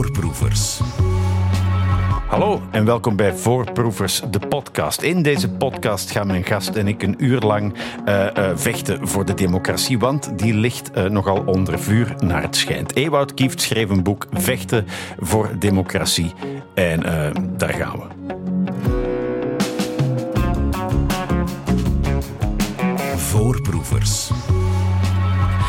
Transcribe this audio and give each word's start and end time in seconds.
Voorproevers. 0.00 0.80
Hallo 2.26 2.62
en 2.70 2.84
welkom 2.84 3.16
bij 3.16 3.34
Voorproevers, 3.34 4.22
de 4.30 4.38
podcast. 4.38 5.02
In 5.02 5.22
deze 5.22 5.50
podcast 5.50 6.10
gaan 6.10 6.26
mijn 6.26 6.44
gast 6.44 6.68
en 6.68 6.88
ik 6.88 7.02
een 7.02 7.14
uur 7.24 7.40
lang 7.40 7.74
uh, 8.08 8.26
uh, 8.38 8.50
vechten 8.54 9.08
voor 9.08 9.24
de 9.24 9.34
democratie, 9.34 9.98
want 9.98 10.38
die 10.38 10.54
ligt 10.54 10.90
uh, 10.96 11.04
nogal 11.04 11.42
onder 11.46 11.78
vuur 11.78 12.14
naar 12.18 12.42
het 12.42 12.56
schijnt. 12.56 12.96
Ewout 12.96 13.34
Kieft 13.34 13.60
schreef 13.60 13.90
een 13.90 14.02
boek 14.02 14.26
Vechten 14.32 14.86
voor 15.18 15.50
democratie 15.58 16.32
en 16.74 17.00
daar 17.56 17.74
gaan 17.74 17.98
we. 17.98 18.06
Voorproevers. 23.16 24.30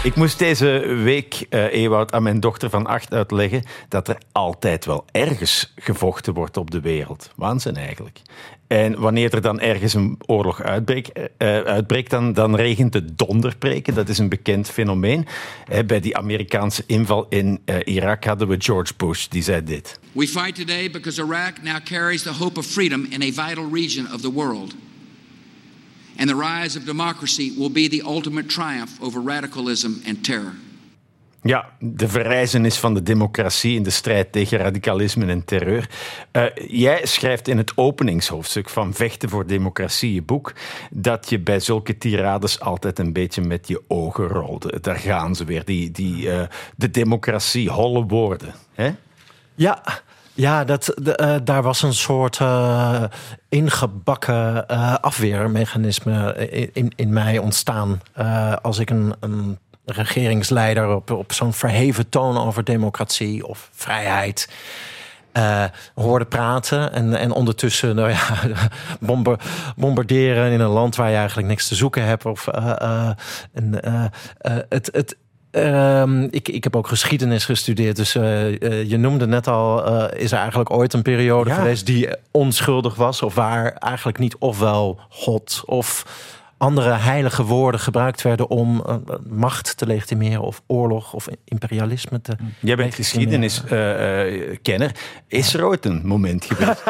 Ik 0.04 0.16
moest 0.16 0.40
deze 0.40 0.66
week, 1.04 1.46
uh, 1.50 1.74
Ewout, 1.74 2.12
aan 2.12 2.24
mijn 2.24 2.40
dochter 2.40 2.70
van 2.70 2.86
acht 2.86 3.14
uitleggen 3.14 3.64
dat 3.90 4.08
er 4.08 4.18
altijd 4.32 4.86
wel 4.86 5.06
ergens 5.12 5.74
gevochten 5.76 6.34
wordt 6.34 6.58
op 6.58 6.72
de 6.72 6.80
wereld. 6.80 7.32
Waanzin 7.36 7.76
eigenlijk. 7.76 8.22
En 8.68 9.00
wanneer 9.00 9.34
er 9.34 9.42
dan 9.42 9.60
ergens 9.60 9.94
een 9.94 10.18
oorlog 10.26 10.62
uitbreekt, 10.62 11.18
uh, 11.18 11.28
uitbreekt 11.48 12.10
dan, 12.10 12.34
dan 12.34 12.56
regent 12.56 12.94
het 12.94 13.18
donderpreken. 13.18 13.94
Dat 13.94 14.10
is 14.10 14.18
een 14.18 14.30
bekend 14.30 14.70
fenomeen. 14.70 15.28
Bij 15.86 16.00
die 16.00 16.18
Amerikaanse 16.18 16.84
inval 16.88 17.26
in 17.30 17.62
Irak 17.84 18.24
hadden 18.24 18.48
we 18.48 18.56
George 18.60 18.94
Bush, 18.98 19.28
die 19.28 19.44
zei 19.44 19.64
dit. 19.64 20.00
We 20.12 20.28
fight 20.28 20.56
today 20.56 20.92
because 20.92 21.22
Iraq 21.22 21.64
now 21.64 21.80
carries 21.84 22.22
the 22.22 22.34
hope 22.34 22.60
of 22.60 22.66
freedom 22.66 23.08
in 23.10 23.22
a 23.22 23.48
vital 23.48 23.70
region 23.72 24.14
of 24.14 24.22
the 24.22 24.32
world. 24.32 24.76
And 26.18 26.30
the 26.30 26.36
rise 26.36 26.78
of 26.78 26.86
democracy 26.86 27.54
will 27.58 27.72
be 27.72 27.88
the 27.88 28.04
ultimate 28.06 28.48
triumph 28.48 28.92
over 29.02 29.24
radicalism 29.24 29.92
and 30.08 30.24
terror. 30.24 30.54
Ja, 31.44 31.70
de 31.80 32.08
verrijzenis 32.08 32.78
van 32.78 32.94
de 32.94 33.04
democratie 33.04 33.76
in 33.76 33.84
de 33.84 33.90
strijd 33.90 34.32
tegen 34.32 34.58
radicalisme 34.58 35.26
en 35.26 35.46
terreur. 35.46 35.90
Uh, 36.32 36.46
jij 36.68 37.06
schrijft 37.06 37.48
in 37.48 37.58
het 37.58 37.78
openingshoofdstuk 37.78 38.70
van 38.70 38.94
Vechten 38.94 39.30
voor 39.30 39.48
Democratie, 39.48 40.14
je 40.14 40.22
boek, 40.22 40.54
dat 40.92 41.30
je 41.30 41.40
bij 41.40 41.60
zulke 41.60 41.98
tirades 41.98 42.60
altijd 42.60 43.00
een 43.00 43.14
beetje 43.14 43.42
met 43.42 43.68
je 43.68 43.82
ogen 43.88 44.28
rolde. 44.28 44.80
Daar 44.82 44.96
gaan 44.96 45.36
ze 45.36 45.46
weer, 45.46 45.66
die, 45.66 45.92
die, 45.92 46.26
uh, 46.26 46.42
de 46.76 46.92
democratie, 46.92 47.70
holle 47.70 48.06
woorden. 48.06 48.54
Hè? 48.74 48.92
Ja, 49.56 49.84
ja, 50.34 50.64
dat, 50.64 50.94
de, 51.02 51.20
uh, 51.22 51.36
daar 51.44 51.64
was 51.64 51.82
een 51.82 51.94
soort 51.94 52.40
uh, 52.40 53.04
ingebakken 53.50 54.66
uh, 54.72 54.96
afweermechanisme 54.96 56.36
in, 56.74 56.92
in 56.96 57.14
mij 57.14 57.38
ontstaan. 57.38 58.02
als 58.62 58.80
ik 58.80 58.90
een, 58.90 59.16
een 59.20 59.60
regeringsleider 59.86 60.96
op, 60.96 61.12
op 61.12 61.34
zo'n 61.34 61.54
verheven 61.54 62.10
toon 62.10 62.38
over 62.38 62.64
democratie 62.64 63.48
of 63.48 63.70
vrijheid. 63.74 64.50
Hoorde 65.96 66.26
praten 66.26 66.94
en, 66.94 67.16
en 67.16 67.32
ondertussen 67.32 67.96
nou 67.96 68.10
ja, 68.10 68.38
bombarderen 69.76 70.52
in 70.52 70.60
een 70.60 70.70
land 70.70 70.96
waar 70.96 71.10
je 71.10 71.16
eigenlijk 71.16 71.48
niks 71.48 71.68
te 71.68 71.76
zoeken 71.76 72.04
hebt. 72.04 72.26
Of, 72.26 72.48
en, 72.48 73.80
het, 74.70 74.90
het, 74.92 75.16
Um, 75.52 76.28
ik, 76.30 76.48
ik 76.48 76.64
heb 76.64 76.76
ook 76.76 76.88
geschiedenis 76.88 77.46
gestudeerd. 77.46 77.96
Dus 77.96 78.16
uh, 78.16 78.52
uh, 78.52 78.90
je 78.90 78.98
noemde 78.98 79.28
net 79.28 79.48
al, 79.48 79.88
uh, 79.88 80.22
is 80.22 80.32
er 80.32 80.38
eigenlijk 80.38 80.72
ooit 80.72 80.94
een 80.94 81.02
periode 81.02 81.50
ja. 81.50 81.56
geweest 81.56 81.86
die 81.86 82.10
onschuldig 82.32 82.96
was? 82.96 83.22
Of 83.22 83.36
waar 83.36 83.74
eigenlijk 83.74 84.18
niet 84.18 84.36
ofwel 84.40 85.00
God 85.10 85.64
of 85.66 86.06
andere 86.62 86.92
heilige 86.92 87.44
woorden 87.44 87.80
gebruikt 87.80 88.22
werden 88.22 88.50
om 88.50 88.84
uh, 88.88 88.96
macht 89.30 89.78
te 89.78 89.86
legitimeren 89.86 90.42
of 90.42 90.62
oorlog 90.68 91.14
of 91.14 91.28
imperialisme 91.46 92.22
te. 92.22 92.36
Jij 92.60 92.76
bent 92.76 92.96
geschiedeniskenner. 92.96 94.82
Uh, 94.82 94.90
is 95.28 95.54
er 95.54 95.66
ooit 95.66 95.86
een 95.86 96.02
moment 96.04 96.46
geweest? 96.46 96.84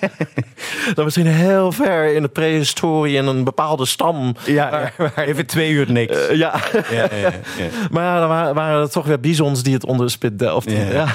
dat 0.94 1.04
misschien 1.04 1.26
heel 1.26 1.72
ver 1.72 2.14
in 2.14 2.22
de 2.22 2.28
prehistorie 2.28 3.16
in 3.16 3.26
een 3.26 3.44
bepaalde 3.44 3.86
stam. 3.86 4.34
Ja, 4.44 4.70
waar, 4.70 4.94
waar, 4.96 5.18
even 5.18 5.46
twee 5.46 5.70
uur 5.70 5.92
niks. 5.92 6.16
Uh, 6.16 6.36
ja. 6.36 6.60
Ja, 6.90 7.08
ja, 7.14 7.32
ja. 7.58 7.68
maar 7.90 8.04
ja, 8.04 8.18
dan 8.18 8.28
waren, 8.28 8.54
waren 8.54 8.80
er 8.80 8.90
toch 8.90 9.06
weer 9.06 9.20
bizons 9.20 9.62
die 9.62 9.74
het 9.74 9.84
onder 9.84 10.06
de 10.06 10.12
spit 10.12 10.38
delften. 10.38 10.92
Ja. 10.92 11.06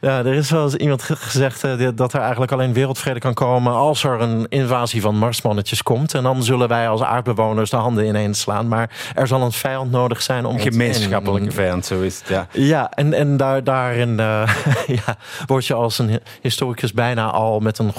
Ja. 0.00 0.18
er 0.18 0.34
is 0.34 0.50
wel 0.50 0.64
eens 0.64 0.74
iemand 0.74 1.02
gezegd 1.02 1.64
dat 1.94 2.12
er 2.12 2.20
eigenlijk 2.20 2.52
alleen 2.52 2.72
wereldvrede 2.72 3.20
kan 3.20 3.34
komen 3.34 3.72
als 3.72 4.04
er 4.04 4.20
een 4.20 4.46
invasie 4.48 5.00
van 5.00 5.16
marsmannetjes 5.16 5.82
komt. 5.82 6.14
En 6.14 6.22
dan 6.22 6.42
zullen 6.42 6.59
wij 6.68 6.88
als 6.88 7.02
aardbewoners 7.02 7.70
de 7.70 7.76
handen 7.76 8.06
ineens 8.06 8.40
slaan. 8.40 8.68
Maar 8.68 9.12
er 9.14 9.26
zal 9.26 9.42
een 9.42 9.52
vijand 9.52 9.90
nodig 9.90 10.22
zijn 10.22 10.44
om. 10.44 10.54
Een 10.54 10.60
gemeenschappelijke 10.60 11.50
vijand, 11.50 11.86
zo 11.86 12.00
is 12.00 12.18
het. 12.18 12.28
Ja, 12.28 12.46
ja 12.52 12.90
en, 12.90 13.12
en 13.12 13.36
daar, 13.36 13.64
daarin 13.64 14.10
uh, 14.10 14.54
ja, 15.06 15.16
word 15.46 15.66
je 15.66 15.74
als 15.74 15.98
een 15.98 16.20
historicus 16.40 16.92
bijna 16.92 17.30
al 17.30 17.60
met 17.60 17.78
een 17.78 17.92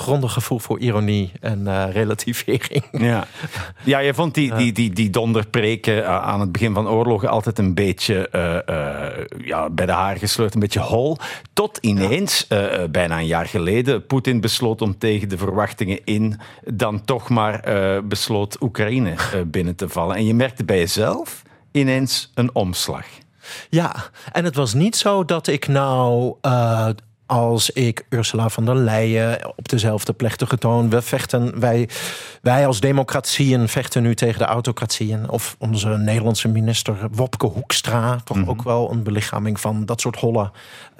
grondig 0.00 0.32
gevoel 0.32 0.58
voor 0.58 0.78
ironie 0.78 1.32
en 1.40 1.60
uh, 1.60 1.84
relativering. 1.92 2.84
Ja, 3.10 3.26
ja 3.84 3.98
je 3.98 4.14
vond 4.14 4.34
die, 4.34 4.54
die, 4.54 4.72
die, 4.72 4.92
die 4.92 5.10
donderpreken 5.10 6.08
aan 6.08 6.40
het 6.40 6.52
begin 6.52 6.74
van 6.74 6.88
oorlogen 6.88 7.28
altijd 7.28 7.58
een 7.58 7.74
beetje 7.74 8.28
uh, 8.32 8.76
uh, 8.76 9.46
ja, 9.46 9.70
bij 9.70 9.86
de 9.86 9.92
haar 9.92 10.16
gesleurd, 10.16 10.54
een 10.54 10.60
beetje 10.60 10.80
hol. 10.80 11.16
Tot 11.52 11.78
ineens, 11.80 12.46
ja. 12.48 12.88
bijna 12.88 13.18
een 13.18 13.26
jaar 13.26 13.46
geleden, 13.46 14.06
Poetin 14.06 14.40
besloot 14.40 14.82
om 14.82 14.98
tegen 14.98 15.28
de 15.28 15.38
verwachtingen 15.38 16.00
in 16.04 16.40
dan 16.64 17.04
toch 17.04 17.28
maar 17.28 17.62
besloot 18.04 18.62
Oekraïne 18.62 19.14
binnen 19.46 19.76
te 19.76 19.88
vallen. 19.88 20.16
En 20.16 20.26
je 20.26 20.34
merkte 20.34 20.64
bij 20.64 20.78
jezelf 20.78 21.42
ineens 21.72 22.30
een 22.34 22.54
omslag. 22.54 23.06
Ja, 23.70 23.94
en 24.32 24.44
het 24.44 24.54
was 24.54 24.74
niet 24.74 24.96
zo 24.96 25.24
dat 25.24 25.46
ik 25.46 25.68
nou 25.68 26.34
als 27.30 27.70
ik 27.70 28.06
Ursula 28.08 28.48
von 28.48 28.64
der 28.64 28.74
Leyen 28.74 29.52
op 29.56 29.68
dezelfde 29.68 30.12
plechtige 30.12 30.58
toon. 30.58 30.90
We 30.90 31.02
vechten, 31.02 31.60
wij, 31.60 31.88
wij 32.42 32.66
als 32.66 32.80
democratieën 32.80 33.68
vechten 33.68 34.02
nu 34.02 34.14
tegen 34.14 34.38
de 34.38 34.44
autocratieën. 34.44 35.28
Of 35.28 35.56
onze 35.58 35.88
Nederlandse 35.88 36.48
minister 36.48 36.96
Wopke 37.10 37.46
Hoekstra, 37.46 38.20
toch 38.24 38.36
mm 38.36 38.42
-hmm. 38.42 38.50
ook 38.50 38.62
wel 38.62 38.90
een 38.90 39.02
belichaming 39.02 39.60
van 39.60 39.84
dat 39.86 40.00
soort 40.00 40.16
holle 40.16 40.50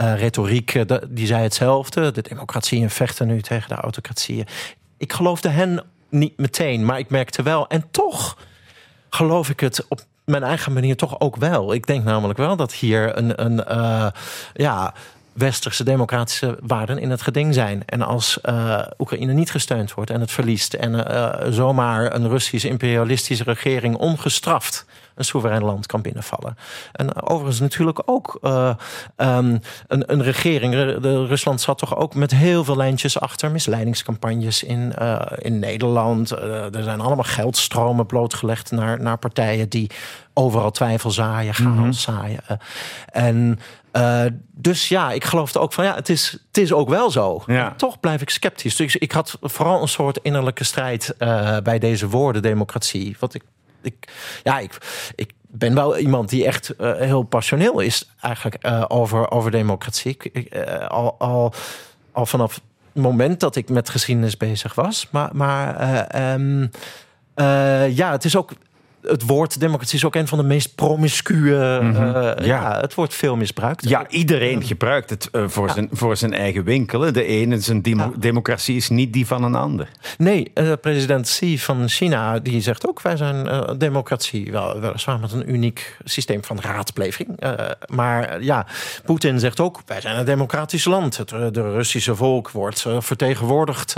uh, 0.00 0.18
retoriek. 0.18 0.88
De, 0.88 1.08
die 1.08 1.26
zei 1.26 1.42
hetzelfde. 1.42 2.12
De 2.12 2.22
democratieën 2.22 2.90
vechten 2.90 3.26
nu 3.26 3.42
tegen 3.42 3.68
de 3.68 3.74
autocratieën. 3.74 4.46
Ik 4.96 5.12
geloofde 5.12 5.48
hen 5.48 5.82
niet 6.08 6.38
meteen, 6.38 6.84
maar 6.84 6.98
ik 6.98 7.10
merkte 7.10 7.42
wel. 7.42 7.68
En 7.68 7.84
toch 7.90 8.38
geloof 9.08 9.48
ik 9.48 9.60
het 9.60 9.86
op 9.88 10.00
mijn 10.24 10.42
eigen 10.42 10.72
manier 10.72 10.96
toch 10.96 11.20
ook 11.20 11.36
wel. 11.36 11.74
Ik 11.74 11.86
denk 11.86 12.04
namelijk 12.04 12.38
wel 12.38 12.56
dat 12.56 12.72
hier 12.72 13.16
een, 13.16 13.44
een 13.44 13.64
uh, 13.68 14.06
ja 14.54 14.94
westerse 15.32 15.84
democratische 15.84 16.58
waarden 16.62 16.98
in 16.98 17.10
het 17.10 17.22
geding 17.22 17.54
zijn. 17.54 17.82
En 17.86 18.02
als 18.02 18.38
uh, 18.42 18.80
Oekraïne 18.98 19.32
niet 19.32 19.50
gesteund 19.50 19.94
wordt 19.94 20.10
en 20.10 20.20
het 20.20 20.30
verliest... 20.30 20.74
en 20.74 20.92
uh, 20.92 21.34
zomaar 21.50 22.14
een 22.14 22.28
Russisch 22.28 22.64
imperialistische 22.64 23.44
regering 23.44 23.96
ongestraft 23.96 24.86
een 25.20 25.26
soeverein 25.26 25.64
land 25.64 25.86
kan 25.86 26.02
binnenvallen. 26.02 26.56
En 26.92 27.22
overigens 27.22 27.60
natuurlijk 27.60 28.02
ook 28.04 28.38
uh, 28.42 28.74
um, 29.16 29.60
een, 29.86 30.12
een, 30.12 30.22
regering. 30.22 30.72
De, 31.00 31.26
Rusland 31.26 31.60
zat 31.60 31.78
toch 31.78 31.96
ook 31.96 32.14
met 32.14 32.30
heel 32.30 32.64
veel 32.64 32.76
lijntjes 32.76 33.20
achter. 33.20 33.50
Misleidingscampagnes 33.50 34.62
in, 34.62 34.92
uh, 35.00 35.20
in 35.38 35.58
Nederland. 35.58 36.32
Uh, 36.32 36.74
er 36.74 36.82
zijn 36.82 37.00
allemaal 37.00 37.24
geldstromen 37.24 38.06
blootgelegd 38.06 38.70
naar, 38.70 39.00
naar 39.00 39.18
partijen 39.18 39.68
die 39.68 39.90
overal 40.34 40.70
twijfel 40.70 41.10
zaaien, 41.10 41.54
chaos 41.54 41.74
mm 41.74 41.82
-hmm. 41.82 41.92
zaaien. 41.92 42.42
En 43.06 43.58
uh, 43.92 44.24
dus 44.52 44.88
ja, 44.88 45.12
ik 45.12 45.24
geloofde 45.24 45.58
ook 45.58 45.72
van 45.72 45.84
ja, 45.84 45.94
het 45.94 46.08
is, 46.08 46.30
het 46.46 46.58
is 46.58 46.72
ook 46.72 46.88
wel 46.88 47.10
zo. 47.10 47.42
Ja. 47.46 47.74
Toch 47.76 48.00
blijf 48.00 48.20
ik 48.20 48.30
sceptisch. 48.30 48.76
Dus 48.76 48.96
ik 48.96 49.12
had 49.12 49.38
vooral 49.40 49.82
een 49.82 49.88
soort 49.88 50.18
innerlijke 50.22 50.64
strijd 50.64 51.14
uh, 51.18 51.58
bij 51.58 51.78
deze 51.78 52.08
woorden 52.08 52.42
democratie. 52.42 53.16
Wat 53.18 53.34
ik, 53.34 53.42
ik 53.82 54.12
ja, 54.42 54.58
ik, 54.58 54.78
ik 55.14 55.32
ben 55.46 55.74
wel 55.74 55.98
iemand 55.98 56.28
die 56.28 56.46
echt 56.46 56.74
uh, 56.78 56.92
heel 56.94 57.22
passioneel 57.22 57.80
is 57.80 58.10
eigenlijk 58.20 58.68
over, 58.88 59.30
over 59.30 59.50
democratie. 59.50 60.16
Ik, 60.32 60.54
al, 60.88 61.14
al, 61.18 61.52
al 62.12 62.26
vanaf 62.26 62.54
het 62.92 63.02
moment 63.02 63.40
dat 63.40 63.56
ik 63.56 63.68
met 63.68 63.88
geschiedenis 63.88 64.36
bezig 64.36 64.74
was. 64.74 65.08
Maar, 65.10 65.30
maar 65.32 66.34
um, 66.34 66.70
ja, 67.90 68.10
het 68.10 68.24
is 68.24 68.36
ook 68.36 68.52
het 69.02 69.26
woord 69.26 69.60
democratie 69.60 69.96
is 69.96 70.04
ook 70.04 70.14
een 70.14 70.28
van 70.28 70.38
de 70.38 70.44
meest 70.44 70.74
promiscue. 70.74 71.80
Mm 71.80 71.94
-hmm. 71.94 72.06
uh, 72.06 72.12
ja. 72.12 72.34
ja. 72.44 72.80
het 72.80 72.94
wordt 72.94 73.14
veel 73.14 73.36
misbruikt. 73.36 73.88
Ja, 73.88 74.08
iedereen 74.08 74.62
gebruikt 74.62 75.10
het 75.10 75.28
uh, 75.32 75.48
voor, 75.48 75.66
ja. 75.66 75.72
zijn, 75.72 75.88
voor 75.92 76.16
zijn 76.16 76.32
eigen 76.32 76.64
winkel. 76.64 77.12
De 77.12 77.24
ene, 77.24 77.60
zijn 77.60 77.82
demo 77.82 78.02
ja. 78.02 78.10
democratie 78.18 78.76
is 78.76 78.88
niet 78.88 79.12
die 79.12 79.26
van 79.26 79.42
een 79.44 79.54
ander. 79.54 79.88
Nee, 80.18 80.50
uh, 80.54 80.72
president 80.80 81.26
Xi 81.26 81.58
van 81.58 81.88
China 81.88 82.38
die 82.38 82.60
zegt 82.60 82.88
ook: 82.88 83.02
wij 83.02 83.16
zijn 83.16 83.48
democratie. 83.78 84.52
Wel, 84.52 84.80
weliswaar 84.80 85.20
met 85.20 85.32
een 85.32 85.52
uniek 85.52 85.96
systeem 86.04 86.44
van 86.44 86.60
raadpleving. 86.60 87.40
maar 87.86 88.42
ja, 88.42 88.66
Poetin 89.04 89.40
zegt 89.40 89.60
ook: 89.60 89.80
wij 89.86 90.00
zijn 90.00 90.18
een 90.18 90.24
democratisch 90.24 90.84
land. 90.84 91.16
Het 91.16 91.28
de 91.28 91.72
Russische 91.72 92.14
volk 92.14 92.50
wordt 92.50 92.86
vertegenwoordigd 92.98 93.94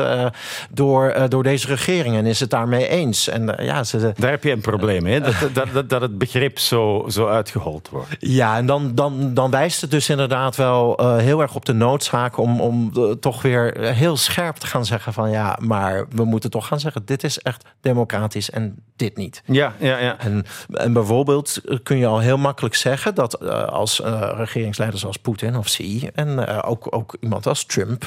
door, 0.70 1.14
door 1.28 1.42
deze 1.42 1.66
regering 1.66 2.16
en 2.16 2.26
is 2.26 2.40
het 2.40 2.50
daarmee 2.50 2.88
eens. 2.88 3.28
En 3.28 3.54
ja, 3.58 3.84
ze, 3.84 4.12
daar 4.16 4.30
heb 4.30 4.44
je 4.44 4.50
een 4.50 4.60
probleem 4.60 4.91
probleem, 4.96 5.12
hè? 5.12 5.20
Dat, 5.20 5.54
dat, 5.54 5.72
dat, 5.72 5.88
dat 5.88 6.00
het 6.00 6.18
begrip 6.18 6.58
zo, 6.58 7.04
zo 7.08 7.26
uitgehold 7.28 7.88
wordt. 7.88 8.16
Ja, 8.18 8.56
en 8.56 8.66
dan, 8.66 8.94
dan, 8.94 9.34
dan 9.34 9.50
wijst 9.50 9.80
het 9.80 9.90
dus 9.90 10.08
inderdaad 10.08 10.56
wel 10.56 11.00
uh, 11.00 11.16
heel 11.16 11.40
erg 11.40 11.54
op 11.54 11.64
de 11.64 11.72
noodzaak 11.72 12.36
om, 12.36 12.60
om 12.60 12.90
uh, 12.96 13.10
toch 13.10 13.42
weer 13.42 13.78
heel 13.78 14.16
scherp 14.16 14.56
te 14.56 14.66
gaan 14.66 14.84
zeggen 14.84 15.12
van 15.12 15.30
ja, 15.30 15.58
maar 15.60 16.06
we 16.08 16.24
moeten 16.24 16.50
toch 16.50 16.66
gaan 16.66 16.80
zeggen, 16.80 17.02
dit 17.04 17.24
is 17.24 17.38
echt 17.38 17.64
democratisch 17.80 18.50
en 18.50 18.76
dit 18.96 19.16
niet. 19.16 19.42
Ja, 19.44 19.74
ja, 19.78 19.98
ja. 19.98 20.18
En, 20.18 20.44
en 20.72 20.92
bijvoorbeeld 20.92 21.60
kun 21.82 21.96
je 21.96 22.06
al 22.06 22.18
heel 22.18 22.38
makkelijk 22.38 22.74
zeggen 22.74 23.14
dat 23.14 23.42
uh, 23.42 23.64
als 23.64 24.00
regeringsleiders 24.36 25.06
als 25.06 25.16
Poetin 25.16 25.56
of 25.56 25.64
Xi 25.64 26.08
en 26.14 26.62
ook, 26.62 26.86
ook 26.90 27.16
iemand 27.20 27.46
als 27.46 27.64
Trump 27.64 28.04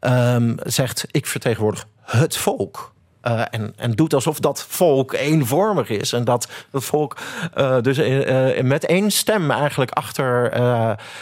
um, 0.00 0.56
zegt, 0.62 1.06
ik 1.10 1.26
vertegenwoordig 1.26 1.86
het 2.02 2.36
volk. 2.36 2.92
Uh, 3.26 3.42
en, 3.50 3.72
en 3.76 3.92
doet 3.92 4.14
alsof 4.14 4.40
dat 4.40 4.64
volk 4.68 5.12
eenvormig 5.12 5.88
is. 5.88 6.12
En 6.12 6.24
dat 6.24 6.48
het 6.70 6.84
volk 6.84 7.16
uh, 7.58 7.80
dus 7.80 7.98
uh, 7.98 8.60
met 8.60 8.86
één 8.86 9.10
stem 9.10 9.50
eigenlijk 9.50 9.90
achter 9.90 10.50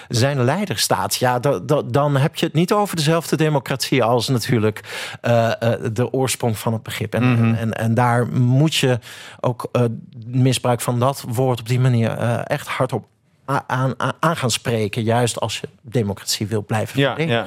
zijn 0.08 0.44
leider 0.44 0.79
staat. 0.79 1.17
Ja, 1.17 1.41
dan 1.87 2.17
heb 2.17 2.37
je 2.37 2.47
het 2.47 2.55
niet 2.55 2.73
over 2.73 2.97
dezelfde 2.97 3.37
democratie 3.37 4.05
als 4.05 4.29
natuurlijk 4.29 4.81
de 5.93 6.08
oorsprong 6.11 6.58
van 6.58 6.73
het 6.73 6.82
begrip. 6.82 7.14
En, 7.14 7.23
mm 7.23 7.37
-hmm. 7.37 7.55
en, 7.55 7.73
en, 7.73 7.94
daar 7.94 8.26
moet 8.29 8.75
je 8.75 8.99
ook 9.41 9.70
misbruik 10.26 10.81
van 10.81 10.99
dat 10.99 11.25
woord 11.29 11.61
op 11.61 11.69
die 11.69 11.81
manier 11.81 12.11
echt 12.44 12.69
hardop 12.69 13.06
aan, 13.67 13.94
aan, 14.20 14.37
gaan 14.37 14.50
spreken. 14.50 15.02
Juist 15.02 15.41
als 15.41 15.61
je 15.61 15.69
democratie 15.82 16.47
wil 16.47 16.64
blijven 16.64 17.00
ja, 17.00 17.19
ja. 17.19 17.47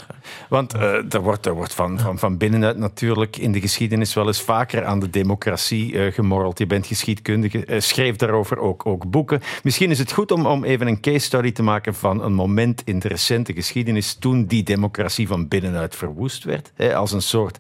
Want 0.50 0.76
uh, 0.76 1.14
er 1.14 1.22
wordt, 1.22 1.46
er 1.46 1.54
wordt 1.54 1.74
van, 1.74 2.00
van, 2.00 2.20
van 2.20 2.38
binnenuit 2.38 2.78
natuurlijk 2.78 3.38
in 3.38 3.52
de 3.52 3.62
geschiedenis 3.62 4.14
wel 4.14 4.28
eens 4.28 4.42
vaker 4.42 4.86
aan 4.86 5.00
de 5.00 5.10
democratie 5.10 5.94
uh, 5.94 6.14
gemorreld. 6.14 6.60
Je 6.60 6.68
bent 6.68 6.88
geschiedkundige, 6.88 7.68
uh, 7.68 7.80
schreef 7.80 8.16
daarover 8.16 8.58
ook, 8.58 8.86
ook 8.86 9.10
boeken. 9.10 9.42
Misschien 9.64 9.92
is 9.92 10.00
het 10.00 10.12
goed 10.12 10.32
om, 10.32 10.46
om 10.46 10.64
even 10.64 10.88
een 10.88 11.02
case 11.02 11.20
study 11.26 11.52
te 11.52 11.64
maken 11.64 11.96
van 11.96 12.24
een 12.24 12.34
moment 12.34 12.82
in 12.86 13.00
de 13.00 13.08
recente 13.08 13.54
geschiedenis 13.54 14.14
toen 14.14 14.46
die 14.46 14.64
democratie 14.64 15.28
van 15.28 15.48
binnenuit 15.48 15.96
verwoest 15.96 16.44
werd. 16.44 16.72
Hè, 16.76 16.96
als 16.96 17.12
een 17.12 17.22
soort 17.22 17.58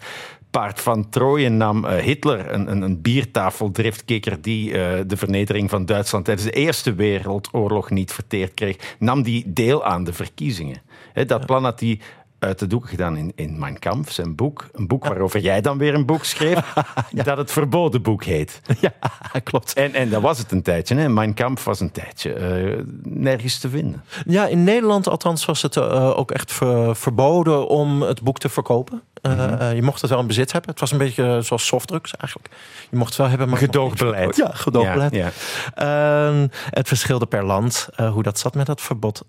paard 0.53 0.81
van 0.81 1.09
Troje 1.09 1.50
nam 1.50 1.85
uh, 1.85 1.91
Hitler, 1.91 2.51
een, 2.51 2.71
een, 2.71 2.81
een 2.81 3.01
biertafeldriftkikker 3.01 4.41
die 4.41 4.69
uh, 4.69 4.73
de 5.07 5.17
vernedering 5.17 5.69
van 5.69 5.85
Duitsland 5.85 6.25
tijdens 6.25 6.47
de 6.47 6.53
Eerste 6.53 6.94
Wereldoorlog 6.94 7.89
niet 7.89 8.11
verteerd 8.11 8.53
kreeg, 8.53 8.95
nam 9.00 9.23
die 9.23 9.44
deel 9.53 9.85
aan 9.85 10.03
de 10.03 10.13
verkiezingen. 10.13 10.81
He, 11.13 11.25
dat 11.25 11.45
plan 11.45 11.63
had 11.63 11.79
hij 11.79 12.00
uit 12.39 12.59
de 12.59 12.67
doeken 12.67 12.89
gedaan 12.89 13.17
in, 13.17 13.31
in 13.35 13.59
Mein 13.59 13.79
Kampf, 13.79 14.11
zijn 14.11 14.35
boek. 14.35 14.69
Een 14.71 14.88
boek 14.88 15.05
waarover 15.05 15.39
jij 15.39 15.61
dan 15.61 15.77
weer 15.77 15.94
een 15.94 16.05
boek 16.05 16.23
schreef, 16.23 16.73
ja. 17.11 17.23
dat 17.23 17.38
het 17.38 17.51
verboden 17.51 18.01
boek 18.01 18.23
heet. 18.23 18.61
Ja, 18.79 18.94
klopt. 19.44 19.73
En, 19.73 19.94
en 19.94 20.09
dat 20.09 20.21
was 20.21 20.38
het 20.38 20.51
een 20.51 20.61
tijdje. 20.61 20.95
Hè? 20.95 21.09
Mein 21.09 21.33
Kampf 21.33 21.63
was 21.63 21.79
een 21.79 21.91
tijdje 21.91 22.35
uh, 22.35 22.83
nergens 23.03 23.59
te 23.59 23.69
vinden. 23.69 24.03
Ja, 24.25 24.47
in 24.47 24.63
Nederland 24.63 25.07
althans 25.07 25.45
was 25.45 25.61
het 25.61 25.75
uh, 25.75 26.17
ook 26.17 26.31
echt 26.31 26.51
ver, 26.51 26.95
verboden 26.95 27.67
om 27.67 28.01
het 28.01 28.21
boek 28.21 28.39
te 28.39 28.49
verkopen. 28.49 29.01
Uh, 29.23 29.31
mm 29.31 29.39
-hmm. 29.39 29.75
je 29.75 29.81
mocht 29.81 30.01
het 30.01 30.09
wel 30.09 30.19
in 30.19 30.27
bezit 30.27 30.51
hebben. 30.51 30.71
Het 30.71 30.79
was 30.79 30.91
een 30.91 30.97
beetje 30.97 31.41
zoals 31.41 31.65
softdrugs 31.65 32.15
eigenlijk. 32.15 32.53
Je 32.89 32.97
mocht 32.97 33.09
het 33.09 33.17
wel 33.17 33.27
hebben, 33.27 33.49
maar... 33.49 33.57
Gedoogbeleid. 33.57 34.35
Ja, 34.35 34.49
gedoogbeleid. 34.53 35.13
Ja, 35.13 35.31
ja. 35.75 36.31
Uh, 36.31 36.43
het 36.69 36.87
verschilde 36.87 37.25
per 37.25 37.45
land 37.45 37.89
uh, 37.99 38.11
hoe 38.11 38.23
dat 38.23 38.39
zat 38.39 38.55
met 38.55 38.65
dat 38.65 38.81
verbod. 38.81 39.25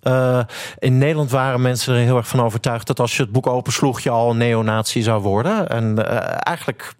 in 0.79 0.99
Nederland 0.99 1.31
waren 1.31 1.63
mensen 1.63 1.95
er 1.95 2.01
heel 2.01 2.17
erg 2.17 2.29
van 2.29 2.43
overtuigd... 2.43 2.87
dat 2.87 3.01
als 3.01 3.17
je 3.17 3.23
het 3.23 3.33
boek 3.33 3.47
opensloeg 3.47 4.01
je 4.01 4.11
al 4.11 4.35
neonazi 4.35 5.03
zou 5.03 5.23
worden. 5.23 5.69
En 5.69 6.07
eigenlijk 6.43 6.95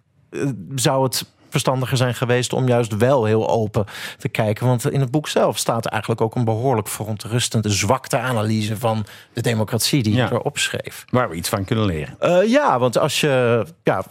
zou 0.75 1.03
het 1.03 1.25
verstandiger 1.55 1.97
zijn 1.97 2.15
geweest 2.15 2.53
om 2.53 2.67
juist 2.67 2.97
wel 2.97 3.25
heel 3.25 3.49
open 3.49 3.85
te 4.17 4.29
kijken. 4.29 4.67
Want 4.67 4.91
in 4.91 4.99
het 4.99 5.11
boek 5.11 5.27
zelf 5.27 5.57
staat 5.57 5.85
eigenlijk 5.85 6.21
ook 6.21 6.35
een 6.35 6.45
behoorlijk 6.45 6.87
verontrustende 6.87 7.69
zwakte-analyse 7.69 8.77
van 8.77 9.05
de 9.33 9.41
democratie 9.41 10.03
die 10.03 10.15
ja. 10.15 10.25
je 10.25 10.33
erop 10.33 10.57
schreef. 10.57 11.05
Waar 11.09 11.29
we 11.29 11.35
iets 11.35 11.49
van 11.49 11.65
kunnen 11.65 11.85
leren. 11.85 12.17
Uh, 12.21 12.49
ja, 12.49 12.79
want 12.79 12.97
als 12.97 13.19
je 13.19 13.65
ja, 13.83 14.03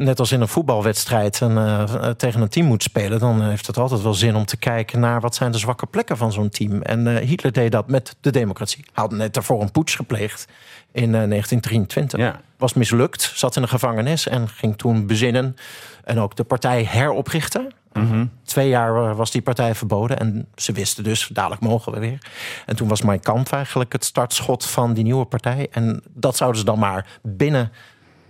net 0.00 0.18
als 0.18 0.32
in 0.32 0.40
een 0.40 0.48
voetbalwedstrijd 0.48 1.40
een, 1.40 1.56
uh, 1.56 2.08
tegen 2.10 2.40
een 2.40 2.48
team 2.48 2.66
moet 2.66 2.82
spelen, 2.82 3.18
dan 3.18 3.42
heeft 3.42 3.66
het 3.66 3.78
altijd 3.78 4.02
wel 4.02 4.14
zin 4.14 4.36
om 4.36 4.44
te 4.44 4.56
kijken 4.56 5.00
naar 5.00 5.20
wat 5.20 5.34
zijn 5.34 5.52
de 5.52 5.58
zwakke 5.58 5.86
plekken 5.86 6.16
van 6.16 6.32
zo'n 6.32 6.48
team. 6.48 6.82
En 6.82 7.06
uh, 7.06 7.16
Hitler 7.16 7.52
deed 7.52 7.72
dat 7.72 7.88
met 7.88 8.16
de 8.20 8.30
democratie. 8.30 8.84
Hij 8.84 9.04
had 9.04 9.12
net 9.12 9.34
daarvoor 9.34 9.62
een 9.62 9.70
poets 9.70 9.94
gepleegd 9.94 10.46
in 10.92 11.04
uh, 11.04 11.10
1923. 11.10 12.18
Ja. 12.18 12.40
Was 12.56 12.74
mislukt, 12.74 13.32
zat 13.34 13.56
in 13.56 13.62
de 13.62 13.68
gevangenis 13.68 14.28
en 14.28 14.48
ging 14.48 14.76
toen 14.76 15.06
bezinnen 15.06 15.56
en 16.04 16.18
ook 16.18 16.36
de 16.36 16.44
partij 16.44 16.84
heroprichten. 16.84 17.72
Mm 17.92 18.08
-hmm. 18.10 18.30
Twee 18.44 18.68
jaar 18.68 19.16
was 19.16 19.30
die 19.30 19.42
partij 19.42 19.74
verboden 19.74 20.18
en 20.18 20.46
ze 20.54 20.72
wisten 20.72 21.04
dus, 21.04 21.28
dadelijk 21.32 21.62
mogen 21.62 21.92
we 21.92 21.98
weer. 21.98 22.18
En 22.66 22.76
toen 22.76 22.88
was 22.88 23.02
Mein 23.02 23.20
Kampf 23.20 23.52
eigenlijk 23.52 23.92
het 23.92 24.04
startschot 24.04 24.66
van 24.66 24.94
die 24.94 25.04
nieuwe 25.04 25.24
partij. 25.24 25.68
En 25.70 26.02
dat 26.08 26.36
zouden 26.36 26.60
ze 26.60 26.66
dan 26.66 26.78
maar 26.78 27.06
binnen 27.22 27.72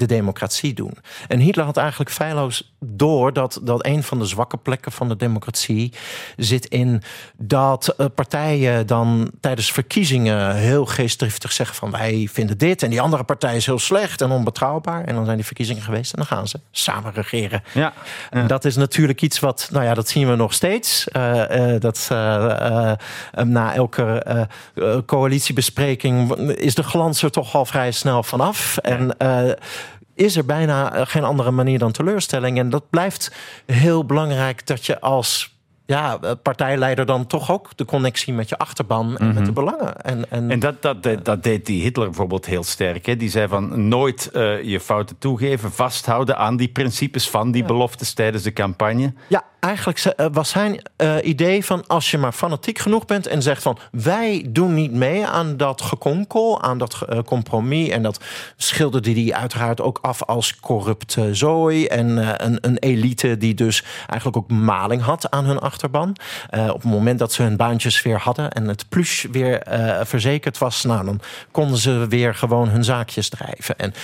de 0.00 0.06
democratie 0.06 0.74
doen. 0.74 0.96
En 1.28 1.38
Hitler 1.38 1.64
had 1.64 1.76
eigenlijk 1.76 2.10
feilloos 2.10 2.72
door 2.84 3.32
dat, 3.32 3.60
dat 3.62 3.86
een 3.86 4.02
van 4.02 4.18
de 4.18 4.24
zwakke 4.24 4.56
plekken 4.56 4.92
van 4.92 5.08
de 5.08 5.16
democratie 5.16 5.92
zit 6.36 6.66
in 6.66 7.02
dat 7.36 7.94
uh, 7.98 8.06
partijen 8.14 8.86
dan 8.86 9.30
tijdens 9.40 9.72
verkiezingen 9.72 10.54
heel 10.54 10.86
geestdriftig 10.86 11.52
zeggen 11.52 11.76
van 11.76 11.90
wij 11.90 12.28
vinden 12.32 12.58
dit 12.58 12.82
en 12.82 12.90
die 12.90 13.00
andere 13.00 13.24
partij 13.24 13.56
is 13.56 13.66
heel 13.66 13.78
slecht 13.78 14.20
en 14.20 14.30
onbetrouwbaar. 14.30 15.04
En 15.04 15.14
dan 15.14 15.24
zijn 15.24 15.36
die 15.36 15.46
verkiezingen 15.46 15.82
geweest 15.82 16.12
en 16.12 16.18
dan 16.18 16.36
gaan 16.36 16.48
ze 16.48 16.60
samen 16.70 17.12
regeren. 17.12 17.62
Ja, 17.72 17.80
ja. 17.80 17.92
En 18.30 18.46
dat 18.46 18.64
is 18.64 18.76
natuurlijk 18.76 19.22
iets 19.22 19.40
wat, 19.40 19.68
nou 19.72 19.84
ja, 19.84 19.94
dat 19.94 20.08
zien 20.08 20.28
we 20.28 20.36
nog 20.36 20.52
steeds. 20.52 21.06
Uh, 21.12 21.42
uh, 21.50 21.80
dat 21.80 22.08
na 23.44 23.74
elke 23.74 24.48
coalitiebespreking 25.06 26.36
is 26.38 26.74
de 26.74 26.82
glans 26.82 27.22
er 27.22 27.30
toch 27.30 27.54
al 27.54 27.64
vrij 27.64 27.90
snel 27.90 28.22
vanaf. 28.22 28.76
En 28.76 29.16
is 30.20 30.36
er 30.36 30.44
bijna 30.44 31.04
geen 31.04 31.24
andere 31.24 31.50
manier 31.50 31.78
dan 31.78 31.92
teleurstelling. 31.92 32.58
En 32.58 32.70
dat 32.70 32.90
blijft 32.90 33.32
heel 33.66 34.04
belangrijk 34.04 34.66
dat 34.66 34.86
je 34.86 35.00
als 35.00 35.58
ja, 35.86 36.18
partijleider 36.42 37.06
dan 37.06 37.26
toch 37.26 37.50
ook 37.50 37.76
de 37.76 37.84
connectie 37.84 38.32
met 38.32 38.48
je 38.48 38.58
achterban 38.58 39.06
en 39.06 39.10
mm 39.10 39.16
-hmm. 39.16 39.34
met 39.34 39.44
de 39.46 39.52
belangen. 39.52 39.96
En, 39.96 40.30
en, 40.30 40.50
en 40.50 40.58
dat, 40.58 40.82
dat, 40.82 41.24
dat, 41.24 41.42
deed 41.42 41.66
die 41.66 41.82
Hitler 41.82 42.06
bijvoorbeeld 42.06 42.46
heel 42.46 42.64
sterk. 42.64 43.06
Hè? 43.06 43.16
Die 43.16 43.30
zei 43.30 43.48
van 43.48 43.88
nooit 43.88 44.30
uh, 44.32 44.62
je 44.62 44.80
fouten 44.80 45.18
toegeven, 45.18 45.72
vasthouden 45.72 46.36
aan 46.36 46.56
die 46.56 46.68
principes 46.68 47.30
van 47.30 47.50
die 47.50 47.62
ja. 47.62 47.68
beloftes 47.68 48.12
tijdens 48.12 48.42
de 48.42 48.52
campagne. 48.52 49.12
Ja, 49.26 49.44
eigenlijk 49.60 50.14
was 50.32 50.48
zijn 50.48 50.82
uh, 50.96 51.14
idee 51.22 51.64
van 51.64 51.86
als 51.86 52.10
je 52.10 52.18
maar 52.18 52.32
fanatiek 52.32 52.78
genoeg 52.78 53.04
bent 53.04 53.26
en 53.26 53.42
zegt 53.42 53.62
van 53.62 53.78
wij 53.92 54.46
doen 54.48 54.74
niet 54.74 54.92
mee 54.92 55.26
aan 55.26 55.56
dat 55.56 55.82
gekonkel, 55.82 56.62
aan 56.62 56.78
dat 56.78 56.98
uh, 57.08 57.18
compromis 57.18 57.88
en 57.88 58.02
dat 58.02 58.24
schilderde 58.56 59.12
hij 59.12 59.34
uiteraard 59.34 59.80
ook 59.80 59.98
af 60.02 60.22
als 60.22 60.60
corrupte 60.60 61.34
zooi 61.34 61.86
en 61.86 62.16
een, 62.44 62.58
een, 62.60 62.78
elite 62.78 63.36
die 63.36 63.54
dus 63.54 63.84
eigenlijk 64.06 64.36
ook 64.36 64.50
maling 64.50 65.02
had 65.02 65.30
aan 65.30 65.44
hun 65.44 65.58
achterban. 65.58 66.16
op 66.50 66.82
het 66.82 66.84
moment 66.84 67.18
dat 67.18 67.32
ze 67.32 67.42
hun 67.42 67.56
baantjes 67.56 68.02
weer 68.02 68.18
hadden 68.18 68.50
en 68.50 68.68
het 68.68 68.88
plus 68.88 69.26
weer 69.32 69.62
verzekerd 70.02 70.58
was, 70.58 70.84
nou 70.84 71.04
dan 71.04 71.20
konden 71.50 71.78
ze 71.78 72.06
weer 72.08 72.34
gewoon 72.34 72.68
hun 72.68 72.84
zaakjes 72.84 73.28
drijven. 73.28 73.76
En 73.76 73.94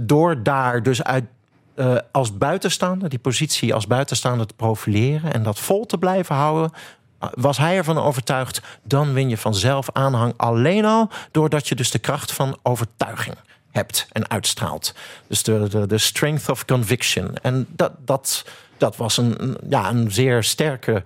door 0.00 0.42
daar 0.42 0.82
dus 0.82 1.02
uit 1.02 1.24
uh, 1.76 1.96
als 2.12 2.38
buitenstaander, 2.38 3.08
die 3.08 3.18
positie 3.18 3.74
als 3.74 3.86
buitenstaander 3.86 4.46
te 4.46 4.54
profileren 4.54 5.32
en 5.32 5.42
dat 5.42 5.58
vol 5.58 5.86
te 5.86 5.98
blijven 5.98 6.34
houden, 6.34 6.72
was 7.34 7.58
hij 7.58 7.76
ervan 7.76 7.98
overtuigd, 7.98 8.60
dan 8.82 9.12
win 9.12 9.28
je 9.28 9.36
vanzelf 9.36 9.88
aanhang 9.92 10.34
alleen 10.36 10.84
al 10.84 11.10
doordat 11.30 11.68
je 11.68 11.74
dus 11.74 11.90
de 11.90 11.98
kracht 11.98 12.32
van 12.32 12.58
overtuiging 12.62 13.36
hebt 13.70 14.06
en 14.12 14.30
uitstraalt. 14.30 14.94
Dus 15.26 15.42
de, 15.42 15.68
de, 15.68 15.86
de 15.86 15.98
strength 15.98 16.48
of 16.48 16.64
conviction. 16.64 17.36
En 17.42 17.66
dat, 17.68 17.92
dat, 18.04 18.44
dat 18.78 18.96
was 18.96 19.16
een, 19.16 19.56
ja, 19.68 19.90
een 19.90 20.12
zeer 20.12 20.42
sterke 20.42 21.02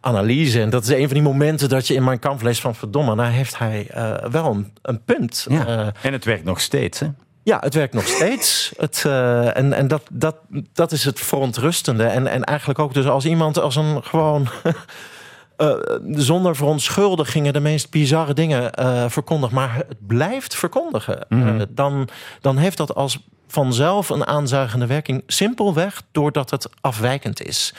analyse. 0.00 0.60
En 0.60 0.70
dat 0.70 0.82
is 0.82 0.88
een 0.88 1.04
van 1.04 1.14
die 1.14 1.22
momenten 1.22 1.68
dat 1.68 1.86
je 1.86 1.94
in 1.94 2.04
mijn 2.04 2.18
kamp 2.18 2.42
leest 2.42 2.60
van 2.60 2.74
verdomme, 2.74 3.16
daar 3.16 3.30
heeft 3.30 3.58
hij 3.58 3.88
uh, 3.96 4.14
wel 4.30 4.46
een, 4.46 4.72
een 4.82 5.04
punt. 5.04 5.46
Ja. 5.48 5.66
Uh, 5.66 5.86
en 6.02 6.12
het 6.12 6.24
werkt 6.24 6.44
nog 6.44 6.60
steeds, 6.60 6.98
hè? 6.98 7.08
Ja, 7.50 7.58
het 7.60 7.74
werkt 7.74 7.94
nog 7.94 8.06
steeds. 8.06 8.72
Het, 8.76 9.04
uh, 9.06 9.56
en 9.56 9.72
en 9.72 9.88
dat, 9.88 10.02
dat, 10.12 10.36
dat 10.72 10.92
is 10.92 11.04
het 11.04 11.20
verontrustende. 11.20 12.04
En, 12.04 12.26
en 12.26 12.44
eigenlijk 12.44 12.78
ook 12.78 12.94
dus 12.94 13.06
als 13.06 13.24
iemand 13.24 13.58
als 13.58 13.76
een 13.76 14.04
gewoon. 14.04 14.48
Uh, 15.56 15.74
zonder 16.30 16.56
verontschuldigingen 16.56 17.52
de 17.52 17.60
meest 17.60 17.90
bizarre 17.90 18.34
dingen 18.34 18.72
uh, 18.80 19.04
verkondigt. 19.08 19.52
Maar 19.52 19.74
het 19.76 20.06
blijft 20.06 20.54
verkondigen. 20.54 21.26
Mm 21.28 21.42
-hmm. 21.42 21.64
dan, 21.68 22.08
dan 22.40 22.56
heeft 22.56 22.76
dat 22.76 22.94
als 22.94 23.18
vanzelf 23.50 24.08
een 24.08 24.26
aanzuigende 24.26 24.86
werking. 24.86 25.22
Simpelweg 25.26 26.02
doordat 26.12 26.50
het 26.50 26.68
afwijkend 26.80 27.42
is. 27.42 27.74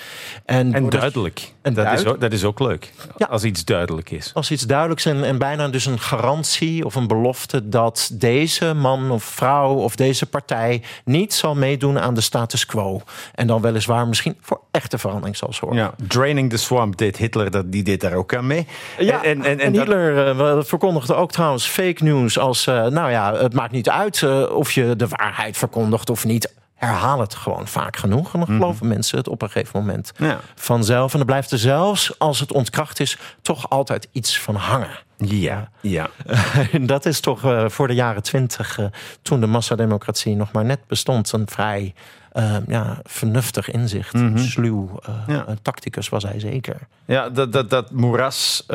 En, 0.45 0.73
en 0.73 0.89
duidelijk. 0.89 1.53
En 1.61 1.73
dat, 1.73 1.99
is 1.99 2.05
ook, 2.05 2.21
dat 2.21 2.31
is 2.31 2.43
ook 2.43 2.59
leuk. 2.59 2.93
Ja. 3.17 3.25
Als 3.25 3.43
iets 3.43 3.65
duidelijk 3.65 4.11
is. 4.11 4.31
Als 4.33 4.51
iets 4.51 4.63
duidelijks 4.63 5.05
en, 5.05 5.23
en 5.23 5.37
bijna 5.37 5.67
dus 5.67 5.85
een 5.85 5.99
garantie 5.99 6.85
of 6.85 6.95
een 6.95 7.07
belofte 7.07 7.69
dat 7.69 8.09
deze 8.13 8.73
man 8.73 9.11
of 9.11 9.23
vrouw 9.23 9.73
of 9.73 9.95
deze 9.95 10.25
partij 10.25 10.81
niet 11.05 11.33
zal 11.33 11.55
meedoen 11.55 11.99
aan 11.99 12.13
de 12.13 12.21
status 12.21 12.65
quo. 12.65 13.01
En 13.35 13.47
dan 13.47 13.61
weliswaar 13.61 14.07
misschien 14.07 14.37
voor 14.41 14.61
echte 14.71 14.97
verandering 14.97 15.37
zal 15.37 15.53
zorgen. 15.53 15.77
Ja, 15.77 15.93
draining 16.07 16.49
the 16.49 16.57
swamp 16.57 16.97
deed 16.97 17.17
Hitler, 17.17 17.51
dat, 17.51 17.71
die 17.71 17.83
deed 17.83 18.01
daar 18.01 18.13
ook 18.13 18.35
aan 18.35 18.47
mee. 18.47 18.67
Ja, 18.99 19.23
en, 19.23 19.45
en, 19.45 19.59
en, 19.59 19.73
Hitler 19.73 20.35
uh, 20.35 20.57
verkondigde 20.63 21.13
ook 21.13 21.31
trouwens 21.31 21.67
fake 21.67 22.03
news 22.03 22.39
als, 22.39 22.67
uh, 22.67 22.85
nou 22.85 23.11
ja, 23.11 23.35
het 23.35 23.53
maakt 23.53 23.71
niet 23.71 23.89
uit 23.89 24.21
uh, 24.21 24.55
of 24.55 24.71
je 24.71 24.95
de 24.95 25.07
waarheid 25.07 25.57
verkondigt 25.61 26.09
of 26.09 26.25
niet 26.25 26.53
herhaal 26.75 27.19
het 27.19 27.35
gewoon 27.35 27.67
vaak 27.67 27.97
genoeg. 27.97 28.33
En 28.33 28.39
dan 28.39 28.49
mhm. 28.49 28.59
geloven 28.59 28.87
mensen 28.87 29.17
het 29.17 29.27
op 29.27 29.41
een 29.41 29.49
gegeven 29.49 29.79
moment 29.79 30.11
ja. 30.17 30.39
vanzelf. 30.55 31.11
En 31.11 31.17
dan 31.17 31.27
blijft 31.27 31.51
er 31.51 31.57
zelfs, 31.57 32.19
als 32.19 32.39
het 32.39 32.51
ontkracht 32.51 32.99
is, 32.99 33.17
toch 33.41 33.69
altijd 33.69 34.07
iets 34.11 34.39
van 34.39 34.55
hangen. 34.55 34.99
Ja, 35.17 35.69
ja. 35.81 36.09
En 36.71 36.85
dat 36.85 37.05
is 37.05 37.19
toch 37.19 37.43
uh, 37.43 37.69
voor 37.69 37.87
de 37.87 37.93
jaren 37.93 38.23
twintig, 38.23 38.77
uh, 38.79 38.85
toen 39.21 39.39
de 39.39 39.47
massademocratie 39.47 40.35
nog 40.35 40.51
maar 40.51 40.65
net 40.65 40.87
bestond, 40.87 41.31
een 41.31 41.47
vrij 41.49 41.93
uh, 42.33 42.55
ja, 42.67 42.99
vernuftig 43.03 43.71
inzicht. 43.71 44.13
Mm 44.13 44.27
-hmm. 44.27 44.37
Sluw 44.37 44.99
ja. 45.27 45.45
tacticus 45.61 46.09
was 46.09 46.23
hij 46.23 46.39
zeker. 46.39 46.77
Ja, 47.05 47.29
dat, 47.29 47.53
dat, 47.53 47.69
dat 47.69 47.91
moeras 47.91 48.65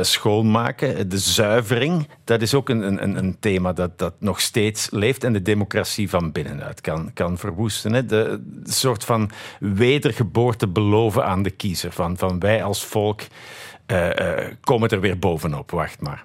schoonmaken, 0.00 1.08
de 1.08 1.18
zuivering, 1.18 2.08
dat 2.24 2.42
is 2.42 2.54
ook 2.54 2.68
een, 2.68 3.02
een, 3.02 3.16
een 3.18 3.36
thema 3.40 3.72
dat, 3.72 3.98
dat 3.98 4.14
nog 4.18 4.40
steeds 4.40 4.90
leeft 4.90 5.24
en 5.24 5.32
de 5.32 5.42
democratie 5.42 6.08
van 6.10 6.32
binnenuit 6.32 6.80
kan, 6.80 7.10
kan 7.14 7.38
verwoesten. 7.38 7.92
Hè. 7.92 8.06
De, 8.06 8.40
de 8.44 8.72
soort 8.72 9.04
van 9.04 9.30
wedergeboorte 9.60 10.68
beloven 10.68 11.24
aan 11.24 11.42
de 11.42 11.50
kiezer. 11.50 11.92
Van, 11.92 12.16
van 12.16 12.38
wij 12.38 12.64
als 12.64 12.84
volk 12.84 13.20
komen 14.60 14.88
er 14.88 15.00
weer 15.00 15.18
bovenop. 15.18 15.70
Wacht 15.70 16.00
maar. 16.00 16.24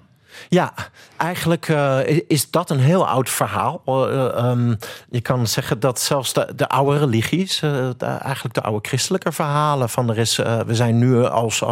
Ja, 0.49 0.73
eigenlijk 1.17 1.67
uh, 1.67 1.99
is 2.27 2.51
dat 2.51 2.69
een 2.69 2.79
heel 2.79 3.07
oud 3.07 3.29
verhaal. 3.29 3.81
Uh, 3.85 4.49
um, 4.49 4.77
je 5.09 5.21
kan 5.21 5.47
zeggen 5.47 5.79
dat 5.79 5.99
zelfs 5.99 6.33
de, 6.33 6.53
de 6.55 6.69
oude 6.69 6.97
religies, 6.97 7.61
eigenlijk 7.99 8.53
de 8.53 8.61
oude 8.61 8.87
christelijke 8.87 9.31
verhalen 9.31 9.89
van 9.89 10.09
er 10.09 10.17
is, 10.17 10.35
we 10.37 10.75
zijn 10.75 10.97
nu 10.97 11.25
als, 11.25 11.63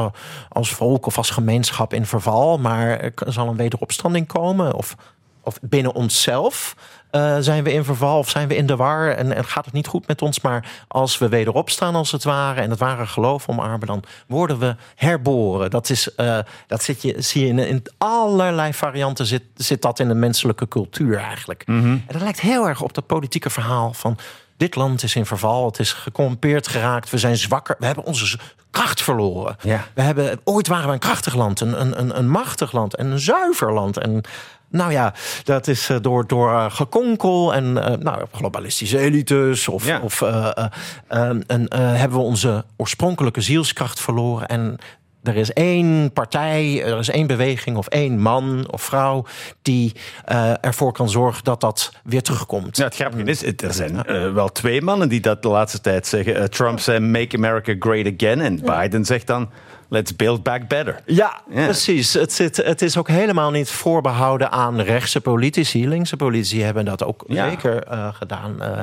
als 0.49 0.69
volk 0.69 1.05
of 1.05 1.17
als 1.17 1.29
gemeenschap 1.29 1.93
in 1.93 2.05
verval, 2.05 2.57
maar 2.57 2.99
er 2.99 3.13
zal 3.27 3.47
een 3.47 3.55
wederopstanding 3.55 4.27
komen 4.27 4.73
of, 4.73 4.95
of 5.41 5.57
binnen 5.61 5.93
onszelf. 5.93 6.75
Uh, 7.15 7.37
zijn 7.39 7.63
we 7.63 7.73
in 7.73 7.83
verval 7.83 8.17
of 8.17 8.29
zijn 8.29 8.47
we 8.47 8.55
in 8.55 8.65
de 8.65 8.75
war 8.75 9.11
en, 9.11 9.35
en, 9.35 9.45
gaat 9.45 9.65
het 9.65 9.73
niet 9.73 9.87
goed 9.87 10.07
met 10.07 10.21
ons? 10.21 10.41
Maar 10.41 10.85
als 10.87 11.17
we 11.17 11.29
wederop 11.29 11.69
staan 11.69 11.95
als 11.95 12.11
het 12.11 12.23
ware 12.23 12.61
en 12.61 12.69
het 12.69 12.79
ware 12.79 13.07
geloof 13.07 13.49
omarmen, 13.49 13.87
dan 13.87 14.03
worden 14.27 14.59
we 14.59 14.75
herboren. 14.95 15.69
Dat, 15.69 15.89
is, 15.89 16.09
uh, 16.17 16.39
dat 16.67 16.83
zit 16.83 17.01
je, 17.01 17.21
zie 17.21 17.41
je 17.41 17.47
in, 17.47 17.59
in, 17.59 17.83
allerlei 17.97 18.73
varianten 18.73 19.25
zit, 19.25 19.43
zit 19.55 19.81
dat 19.81 19.99
in 19.99 20.07
de 20.07 20.13
menselijke 20.13 20.67
cultuur 20.67 21.17
eigenlijk. 21.17 21.67
Mm 21.67 21.81
-hmm. 21.81 22.03
En 22.07 22.13
dat 22.13 22.21
lijkt 22.21 22.39
heel 22.39 22.67
erg 22.67 22.81
op 22.81 22.93
dat 22.93 23.05
politieke 23.05 23.49
verhaal 23.49 23.93
van 23.93 24.17
dit 24.57 24.75
land 24.75 25.03
is 25.03 25.15
in 25.15 25.25
verval, 25.25 25.65
het 25.65 25.79
is 25.79 25.93
gecorrumpeerd 25.93 26.67
geraakt, 26.67 27.09
we 27.09 27.17
zijn 27.17 27.37
zwakker, 27.37 27.75
we 27.79 27.85
hebben 27.85 28.03
onze 28.03 28.39
kracht 28.71 29.01
verloren. 29.01 29.55
Ja. 29.61 29.87
We 29.93 30.01
hebben, 30.01 30.39
ooit 30.43 30.67
waren 30.67 30.87
we 30.87 30.93
een 30.93 30.99
krachtig 30.99 31.35
land, 31.35 31.59
een, 31.59 31.99
een, 31.99 32.17
een 32.17 32.29
machtig 32.29 32.71
land 32.71 32.95
en 32.95 33.11
een 33.11 33.19
zuiver 33.19 33.73
land. 33.73 33.97
En 33.97 34.21
nou 34.75 34.91
ja, 34.91 35.13
dat 35.43 35.67
is 35.67 35.89
eh, 35.89 35.97
door, 36.01 36.27
door 36.27 36.51
eh, 36.51 36.65
gekonkel 36.69 37.53
en 37.53 37.65
uh, 37.65 37.85
nou, 37.85 38.25
globalistische 38.31 38.99
elites. 38.99 39.67
Of, 39.67 39.85
ja. 39.85 39.99
of 39.99 40.21
en, 41.07 41.75
hebben 41.75 42.17
we 42.17 42.23
onze 42.23 42.65
oorspronkelijke 42.77 43.41
zielskracht 43.41 43.99
verloren. 43.99 44.47
En 44.47 44.79
er 45.27 45.35
is 45.35 45.53
één 45.53 46.13
partij, 46.13 46.83
er 46.83 46.97
is 46.97 47.09
één 47.09 47.27
beweging 47.27 47.77
of 47.77 47.87
één 47.87 48.19
man 48.19 48.67
of 48.71 48.81
vrouw 48.81 49.25
die 49.61 49.93
uh, 50.31 50.65
ervoor 50.65 50.91
kan 50.91 51.09
zorgen 51.09 51.43
dat 51.43 51.61
dat 51.61 51.91
weer 52.03 52.21
terugkomt. 52.21 52.77
Ja, 52.77 52.83
het 52.83 52.95
grappige 52.95 53.23
is, 53.23 53.43
er 53.43 53.73
zijn 53.73 54.03
uh, 54.07 54.33
wel 54.33 54.51
twee 54.51 54.81
mannen 54.81 55.09
die 55.09 55.19
dat 55.19 55.41
de 55.41 55.47
laatste 55.47 55.81
tijd 55.81 56.07
zeggen. 56.07 56.37
Uh, 56.37 56.43
Trump 56.43 56.79
zei 56.79 56.99
Make 56.99 57.35
America 57.35 57.75
Great 57.79 58.13
Again 58.13 58.41
en 58.41 58.61
Biden 58.61 59.05
zegt 59.05 59.27
dan 59.27 59.49
Let's 59.87 60.15
build 60.15 60.43
back 60.43 60.67
better. 60.67 60.99
Ja, 61.05 61.41
precies. 61.53 62.13
Het, 62.13 62.33
zit, 62.33 62.57
het 62.57 62.81
is 62.81 62.97
ook 62.97 63.07
helemaal 63.07 63.51
niet 63.51 63.69
voorbehouden 63.69 64.51
aan 64.51 64.81
rechtse 64.81 65.21
politici. 65.21 65.87
Linkse 65.87 66.15
politici 66.15 66.61
hebben 66.61 66.85
dat 66.85 67.03
ook 67.03 67.23
zeker 67.27 67.91
uh, 67.91 68.13
gedaan. 68.13 68.55
Uh, 68.61 68.81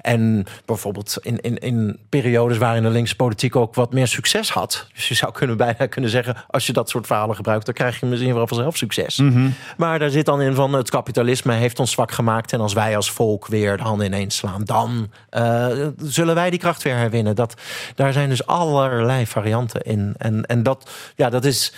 en 0.00 0.46
bijvoorbeeld 0.64 1.16
in, 1.20 1.40
in, 1.40 1.58
in 1.58 1.98
periodes 2.08 2.58
waarin 2.58 2.82
de 2.82 2.88
linkse 2.88 3.16
politiek 3.16 3.56
ook 3.56 3.74
wat 3.74 3.92
meer 3.92 4.06
succes 4.06 4.50
had. 4.50 4.86
Dus 4.94 5.08
je 5.08 5.14
zou 5.14 5.32
kunnen 5.32 5.56
bijna 5.56 5.86
kunnen 5.86 6.10
zeggen, 6.10 6.36
als 6.48 6.66
je 6.66 6.72
dat 6.72 6.88
soort 6.88 7.06
verhalen 7.06 7.36
gebruikt, 7.36 7.64
dan 7.64 7.74
krijg 7.74 8.00
je 8.00 8.06
misschien 8.06 8.34
wel 8.34 8.46
vanzelf 8.46 8.76
succes. 8.76 9.16
Mm 9.16 9.32
-hmm. 9.32 9.54
Maar 9.76 9.98
daar 9.98 10.10
zit 10.10 10.26
dan 10.26 10.40
in 10.40 10.54
van 10.54 10.72
het 10.72 10.90
kapitalisme 10.90 11.52
heeft 11.52 11.78
ons 11.78 11.90
zwak 11.90 12.12
gemaakt. 12.12 12.52
En 12.52 12.60
als 12.60 12.72
wij 12.72 12.96
als 12.96 13.10
volk 13.10 13.46
weer 13.46 13.76
de 13.76 13.82
handen 13.82 14.06
ineens 14.06 14.36
slaan, 14.36 14.64
dan 14.64 15.10
uh, 15.30 15.66
zullen 15.96 16.34
wij 16.34 16.50
die 16.50 16.58
kracht 16.58 16.82
weer 16.82 16.96
herwinnen. 16.96 17.34
Dat, 17.34 17.54
daar 17.94 18.12
zijn 18.12 18.28
dus 18.28 18.46
allerlei 18.46 19.26
varianten 19.26 19.80
in. 19.82 20.14
En 20.18 20.41
en, 20.42 20.62
dat, 20.62 20.90
ja, 21.16 21.30
dat 21.30 21.44
is 21.44 21.72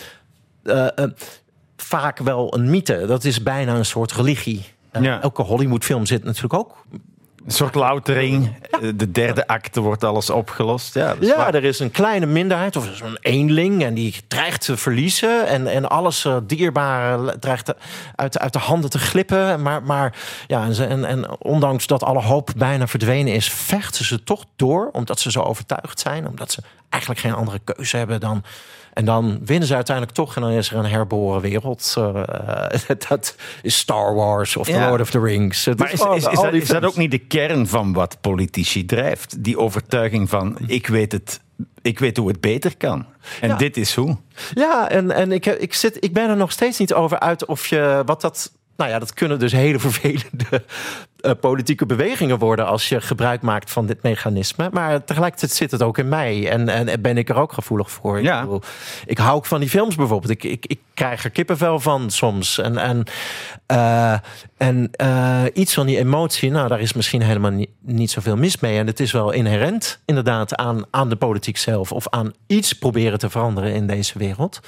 uh, 0.63 0.87
uh, 0.97 1.05
vaak 1.77 2.19
wel 2.19 2.55
een 2.55 2.71
mythe. 2.71 3.07
Dat 3.07 3.25
is 3.25 3.43
bijna 3.43 3.75
een 3.75 3.85
soort 3.85 4.13
religie. 4.13 4.65
Uh, 4.93 5.03
ja. 5.03 5.23
Elke 5.23 5.43
Hollywoodfilm 5.43 6.07
zit 6.07 6.25
natuurlijk 6.25 6.55
ook 6.55 6.85
een 7.45 7.53
soort 7.53 7.75
loutering. 7.75 8.57
De 8.95 9.11
derde 9.11 9.47
acte 9.47 9.81
wordt 9.81 10.05
alles 10.05 10.31
opgelost. 10.31 10.95
Ja, 10.95 11.15
ja 11.21 11.53
er 11.53 11.65
is 11.65 11.79
een 11.79 11.91
kleine 11.91 12.27
minderheid, 12.27 12.77
of 12.77 12.89
zo'n 12.93 13.19
eenling, 13.21 13.85
en 13.85 13.95
die 13.95 14.15
dreigt 14.29 14.65
te 14.65 14.77
verliezen. 14.77 15.47
En, 15.47 15.67
en 15.67 15.89
alles 15.89 16.25
uh, 16.25 16.37
dierbare 16.43 17.39
dreigt 17.39 17.75
uit, 18.15 18.39
uit 18.39 18.53
de 18.53 18.59
handen 18.59 18.91
te 18.91 18.99
glippen. 18.99 19.63
Maar, 19.63 19.83
maar 19.83 20.17
ja, 20.47 20.69
en, 20.79 21.05
en 21.05 21.41
ondanks 21.41 21.87
dat 21.87 22.03
alle 22.03 22.23
hoop 22.23 22.51
bijna 22.57 22.87
verdwenen 22.87 23.35
is, 23.35 23.51
vechten 23.51 24.05
ze 24.05 24.25
toch 24.25 24.45
door, 24.57 24.89
omdat 24.93 25.21
ze 25.21 25.31
zo 25.31 25.41
overtuigd 25.41 26.01
zijn. 26.01 26.29
Omdat 26.29 26.53
ze 26.53 26.63
eigenlijk 26.89 27.23
geen 27.23 27.35
andere 27.35 27.61
keuze 27.65 27.97
hebben 27.97 28.21
dan. 28.21 28.45
En 28.95 29.05
dan 29.05 29.39
winnen 29.45 29.69
ze 29.69 29.75
uiteindelijk 29.75 30.17
toch 30.17 30.37
en 30.37 30.43
dan 30.43 30.51
is 30.51 30.71
er 30.71 30.77
een 30.77 30.91
herboren 30.91 31.41
wereld. 31.41 31.95
Uh, 31.99 32.15
dat 33.09 33.37
is 33.63 33.79
Star 33.79 34.15
Wars 34.15 34.57
of 34.57 34.67
The 34.67 34.79
Lord 34.79 35.01
of 35.01 35.11
the 35.11 35.21
Rings. 35.21 35.67
maar 35.77 35.93
is, 35.93 36.01
is, 36.01 36.27
is, 36.27 36.41
dat, 36.41 36.53
is, 36.53 36.69
dat, 36.69 36.85
ook 36.85 36.97
niet 36.97 37.11
de 37.11 37.19
kern 37.19 37.67
van 37.67 37.93
wat 37.93 38.21
politici 38.21 38.87
drijft? 38.87 39.45
Die 39.45 39.59
overtuiging 39.59 40.29
van 40.29 40.59
ik 40.67 40.87
weet 40.87 41.13
het. 41.13 41.41
Ik 41.83 41.99
weet 41.99 42.17
hoe 42.17 42.29
het 42.29 42.41
beter 42.41 42.77
kan. 42.77 43.07
En 43.41 43.49
ja. 43.49 43.57
dit 43.57 43.77
is 43.77 43.95
hoe. 43.95 44.17
Ja, 44.55 44.89
en, 44.89 45.11
en 45.11 45.33
ik, 45.33 45.47
ik, 45.47 45.75
zit, 45.75 46.05
ik 46.05 46.13
ben 46.13 46.29
er 46.29 46.37
nog 46.37 46.53
steeds 46.53 46.79
niet 46.79 46.95
over 46.95 47.19
uit 47.19 47.47
of 47.47 47.67
je 47.67 48.03
wat 48.07 48.21
dat 48.21 48.53
nou 48.77 48.91
ja, 48.91 48.99
dat 48.99 49.15
kunnen 49.15 49.39
dus 49.39 49.53
hele 49.53 49.79
vervelende 49.89 50.63
uh, 51.21 51.33
politieke 51.41 51.87
bewegingen 51.87 52.39
worden 52.39 52.67
als 52.67 52.89
je 52.89 53.01
gebruik 53.01 53.43
maakt 53.43 53.71
van 53.71 53.87
dit 53.87 54.03
mechanisme. 54.03 54.69
Maar 54.73 55.05
tegelijkertijd 55.05 55.53
zit 55.53 55.71
het 55.71 55.83
ook 55.83 55.99
in 55.99 56.09
mij 56.09 56.51
en, 56.51 56.69
en 56.69 57.01
ben 57.03 57.19
ik 57.19 57.29
er 57.29 57.37
ook 57.37 57.53
gevoelig 57.53 57.91
voor. 57.91 58.23
Ja. 58.23 58.37
Ik, 58.37 58.45
bedoel, 58.45 58.63
ik 59.07 59.19
hou 59.19 59.37
ook 59.37 59.47
van 59.47 59.61
die 59.61 59.69
films 59.69 59.95
bijvoorbeeld. 59.95 60.31
Ik, 60.31 60.45
ik, 60.45 60.67
ik 60.67 60.81
krijg 60.95 61.25
er 61.25 61.31
kippenvel 61.31 61.81
van 61.81 62.11
soms. 62.11 62.59
En, 62.59 62.79
en, 62.79 63.05
uh, 63.73 64.19
en 64.57 64.91
uh, 65.01 65.43
iets 65.53 65.75
van 65.75 65.87
die 65.87 65.99
emotie, 65.99 66.51
nou, 66.51 66.69
daar 66.69 66.81
is 66.81 66.93
misschien 66.93 67.23
helemaal 67.23 67.51
niet, 67.51 67.71
niet 67.81 68.11
zoveel 68.11 68.37
mis 68.37 68.61
mee. 68.61 68.79
En 68.79 68.87
het 68.87 69.01
is 69.01 69.13
wel 69.13 69.31
inherent, 69.31 70.01
inderdaad, 70.05 70.55
aan, 70.57 70.85
aan 70.91 71.09
de 71.09 71.17
politiek 71.17 71.57
zelf 71.57 71.93
of 71.93 72.09
aan 72.09 72.33
iets 72.47 72.73
proberen 72.73 73.19
te 73.19 73.31
veranderen 73.31 73.73
in 73.75 73.87
deze 73.87 74.19
wereld. 74.19 74.61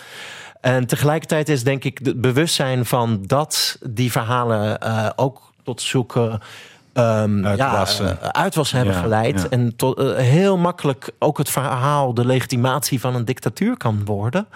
En 0.66 0.86
tegelijkertijd 0.86 1.48
is 1.48 1.64
denk 1.64 1.84
ik 1.84 1.98
het 2.02 2.20
bewustzijn 2.20 2.84
van 2.84 3.22
dat 3.26 3.78
die 3.90 4.10
verhalen 4.12 4.78
uh, 4.82 5.10
ook 5.16 5.52
tot 5.62 5.82
zoeken. 5.82 6.40
Um, 6.98 7.46
uitwassen. 7.46 8.06
Ja, 8.06 8.18
uh, 8.22 8.28
uitwassen 8.28 8.76
hebben 8.76 8.94
ja, 8.94 9.00
geleid. 9.00 9.42
Ja. 9.42 9.48
En 9.48 9.76
tot, 9.76 10.00
uh, 10.00 10.16
heel 10.16 10.56
makkelijk 10.56 11.10
ook 11.18 11.38
het 11.38 11.50
verhaal, 11.50 12.14
de 12.14 12.26
legitimatie 12.26 13.00
van 13.00 13.14
een 13.14 13.24
dictatuur 13.24 13.76
kan 13.76 14.04
worden. 14.04 14.46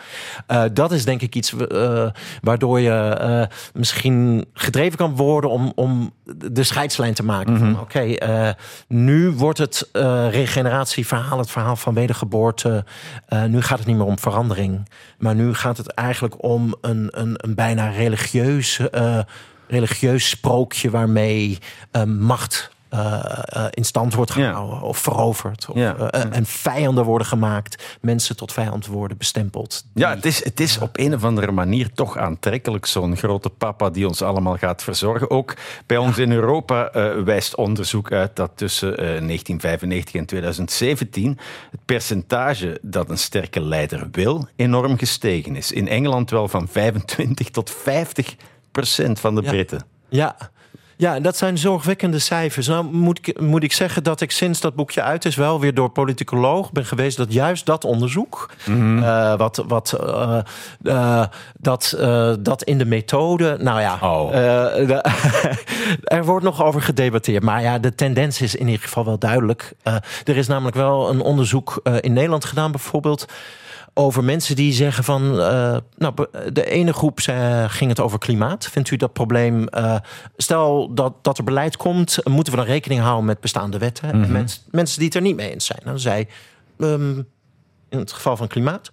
Uh, 0.49 0.63
dat 0.73 0.93
is 0.93 1.05
denk 1.05 1.23
ik 1.23 1.35
iets 1.35 1.55
waardoor 2.43 2.81
je 2.81 3.49
misschien 3.75 4.45
gedreven 4.55 4.99
kan 4.99 5.17
worden 5.17 5.51
om, 5.51 5.73
om 5.75 6.13
de 6.37 6.63
scheidslijn 6.63 7.15
te 7.15 7.25
maken. 7.25 7.53
Mm 7.53 7.59
-hmm. 7.59 7.73
Oké, 7.73 8.17
okay, 8.17 8.55
nu 8.89 9.31
wordt 9.31 9.59
het 9.59 9.89
regeneratieverhaal, 10.31 11.39
het 11.39 11.51
verhaal 11.51 11.77
van 11.77 11.95
wedergeboorte. 11.95 12.85
nu 13.49 13.63
gaat 13.63 13.79
het 13.79 13.87
niet 13.87 13.97
meer 13.97 14.07
om 14.07 14.19
verandering. 14.19 14.89
Maar 15.19 15.35
nu 15.35 15.55
gaat 15.55 15.77
het 15.77 15.89
eigenlijk 15.89 16.43
om 16.43 16.75
een, 16.81 17.09
een, 17.11 17.35
een 17.37 17.55
bijna 17.55 17.89
religieuze 17.89 18.91
religieus 19.71 20.29
sprookje 20.29 20.91
waarmee 20.91 21.59
uh, 21.93 22.03
macht 22.05 22.71
in 23.71 23.85
stand 23.85 24.15
wordt 24.15 24.31
gehouden 24.31 24.81
of 24.81 24.99
veroverd. 24.99 25.67
Of, 25.69 25.77
en 26.11 26.47
vijanden 26.47 27.05
worden 27.05 27.27
gemaakt, 27.27 27.99
mensen 28.01 28.37
tot 28.37 28.53
vijand 28.53 28.87
worden 28.87 29.17
bestempeld. 29.17 29.85
Ja, 29.95 30.15
het 30.15 30.27
is, 30.27 30.45
het 30.45 30.61
is 30.61 30.79
op 30.79 30.99
een 30.99 31.15
of 31.15 31.25
andere 31.25 31.53
manier 31.53 31.93
toch 31.93 32.17
aantrekkelijk, 32.17 32.87
zo'n 32.87 33.17
grote 33.17 33.51
papa 33.51 33.91
die 33.91 34.07
ons 34.07 34.23
allemaal 34.23 34.57
gaat 34.57 34.83
verzorgen. 34.83 35.31
Ook 35.31 35.55
bij 35.87 35.97
ons 35.97 36.19
in 36.19 36.33
Europa 36.33 36.91
wijst 37.25 37.55
onderzoek 37.55 38.13
uit 38.13 38.37
dat 38.37 38.51
tussen 38.55 38.97
1995 38.97 40.15
en 40.15 40.27
2017 40.27 41.39
het 41.71 41.81
percentage 41.85 42.79
dat 42.83 43.11
een 43.11 43.19
sterke 43.19 43.61
leider 43.61 44.09
wil 44.13 44.49
enorm 44.57 44.99
gestegen 44.99 45.57
is. 45.57 45.73
In 45.73 45.89
Engeland 45.89 46.31
wel 46.31 46.49
van 46.49 46.69
25 46.69 47.51
tot 47.51 47.71
50 47.71 48.25
procent 48.27 48.59
van 49.15 49.35
de 49.35 49.43
Britten. 49.43 49.85
Ja. 50.09 50.37
Ja, 51.01 51.21
dat 51.21 51.37
zijn 51.37 51.59
zorgwekkende 51.59 52.19
cijfers. 52.19 52.67
Nou 52.67 52.85
moet 52.85 53.19
ik, 53.19 53.41
moet 53.41 53.63
ik 53.63 53.73
zeggen 53.73 54.03
dat 54.03 54.21
ik 54.21 54.31
sinds 54.31 54.61
dat 54.61 54.75
boekje 54.75 55.03
uit 55.03 55.25
is... 55.25 55.37
wel 55.37 55.61
weer 55.61 55.75
door 55.75 55.91
politicoloog 55.91 56.73
ben 56.73 56.85
geweest... 56.85 57.17
dat 57.17 57.33
juist 57.33 57.67
dat 57.67 57.85
onderzoek, 57.85 58.51
mhm. 58.67 59.03
eh, 59.03 59.37
wat, 59.37 59.65
wat, 59.67 59.97
uh, 60.05 60.39
uh, 60.83 61.25
dat, 61.59 61.97
dat 62.41 62.63
in 62.63 62.79
de 62.79 62.85
methode... 62.85 63.57
Nou 63.61 63.81
ja, 63.81 63.99
oh. 64.03 64.35
er 66.17 66.25
wordt 66.25 66.45
nog 66.45 66.65
over 66.65 66.83
gedebatteerd. 66.83 67.43
Maar 67.43 67.63
ja, 67.63 67.79
de 67.79 67.95
tendens 67.95 68.41
is 68.41 68.55
in 68.55 68.67
ieder 68.67 68.83
geval 68.83 69.05
wel 69.05 69.19
duidelijk. 69.19 69.73
er 70.25 70.37
is 70.37 70.47
namelijk 70.47 70.77
wel 70.77 71.11
een 71.11 71.21
onderzoek 71.21 71.81
in 72.01 72.13
Nederland 72.13 72.45
gedaan 72.45 72.71
bijvoorbeeld 72.71 73.27
over 73.95 74.25
mensen 74.25 74.57
die 74.57 74.73
zeggen 74.73 75.05
van. 75.05 75.41
Uh, 75.41 75.77
nou, 75.97 76.15
de 76.53 76.65
ene 76.65 76.93
groep 76.93 77.21
zei, 77.21 77.69
ging 77.69 77.91
het 77.91 78.01
over 78.01 78.19
klimaat. 78.19 78.67
Vindt 78.67 78.91
u 78.91 78.97
dat 78.97 79.13
probleem. 79.13 79.67
Uh, 79.71 79.97
stel 80.37 80.95
dat, 80.95 81.15
dat 81.23 81.39
er 81.39 81.45
beleid 81.45 81.77
komt, 81.77 82.19
moeten 82.25 82.53
we 82.53 82.59
dan 82.59 82.69
rekening 82.69 83.01
houden 83.01 83.25
met 83.25 83.41
bestaande 83.41 83.79
wetten? 83.79 84.17
Mm 84.17 84.23
-hmm. 84.23 84.33
mens, 84.33 84.65
mensen 84.71 84.99
die 84.99 85.07
het 85.07 85.17
er 85.17 85.23
niet 85.23 85.37
mee 85.37 85.53
eens 85.53 85.67
zijn. 85.67 85.81
Dan 85.85 85.99
zei. 85.99 86.27
Um, 86.79 87.29
in 87.89 87.99
het 87.99 88.13
geval 88.13 88.37
van 88.37 88.47
klimaat. 88.47 88.93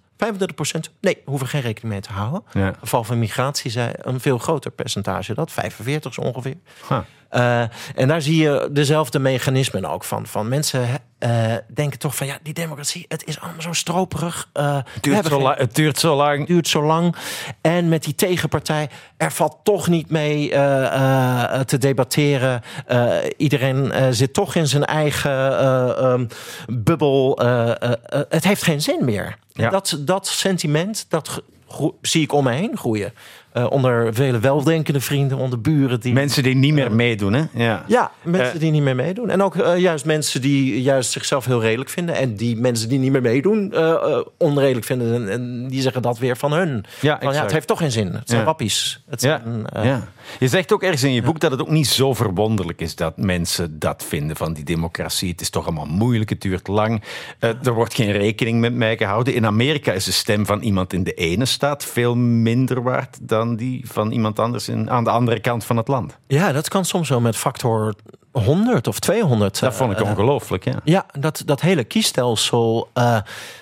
Nee, 1.00 1.22
hoeven 1.24 1.46
geen 1.46 1.60
rekening 1.60 1.92
mee 1.92 2.02
te 2.02 2.12
houden. 2.12 2.42
Ja. 2.52 2.60
In 2.60 2.66
het 2.66 2.76
geval 2.78 3.04
van 3.04 3.18
migratie 3.18 3.70
zei 3.70 3.92
een 3.96 4.20
veel 4.20 4.38
groter 4.38 4.70
percentage 4.70 5.34
dat. 5.34 5.52
45 5.52 6.18
ongeveer. 6.18 6.56
Huh. 6.88 6.98
Uh, 7.30 7.60
en 7.94 8.08
daar 8.08 8.22
zie 8.22 8.42
je 8.42 8.68
dezelfde 8.72 9.18
mechanismen 9.18 9.84
ook 9.84 10.04
van. 10.04 10.26
Van 10.26 10.48
mensen 10.48 10.88
uh, 11.18 11.54
denken 11.74 11.98
toch 11.98 12.16
van 12.16 12.26
ja, 12.26 12.38
die 12.42 12.54
democratie, 12.54 13.04
het 13.08 13.26
is 13.26 13.40
allemaal 13.40 13.62
zo 13.62 13.72
stroperig. 13.72 14.48
Uh, 14.54 14.74
het, 14.74 15.02
duurt 15.02 15.26
zo 15.26 15.40
lang, 15.40 15.58
het 15.58 15.74
duurt 15.74 15.98
zo 15.98 16.16
lang. 16.16 16.46
Duurt 16.46 16.68
zo 16.68 16.82
lang. 16.82 17.16
En 17.60 17.88
met 17.88 18.04
die 18.04 18.14
tegenpartij, 18.14 18.88
er 19.16 19.32
valt 19.32 19.56
toch 19.62 19.88
niet 19.88 20.10
mee 20.10 20.48
te 21.64 21.78
debatteren. 21.78 22.62
iedereen 23.36 23.92
zit 24.14 24.32
toch 24.32 24.54
in 24.54 24.66
zijn 24.66 24.84
eigen 24.84 26.04
um, 26.04 26.28
bubbel. 26.66 27.38
het 28.28 28.44
heeft 28.44 28.62
geen 28.62 28.82
zin 28.82 29.04
meer. 29.04 29.36
Ja. 29.52 29.70
Dat, 29.70 29.98
dat 30.00 30.26
sentiment, 30.26 31.06
dat 31.08 31.42
zie 32.00 32.22
ik 32.22 32.32
om 32.32 32.44
me 32.44 32.52
heen 32.52 32.76
groeien. 32.76 33.12
Uh, 33.54 33.70
onder 33.70 34.14
vele 34.14 34.38
weldenkende 34.38 35.00
vrienden, 35.00 35.38
onder 35.38 35.60
buren. 35.60 36.00
Die, 36.00 36.12
mensen 36.12 36.42
die 36.42 36.54
niet 36.54 36.74
meer 36.74 36.86
uh, 36.86 36.92
meedoen, 36.92 37.32
hè? 37.32 37.44
Ja, 37.52 37.84
ja 37.86 38.10
mensen 38.22 38.58
die 38.58 38.70
niet 38.70 38.82
meer 38.82 38.94
meedoen. 38.94 39.30
En 39.30 39.42
ook 39.42 39.54
juist 39.76 40.04
mensen 40.04 40.40
die 40.40 40.82
juist 40.82 41.10
zichzelf 41.10 41.44
heel 41.44 41.60
redelijk 41.60 41.90
vinden. 41.90 42.14
En 42.14 42.36
die 42.36 42.56
mensen 42.56 42.88
die 42.88 42.98
niet 42.98 43.12
meer 43.12 43.22
meedoen 43.22 43.74
onredelijk 44.36 44.86
vinden. 44.86 45.14
En, 45.14 45.30
en, 45.30 45.68
die 45.68 45.80
zeggen 45.80 46.02
dat 46.02 46.18
weer 46.18 46.36
van 46.36 46.52
hun. 46.52 46.84
Ja, 47.00 47.18
van, 47.22 47.32
ja 47.32 47.42
het 47.42 47.52
heeft 47.52 47.66
toch 47.66 47.78
geen 47.78 47.92
zin. 47.92 48.12
Het 48.12 48.28
zijn 48.28 48.44
wappies. 48.44 49.02
Het. 49.08 49.20
Zijn, 49.20 49.64
ja. 49.72 50.08
Je 50.38 50.48
zegt 50.48 50.72
ook 50.72 50.82
ergens 50.82 51.02
in 51.02 51.12
je 51.12 51.22
boek 51.22 51.40
dat 51.40 51.50
het 51.50 51.60
ook 51.60 51.70
niet 51.70 51.88
zo 51.88 52.14
verwonderlijk 52.14 52.80
is 52.80 52.96
dat 52.96 53.16
mensen 53.16 53.78
dat 53.78 54.04
vinden 54.08 54.36
van 54.36 54.52
die 54.52 54.64
democratie. 54.64 55.30
Het 55.30 55.40
is 55.40 55.50
toch 55.50 55.64
allemaal 55.64 55.86
moeilijk, 55.86 56.30
het 56.30 56.40
duurt 56.40 56.68
lang. 56.68 57.02
er 57.38 57.74
wordt 57.74 57.94
geen 57.94 58.12
rekening 58.12 58.60
met 58.60 58.74
mij 58.74 58.96
gehouden. 58.96 59.34
In 59.34 59.46
Amerika 59.46 59.92
is 59.92 60.04
de 60.04 60.12
stem 60.12 60.46
van 60.46 60.60
iemand 60.60 60.92
in 60.92 61.02
de 61.02 61.14
ene 61.14 61.44
staat 61.44 61.84
veel 61.84 62.16
minder 62.16 62.82
waard 62.82 63.18
dan 63.20 63.37
die 63.56 63.84
van 63.88 64.10
iemand 64.10 64.38
anders 64.38 64.68
in, 64.68 64.90
aan 64.90 65.04
de 65.04 65.10
andere 65.10 65.40
kant 65.40 65.64
van 65.64 65.76
het 65.76 65.88
land. 65.88 66.18
Ja, 66.26 66.52
dat 66.52 66.68
kan 66.68 66.84
soms 66.84 67.08
wel 67.08 67.20
met 67.20 67.36
factor 67.36 67.94
100 68.32 68.86
of 68.86 68.98
200. 68.98 69.60
Dat 69.60 69.74
vond 69.74 69.92
ik 69.92 70.00
uh, 70.00 70.08
ongelooflijk, 70.10 70.64
ja. 70.64 70.80
Ja, 70.84 71.06
dat, 71.18 71.42
dat 71.44 71.60
hele 71.60 71.84
kiesstelsel, 71.84 72.90
uh, 72.94 73.18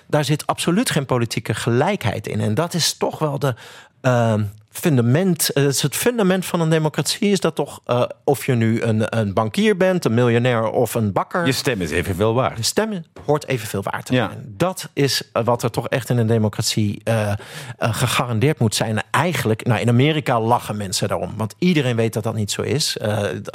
daar 0.07 0.25
zit 0.25 0.47
absoluut 0.47 0.91
geen 0.91 1.07
politieke 1.07 1.55
gelijkheid 1.55 2.27
in. 2.27 2.41
En 2.41 2.55
dat 2.55 2.75
is 2.75 2.97
toch 2.97 3.19
wel 3.19 3.39
de... 3.39 3.55
Uh, 4.03 4.35
fundament, 4.77 5.51
het, 5.55 5.75
is 5.75 5.83
het 5.83 5.97
fundament 5.97 6.47
van 6.47 6.61
een 6.61 6.71
democratie 6.71 7.31
is 7.31 7.41
dat 7.41 7.55
toch, 7.55 7.81
uh, 7.87 8.03
of 8.25 8.47
je 8.47 8.55
nu 8.55 8.83
een, 8.83 9.19
een 9.19 9.35
bankier 9.35 9.77
bent, 9.77 10.05
een 10.05 10.15
miljonair 10.15 10.71
of 10.71 10.95
een 10.95 11.13
bakker. 11.13 11.47
Je 11.47 11.53
stem 11.53 11.81
is 11.81 11.91
evenveel 11.91 12.35
waard. 12.35 12.57
Je 12.57 12.63
stem 12.63 13.05
hoort 13.25 13.47
evenveel 13.47 13.83
waard 13.83 14.07
te 14.07 14.15
zijn. 14.15 14.31
Ja. 14.31 14.37
Dat 14.57 14.89
is 14.93 15.23
wat 15.33 15.63
er 15.63 15.71
toch 15.71 15.89
echt 15.89 16.11
in 16.11 16.19
een 16.19 16.27
democratie 16.27 17.01
uh, 17.05 17.33
uh, 17.79 17.95
gegarandeerd 17.95 18.59
moet 18.59 18.75
zijn. 18.75 19.03
Eigenlijk, 19.11 19.67
nou 19.67 19.81
in 19.81 19.89
Amerika 19.89 20.41
lachen 20.41 20.77
mensen 20.77 21.09
daarom, 21.09 21.33
want 21.37 21.55
iedereen 21.59 21.97
weet 21.97 22.13
dat 22.13 22.23
dat 22.23 22.35
niet 22.35 22.51
zo 22.51 22.63
is. 22.63 22.97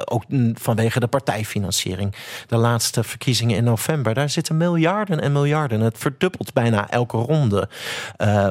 ook 0.05 0.23
vanwege 0.53 0.99
de 0.99 1.07
partijfinanciering. 1.07 2.15
De 2.47 2.57
laatste 2.57 3.03
verkiezingen 3.03 3.57
in 3.57 3.63
november, 3.63 4.13
daar 4.13 4.29
zitten 4.29 4.57
miljarden 4.57 5.21
en 5.21 5.31
miljarden. 5.31 5.81
Het 5.81 5.97
verdubbelt 5.97 6.53
bijna 6.53 6.89
elke 6.89 7.17
ronde. 7.17 7.69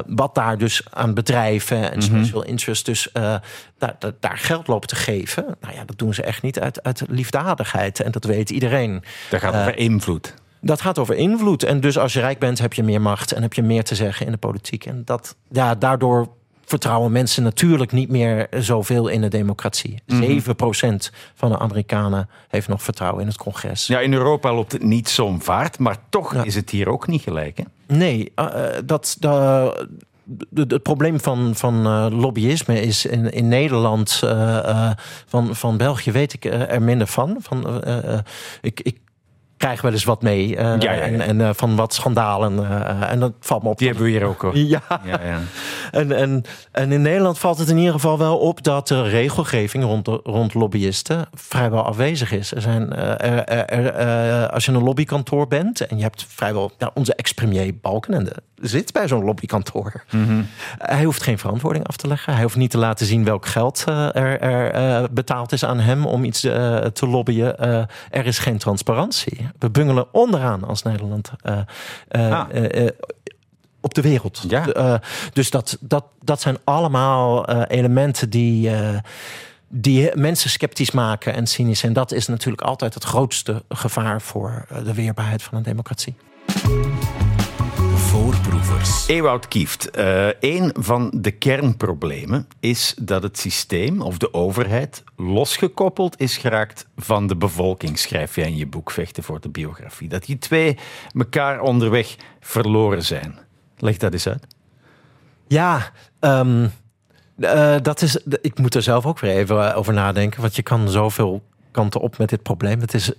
wat 0.07 0.35
daar 0.35 0.59
dus 0.59 0.83
aan 0.91 1.15
bedrijven 1.15 1.93
en 1.93 1.99
mm 1.99 2.09
-hmm. 2.09 2.59
Dus 2.65 3.09
uh, 3.13 3.35
daar, 3.79 3.97
daar, 4.21 4.39
geld 4.39 4.67
lopen 4.67 4.89
te 4.89 4.97
geven. 4.97 5.57
Nou 5.61 5.75
ja, 5.75 5.85
dat 5.85 5.99
doen 5.99 6.15
ze 6.15 6.23
echt 6.23 6.43
niet 6.43 6.61
uit, 6.61 6.83
uit 6.83 7.03
liefdadigheid. 7.09 8.01
En 8.01 8.11
dat 8.11 8.25
weet 8.25 8.51
iedereen. 8.51 9.03
Dat 9.31 9.41
gaat 9.41 9.55
over 9.55 9.79
uh, 9.79 9.85
invloed. 9.85 10.35
Dat 10.61 10.81
gaat 10.81 10.99
over 10.99 11.15
invloed. 11.15 11.63
En 11.63 11.81
dus 11.81 11.99
als 11.99 12.13
je 12.13 12.21
rijk 12.21 12.39
bent, 12.39 12.59
heb 12.59 12.73
je 12.73 12.83
meer 12.83 13.01
macht 13.01 13.33
en 13.33 13.43
heb 13.43 13.53
je 13.53 13.63
meer 13.63 13.85
te 13.85 13.95
zeggen 13.95 14.27
in 14.27 14.33
de 14.33 14.39
politiek. 14.39 14.87
En 14.87 15.03
dat, 15.05 15.37
ja, 15.49 15.75
daardoor 15.75 16.29
vertrouwen 16.71 17.13
mensen 17.13 17.43
natuurlijk 17.43 17.93
niet 17.93 18.09
meer 18.09 18.47
zoveel 18.51 19.09
in 19.09 19.21
de 19.21 19.29
democratie. 19.29 20.03
Mm 20.07 20.21
-hmm. 20.21 20.41
7% 20.41 20.45
van 21.35 21.51
de 21.51 21.59
Amerikanen 21.59 22.29
heeft 22.49 22.69
nog 22.69 22.83
vertrouwen 22.83 23.21
in 23.21 23.27
het 23.27 23.37
congres. 23.37 23.87
Ja, 23.87 24.01
in 24.01 24.13
Europa 24.13 24.55
loopt 24.55 24.73
het 24.73 24.83
niet 24.83 25.09
zo'n 25.09 25.41
vaart, 25.41 25.79
maar 25.79 25.97
toch 26.09 26.35
ja. 26.35 26.45
is 26.45 26.55
het 26.55 26.71
hier 26.71 26.89
ook 26.89 27.07
niet 27.07 27.23
gelijk. 27.23 27.59
Hè? 27.59 27.65
Nee, 27.97 28.33
uh, 28.37 28.65
dat, 28.85 29.17
uh, 29.21 29.71
het 30.55 30.83
probleem 30.83 31.21
van, 31.21 31.55
van 31.55 31.87
uh, 31.87 32.07
lobbyisme 32.11 32.81
is 32.81 33.07
in, 33.07 33.31
in 33.33 33.49
Nederland, 33.49 34.21
uh, 34.25 34.31
uh, 34.31 34.91
van, 35.27 35.57
van 35.57 35.77
België 35.77 36.13
weet 36.13 36.33
ik 36.33 36.45
er 36.45 36.83
minder 36.83 37.07
van. 37.07 37.37
van 37.39 37.83
ik, 38.61 38.81
ik 38.81 38.99
krijg 39.61 39.81
wel 39.81 39.93
eens 39.93 40.05
wat 40.05 40.23
mee. 40.23 40.49
Uh, 40.49 40.57
ja, 40.57 40.77
ja, 40.79 40.93
ja. 40.93 41.01
En, 41.01 41.21
en 41.21 41.41
uh, 41.41 41.51
van 41.53 41.77
wat 41.77 41.95
schandalen. 41.95 42.55
Uh, 42.59 43.11
en 43.11 43.21
dat 43.21 43.33
valt 43.41 43.63
me 43.63 43.69
op. 43.69 43.79
Die 43.79 43.87
hebben 43.89 44.05
we 44.05 44.11
hier 44.11 44.25
ook 44.25 44.43
hoor. 44.43 44.57
Ja. 44.57 44.83
En, 45.91 46.13
en, 46.13 46.45
en 46.73 46.93
in 46.93 47.03
Nederland 47.03 47.39
valt 47.39 47.59
het 47.59 47.69
in 47.69 47.77
ieder 47.77 47.93
geval 47.93 48.19
wel 48.19 48.39
op 48.39 48.63
dat 48.63 48.89
de 48.89 49.03
regelgeving 49.03 49.85
rond, 49.85 50.07
rond 50.07 50.55
lobbyisten 50.55 51.29
vrijwel 51.35 51.83
afwezig 51.83 52.33
is. 52.33 52.55
Er 52.55 52.61
zijn, 52.61 52.93
er, 52.97 53.45
er, 53.45 54.49
als 54.51 54.65
je 54.65 54.73
een 54.73 54.83
lobbykantoor 54.83 55.49
bent 55.49 55.87
en 55.87 55.97
je 55.97 56.03
hebt 56.03 56.27
vrijwel 56.29 56.71
ja, 56.79 56.91
onze 56.95 57.15
ex-premier 57.15 57.75
Balkenende 57.81 58.33
zit 58.55 58.93
bij 58.93 59.09
zo'n 59.09 59.25
lobbykantoor. 59.25 60.05
Mm 60.11 60.27
-hmm. 60.27 60.47
Hij 60.79 61.05
hoeft 61.05 61.23
geen 61.23 61.39
verantwoording 61.39 61.87
af 61.87 61.97
te 61.97 62.07
leggen. 62.07 62.33
Hij 62.33 62.43
hoeft 62.43 62.57
niet 62.57 62.71
te 62.71 62.79
laten 62.79 63.07
zien 63.07 63.25
welk 63.25 63.47
geld 63.47 63.85
er, 63.87 64.41
er 64.41 65.13
betaald 65.13 65.53
is 65.53 65.65
aan 65.65 65.81
hem 65.81 66.07
om 66.07 66.25
iets 66.25 66.41
te 66.41 67.07
lobbyen. 67.09 67.59
er 68.11 68.27
is 68.27 68.39
geen 68.39 68.59
transparantie. 68.59 69.50
We 69.59 69.71
bungelen 69.71 70.15
onderaan 70.15 70.65
als 70.65 70.83
Nederland. 70.83 71.31
Uh, 71.43 71.61
ah. 72.31 72.49
uh, 72.55 72.89
op 73.81 73.95
de 73.95 74.01
wereld. 74.01 74.45
Ja. 74.49 75.01
dus 75.33 75.51
dat, 75.51 75.77
dat, 75.81 76.05
dat 76.23 76.41
zijn 76.41 76.59
allemaal 76.65 77.49
elementen 77.49 78.31
die 78.31 78.71
die 79.73 80.11
mensen 80.15 80.51
sceptisch 80.51 80.91
maken 80.91 81.35
en 81.35 81.47
cynisch. 81.47 81.83
En 81.83 81.93
dat 81.93 82.13
is 82.13 82.27
natuurlijk 82.27 82.63
altijd 82.63 82.95
het 82.95 83.05
grootste 83.05 83.63
gevaar 83.69 84.21
voor 84.21 84.67
de 84.85 84.95
weerbaarheid 84.95 85.43
van 85.43 85.59
een 85.59 85.65
democratie. 85.65 86.15
Voorproevers. 88.31 89.07
Ewout 89.07 89.49
Kieft, 89.49 89.99
uh, 89.99 90.29
een 90.41 90.73
van 90.79 91.11
de 91.15 91.31
kernproblemen 91.31 92.47
is 92.61 92.95
dat 93.01 93.23
het 93.23 93.39
systeem 93.39 94.01
of 94.01 94.19
de 94.19 94.35
overheid 94.35 95.05
losgekoppeld 95.17 96.21
is 96.21 96.37
geraakt 96.37 96.87
van 96.97 97.27
de 97.27 97.37
bevolking, 97.37 97.99
schrijf 97.99 98.35
jij 98.35 98.47
in 98.47 98.57
je 98.57 98.67
boek 98.67 98.91
Vechten 98.91 99.23
voor 99.23 99.41
de 99.41 99.49
biografie. 99.49 100.09
Dat 100.09 100.25
die 100.25 100.39
twee 100.39 100.79
elkaar 101.13 101.61
onderweg 101.61 102.17
verloren 102.41 103.03
zijn. 103.03 103.39
Leg 103.77 103.97
dat 103.97 104.13
eens 104.13 104.29
uit. 104.29 104.47
Ja, 105.47 105.91
um, 106.21 106.73
uh, 107.37 107.77
dat 107.83 108.03
is, 108.03 108.17
ik 108.43 108.59
moet 108.59 108.75
er 108.75 108.83
zelf 108.83 109.07
ook 109.07 109.19
weer 109.19 109.37
even 109.37 109.75
over 109.75 109.93
nadenken, 109.93 110.41
want 110.41 110.57
je 110.57 110.63
kan 110.63 110.89
zoveel 110.89 111.43
kanten 111.71 112.01
op 112.01 112.19
met 112.19 112.29
dit 112.29 112.43
probleem. 112.43 112.81
Het 112.81 112.95
is 112.95 113.13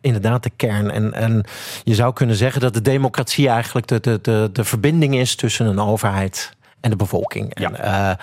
inderdaad 0.00 0.42
de 0.42 0.50
kern. 0.56 0.90
En, 0.90 1.12
en 1.12 1.44
je 1.84 1.94
zou 1.94 2.12
kunnen 2.12 2.36
zeggen 2.36 2.60
dat 2.60 2.74
de 2.74 2.82
democratie 2.82 3.48
eigenlijk 3.48 3.86
de, 3.86 4.00
de, 4.00 4.18
de, 4.22 4.50
de 4.52 4.64
verbinding 4.64 5.16
is 5.16 5.34
tussen 5.34 5.66
een 5.66 5.80
overheid 5.80 6.58
en 6.80 6.90
de 6.90 6.96
bevolking. 6.96 7.54
En, 7.54 7.72
ja. 7.72 8.18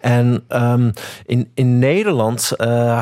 en 0.00 0.44
um, 0.48 0.92
in, 1.26 1.50
in 1.54 1.78
Nederland 1.78 2.52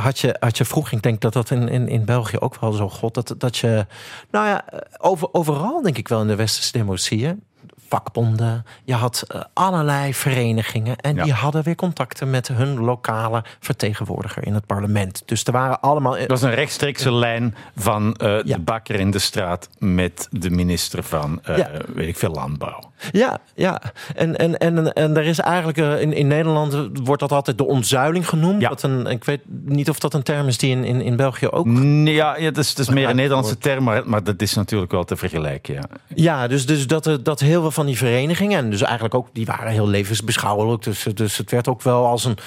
had, 0.01 0.19
je, 0.19 0.37
had 0.41 0.59
je 0.59 0.65
vroeger, 0.65 0.97
ik 0.97 1.03
denk 1.03 1.21
dat 1.21 1.33
dat 1.33 1.51
in, 1.51 1.69
in, 1.69 1.89
in 1.89 2.05
België 2.05 2.39
ook 2.39 2.57
wel 2.61 2.73
zo 2.73 2.89
god, 2.89 3.15
dat, 3.15 3.35
dat 3.39 3.57
je, 3.57 3.87
nou 4.31 4.47
ja, 4.47 4.65
over, 4.99 5.29
overal 5.33 5.83
denk 5.83 5.99
ik 5.99 6.09
wel 6.09 6.21
in 6.21 6.27
de 6.27 6.37
westerse 6.37 6.73
democratieën 6.73 7.43
vakbonden, 7.89 8.65
je 8.85 8.95
had 8.95 9.25
uh, 9.35 9.43
allerlei 9.53 10.15
verenigingen 10.15 10.97
en 10.97 11.23
die 11.23 11.33
hadden 11.33 11.63
weer 11.63 11.75
contacten 11.75 12.31
met 12.31 12.49
hun 12.49 12.81
lokale 12.81 13.45
vertegenwoordiger 13.61 14.47
in 14.47 14.55
het 14.55 14.67
parlement. 14.67 15.23
Dus 15.27 15.45
er 15.45 15.53
waren 15.53 15.81
allemaal. 15.81 16.17
Dat 16.17 16.29
was 16.29 16.43
een 16.43 16.55
rechtstreekse 16.55 17.13
lijn 17.13 17.55
van 17.77 18.07
uh, 18.07 18.17
de 18.43 18.59
bakker 18.61 18.95
in 18.95 19.11
de 19.11 19.19
straat 19.19 19.69
met 19.79 20.29
de 20.31 20.51
minister 20.51 21.03
van 21.03 21.41
uh, 21.49 21.57
weet 21.95 22.09
ik 22.09 22.17
veel 22.17 22.31
landbouw. 22.31 22.88
Ja, 23.11 23.39
ja. 23.55 23.83
En, 24.15 24.37
en, 24.37 24.59
en, 24.59 24.93
en 24.93 25.17
er 25.17 25.25
is 25.25 25.39
eigenlijk 25.39 25.79
in, 26.01 26.13
in 26.13 26.27
Nederland 26.27 26.77
wordt 26.93 27.21
dat 27.21 27.33
altijd 27.33 27.59
de 27.59 27.67
ontzuiling 27.67 28.29
genoemd. 28.29 28.61
Ja. 28.61 28.73
Een, 28.81 29.07
ik 29.07 29.25
weet 29.25 29.41
niet 29.65 29.89
of 29.89 29.99
dat 29.99 30.15
een 30.15 30.23
term 30.23 30.47
is 30.47 30.59
die 30.59 30.71
in, 30.71 30.85
in, 30.85 31.01
in 31.01 31.17
België 31.17 31.49
ook. 31.49 31.67
Ja, 32.05 32.37
ja 32.37 32.45
het 32.45 32.59
is, 32.59 32.69
het 32.69 32.79
is 32.79 32.89
meer 32.89 33.09
een 33.09 33.17
Nederlandse 33.17 33.59
term, 33.59 33.85
maar, 33.85 34.03
maar 34.07 34.25
dat 34.25 34.43
is 34.43 34.55
natuurlijk 34.55 34.93
wel 34.93 35.05
te 35.05 35.17
vergelijken. 35.17 35.75
Ja, 35.75 35.83
ja 36.15 36.49
dus, 36.49 36.67
dus 36.67 36.87
dat, 36.87 37.19
dat 37.23 37.41
heel 37.41 37.61
veel 37.61 37.71
van 37.71 37.87
die 37.87 37.97
verenigingen. 37.97 38.59
En 38.59 38.71
dus 38.71 38.83
eigenlijk 38.83 39.15
ook, 39.15 39.29
die 39.33 39.47
waren 39.47 39.73
heel 39.73 39.89
levensbeschouwelijk. 39.89 40.83
Dus, 40.83 41.07
dus 41.15 41.37
het 41.37 41.51
werd 41.51 41.69
ook 41.69 41.83
wel 41.83 42.07
als 42.07 42.25
een 42.25 42.39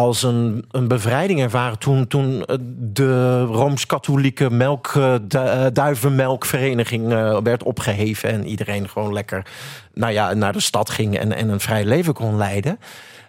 als 0.00 0.22
een, 0.22 0.64
een 0.70 0.88
bevrijding 0.88 1.40
ervaren 1.40 1.78
toen, 1.78 2.06
toen 2.06 2.44
de 2.78 3.42
Rooms-Katholieke 3.42 4.50
melk, 4.50 4.86
eh, 4.86 5.66
duivenmelkvereniging 5.72 7.12
uh, 7.12 7.38
werd 7.42 7.62
opgeheven 7.62 8.30
en 8.30 8.46
iedereen 8.46 8.88
gewoon 8.88 9.12
lekker 9.12 9.46
nou 9.94 10.12
ja, 10.12 10.34
naar 10.34 10.52
de 10.52 10.60
stad 10.60 10.90
ging 10.90 11.18
en, 11.18 11.32
en 11.32 11.48
een 11.48 11.60
vrij 11.60 11.84
leven 11.84 12.14
kon 12.14 12.36
leiden. 12.36 12.78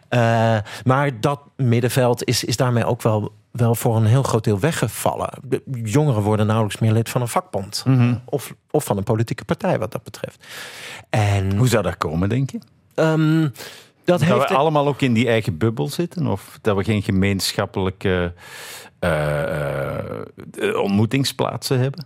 Uh, 0.09 0.57
maar 0.83 1.19
dat 1.19 1.39
middenveld 1.55 2.23
is, 2.23 2.43
is 2.43 2.57
daarmee 2.57 2.85
ook 2.85 3.01
wel 3.01 3.31
wel 3.51 3.75
voor 3.75 3.95
een 3.95 4.05
heel 4.05 4.23
groot 4.23 4.43
deel 4.43 4.59
weggevallen. 4.59 5.29
De 5.43 5.61
jongeren 5.83 6.21
worden 6.21 6.45
nauwelijks 6.45 6.81
meer 6.81 6.91
lid 6.91 7.09
van 7.09 7.21
een 7.21 7.27
vakbond. 7.27 7.83
Mhm. 7.87 8.15
of, 8.25 8.53
of 8.71 8.83
van 8.83 8.97
een 8.97 9.03
politieke 9.03 9.45
partij 9.45 9.79
wat 9.79 9.91
dat 9.91 10.03
betreft. 10.03 10.45
En, 11.09 11.55
Hoe 11.57 11.67
zou 11.67 11.83
dat 11.83 11.97
komen, 11.97 12.29
denk 12.29 12.49
je? 12.49 12.59
Um, 12.95 13.51
dat, 14.03 14.19
dat 14.19 14.49
we 14.49 14.55
allemaal 14.55 14.87
ook 14.87 15.01
in 15.01 15.13
die 15.13 15.27
eigen 15.27 15.57
bubbel 15.57 15.87
zitten? 15.87 16.27
Of 16.27 16.59
dat 16.61 16.75
we 16.75 16.83
geen 16.83 17.01
gemeenschappelijke 17.01 18.33
uh, 18.99 19.43
uh, 20.55 20.81
ontmoetingsplaatsen 20.81 21.79
hebben? 21.79 22.05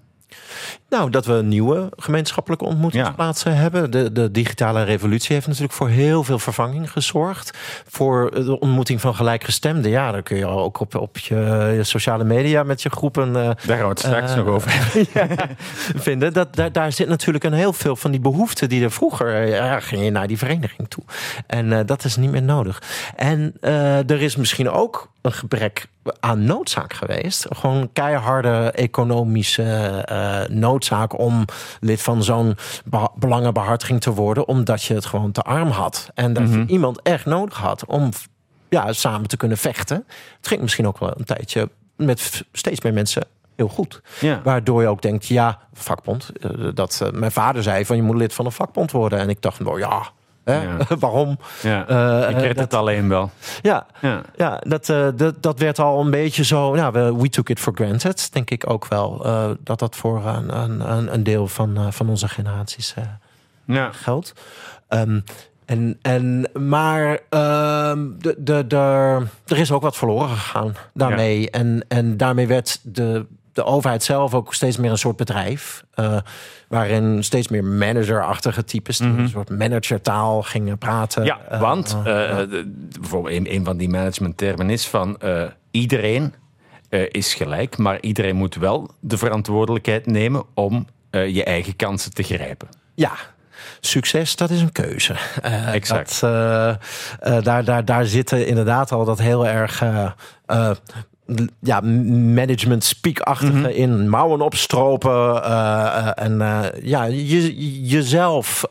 Nou, 0.90 1.10
dat 1.10 1.26
we 1.26 1.34
nieuwe 1.34 1.90
gemeenschappelijke 1.96 2.66
ontmoetingsplaatsen 2.66 3.56
hebben. 3.56 3.92
De, 3.92 4.12
de 4.12 4.32
digitale 4.32 4.84
revolutie 4.84 5.34
heeft 5.34 5.48
natuurlijk 5.48 5.74
voor 5.74 5.90
heel 5.90 6.24
veel 6.24 6.40
vervanging 6.40 6.92
gezorgd. 6.92 7.58
Voor 7.88 8.32
de 8.46 8.60
ontmoeting 8.60 9.02
van 9.02 9.16
gelijkgestemden. 9.16 9.92
Ja, 9.92 10.12
dan 10.12 10.24
kun 10.24 10.38
je 10.38 10.46
ook 10.46 10.80
op, 10.80 10.96
op 10.96 11.18
je, 11.18 11.80
sociale 11.82 12.24
media 12.24 12.64
met 12.64 12.82
je 12.82 12.90
groepen. 12.90 13.28
Uh, 13.28 13.34
daar 13.34 13.58
gaan 13.66 13.80
we 13.80 13.88
het 13.88 14.00
straks 14.00 14.32
uh, 14.32 14.38
nog 14.38 14.48
over 14.48 14.72
vinden. 16.08 16.34
Dat, 16.34 16.56
daar, 16.56 16.72
daar 16.72 16.92
zit 16.92 17.08
natuurlijk 17.08 17.44
een 17.44 17.54
heel 17.54 17.74
veel 17.74 17.96
van 17.96 18.12
die 18.12 18.20
behoeften 18.20 18.70
die 18.70 18.84
er 18.84 18.92
vroeger. 18.92 19.36
Eh, 19.36 19.50
ja, 19.50 19.80
ging 19.80 20.04
je 20.04 20.12
naar 20.12 20.28
die 20.28 20.38
vereniging 20.38 20.88
toe. 20.88 21.04
En 21.48 21.86
dat 21.86 22.04
is 22.04 22.16
niet 22.16 22.32
meer 22.32 22.44
nodig. 22.44 22.82
En 23.16 23.54
er 23.62 24.22
is 24.22 24.36
misschien 24.36 24.70
ook 24.70 25.14
een 25.26 25.34
gebrek 25.34 25.88
aan 26.20 26.44
noodzaak 26.44 26.94
geweest. 26.94 27.46
Gewoon 27.50 27.90
keiharde 27.94 28.72
economische 28.72 30.06
uh, 30.12 30.58
noodzaak 30.58 31.20
om 31.20 31.46
lid 31.80 32.02
van 32.02 32.24
zo'n 32.24 32.58
belangenbehartiging 33.16 34.02
te 34.02 34.14
worden, 34.14 34.48
omdat 34.48 34.84
je 34.84 34.94
het 34.94 35.06
gewoon 35.06 35.32
te 35.32 35.42
arm 35.42 35.70
had. 35.70 36.10
En 36.14 36.34
dat 36.34 36.50
je 36.50 36.58
mhm. 36.58 36.70
iemand 36.70 37.02
echt 37.02 37.26
nodig 37.26 37.58
had 37.58 37.86
om 37.86 38.10
ja, 38.70 38.94
samen 38.94 39.28
te 39.28 39.38
kunnen 39.38 39.58
vechten. 39.58 40.06
Het 40.38 40.48
ging 40.48 40.62
misschien 40.62 40.88
ook 40.88 40.98
wel 40.98 41.14
een 41.18 41.26
tijdje 41.26 41.70
met 41.96 42.44
steeds 42.52 42.82
meer 42.82 42.94
mensen 42.94 43.28
heel 43.56 43.68
goed. 43.68 44.02
Ja. 44.20 44.42
Waardoor 44.44 44.82
je 44.82 44.88
ook 44.88 45.02
denkt, 45.02 45.26
ja, 45.26 45.60
vakbond. 45.74 46.30
Eh, 46.40 46.50
dat, 46.74 47.00
uh, 47.04 47.12
mijn 47.12 47.32
vader 47.32 47.64
zei 47.64 47.86
van 47.86 47.96
je 47.96 48.02
moet 48.02 48.16
lid 48.16 48.34
van 48.34 48.46
een 48.46 48.52
vakbond 48.52 48.92
worden. 48.92 49.20
En 49.20 49.30
ik 49.30 49.42
dacht, 49.42 49.60
nou 49.60 49.80
ja, 49.80 50.10
ja. 50.46 50.78
Waarom? 51.00 51.38
Ja. 51.62 51.90
Uh, 51.90 52.30
ik 52.30 52.36
kreeg 52.36 52.56
het 52.56 52.74
alleen 52.74 53.10
wel. 53.10 53.32
Ja, 53.62 53.86
ja. 54.02 54.22
ja 54.36 54.62
dat, 54.68 54.90
uh, 54.90 55.08
dat, 55.16 55.44
dat 55.44 55.60
werd 55.60 55.80
al 55.80 56.02
een 56.02 56.12
beetje 56.12 56.44
zo. 56.44 56.76
Ja, 56.76 56.92
we, 56.92 57.16
we 57.16 57.30
took 57.30 57.50
it 57.50 57.60
for 57.60 57.74
granted, 57.76 58.34
denk 58.34 58.50
ik 58.50 58.70
ook 58.70 58.88
wel. 58.88 59.26
Uh, 59.26 59.50
dat 59.60 59.80
dat 59.80 59.96
voor 59.96 60.26
een, 60.26 60.60
een, 60.92 61.14
een 61.14 61.24
deel 61.24 61.48
van, 61.48 61.94
van 61.94 62.10
onze 62.10 62.28
generaties 62.28 62.94
ja. 63.66 63.92
geldt. 63.92 64.34
Um, 64.90 65.24
en, 65.66 65.98
en, 66.02 66.50
maar 66.54 67.20
ehm, 67.30 68.08
de, 68.18 68.36
de, 68.38 68.68
de, 68.68 68.78
er 69.46 69.58
is 69.58 69.72
ook 69.72 69.82
wat 69.82 69.96
verloren 69.96 70.30
gegaan 70.30 70.76
daarmee. 70.94 71.50
En, 71.50 71.86
en 71.88 72.18
daarmee 72.18 72.48
werd 72.48 72.80
de 72.84 73.26
de 73.56 73.64
overheid 73.64 74.04
zelf 74.04 74.34
ook 74.34 74.54
steeds 74.54 74.78
meer 74.78 74.92
een 74.92 74.98
soort 74.98 75.16
bedrijf. 75.16 75.84
Uh, 75.96 76.18
waarin 76.68 77.24
steeds 77.24 77.48
meer 77.48 77.64
managerachtige 77.64 78.64
types, 78.64 79.00
mm 79.00 79.12
-hmm. 79.12 79.20
een 79.20 79.30
soort 79.30 79.50
managertaal 79.50 80.42
gingen 80.42 80.78
praten. 80.78 81.24
Ja, 81.24 81.40
uh, 81.52 81.60
want 81.60 81.98
uh, 81.98 82.04
bijvoorbeeld 83.00 83.36
een, 83.36 83.54
een, 83.54 83.66
van 83.66 83.78
die 83.78 83.90
managementtermen 83.90 84.70
is 84.70 84.88
van 84.88 85.18
iedereen 85.72 86.34
is 87.12 87.34
gelijk, 87.34 87.78
maar 87.78 88.02
iedereen 88.02 88.36
moet 88.36 88.56
wel 88.56 88.90
de 89.00 89.18
verantwoordelijkheid 89.18 90.06
nemen 90.06 90.44
om 90.54 90.88
je 91.10 91.44
eigen 91.44 91.76
kansen 91.76 92.14
te 92.14 92.24
grijpen. 92.24 92.68
Ja, 92.96 93.12
succes, 93.80 94.36
dat 94.36 94.50
is 94.50 94.62
een 94.62 94.72
keuze. 94.72 95.16
Uh, 95.46 95.74
exact. 95.74 96.22
Dat, 96.22 96.32
uh, 96.32 96.76
uh, 97.28 97.44
daar, 97.44 97.64
daar, 97.64 97.86
daar 97.86 98.06
zitten 98.06 98.48
inderdaad 98.48 98.92
al 98.92 99.06
dat 99.06 99.20
heel 99.20 99.48
erg 99.48 99.84
ja, 101.60 101.80
management 102.34 102.84
speak-achtige 102.84 103.52
mm 103.52 103.64
-hmm. 103.64 103.74
in. 103.74 104.10
Mouwen 104.10 104.42
opstropen 104.42 105.36
uh, 105.36 106.10
en 106.16 106.32
uh, 106.32 106.64
ja, 106.82 107.04
je, 107.04 107.82
jezelf 107.88 108.66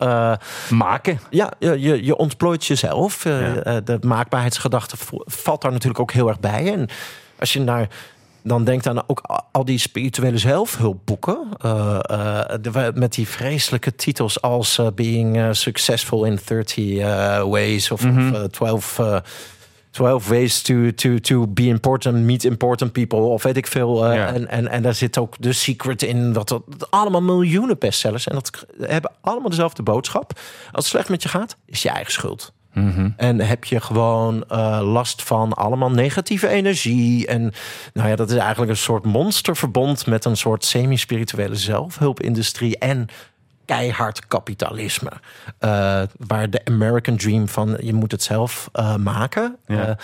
maken. 0.71 1.21
Ja, 1.31 1.53
je, 1.59 2.05
je 2.05 2.17
ontplooit 2.17 2.65
jezelf. 2.65 3.25
Ja. 3.25 3.81
de 3.81 3.99
maakbaarheidsgedachte 4.01 4.97
valt 5.25 5.63
daar 5.63 5.73
natuurlijk 5.73 6.01
ook 6.01 6.13
heel 6.13 6.29
erg 6.29 6.41
bij. 6.41 6.73
En 6.73 6.89
als 7.39 7.53
je 7.53 7.61
naar 7.61 7.89
dan 8.43 8.65
denkt 8.65 8.87
aan 8.87 9.09
ook 9.09 9.43
al 9.53 9.65
die 9.65 9.79
spirituele 9.79 10.39
zelfhulpboeken. 10.39 11.49
Uh, 11.65 11.99
uh, 12.11 12.89
met 12.95 13.13
die 13.15 13.29
vreselijke 13.29 13.95
titels 13.95 14.41
als 14.41 14.81
Being 14.95 15.57
Successful 15.57 16.25
in 16.25 16.39
30 16.45 17.45
Ways 17.45 17.91
of, 17.91 18.05
mm 18.05 18.17
-hmm. 18.17 18.35
of 18.35 18.49
12 18.49 19.01
12 19.95 20.29
ways 20.29 20.63
to, 20.63 20.91
to, 20.95 21.19
to 21.19 21.47
be 21.47 21.63
important, 21.63 22.25
meet 22.25 22.45
important 22.45 22.93
people, 22.93 23.19
of 23.19 23.43
weet 23.43 23.57
ik 23.57 23.67
veel. 23.67 24.11
Uh, 24.11 24.27
en, 24.27 24.49
en, 24.49 24.69
en 24.69 24.83
daar 24.83 24.95
zit 24.95 25.19
ook 25.19 25.37
The 25.41 25.53
Secret 25.53 26.03
in. 26.03 26.33
Dat, 26.33 26.49
dat, 26.49 26.63
allemaal 26.91 27.23
miljoenen 27.23 27.79
bestsellers. 27.79 28.27
En 28.27 28.35
dat 28.35 28.67
hebben 28.81 29.11
allemaal 29.21 29.51
dezelfde 29.51 29.83
boodschap. 29.83 30.33
Als 30.73 30.85
het 30.85 30.85
slecht 30.85 31.09
met 31.09 31.23
je 31.23 31.29
gaat, 31.29 31.57
is 31.67 31.83
je 31.83 31.89
eigen 31.89 32.13
schuld. 32.13 32.53
Mm 32.73 32.91
-hmm. 32.91 33.15
En 33.17 33.41
heb 33.41 33.65
je 33.65 33.81
gewoon 33.81 34.45
uh, 34.51 34.81
last 34.83 35.23
van 35.23 35.53
allemaal 35.53 35.91
negatieve 35.91 36.49
energie. 36.49 37.27
En 37.27 37.53
nou 37.93 38.09
ja, 38.09 38.17
dat 38.17 38.31
is 38.31 38.37
eigenlijk 38.37 38.71
een 38.71 38.77
soort 38.77 39.05
monsterverbond 39.05 40.07
met 40.07 40.25
een 40.25 40.37
soort 40.37 40.65
semi-spirituele 40.65 41.55
zelfhulpindustrie. 41.55 42.79
En 42.79 43.09
keihard 43.65 44.27
kapitalisme. 44.27 45.11
Uh, 45.61 46.03
waar 46.19 46.51
de 46.51 46.61
American 46.65 47.17
Dream 47.17 47.49
van 47.49 47.77
je 47.81 47.95
moet 47.95 48.13
het 48.13 48.23
zelf 48.23 48.69
uh, 48.73 48.97
maken. 48.97 49.57
Ja. 49.67 49.89
Uh, 49.89 49.95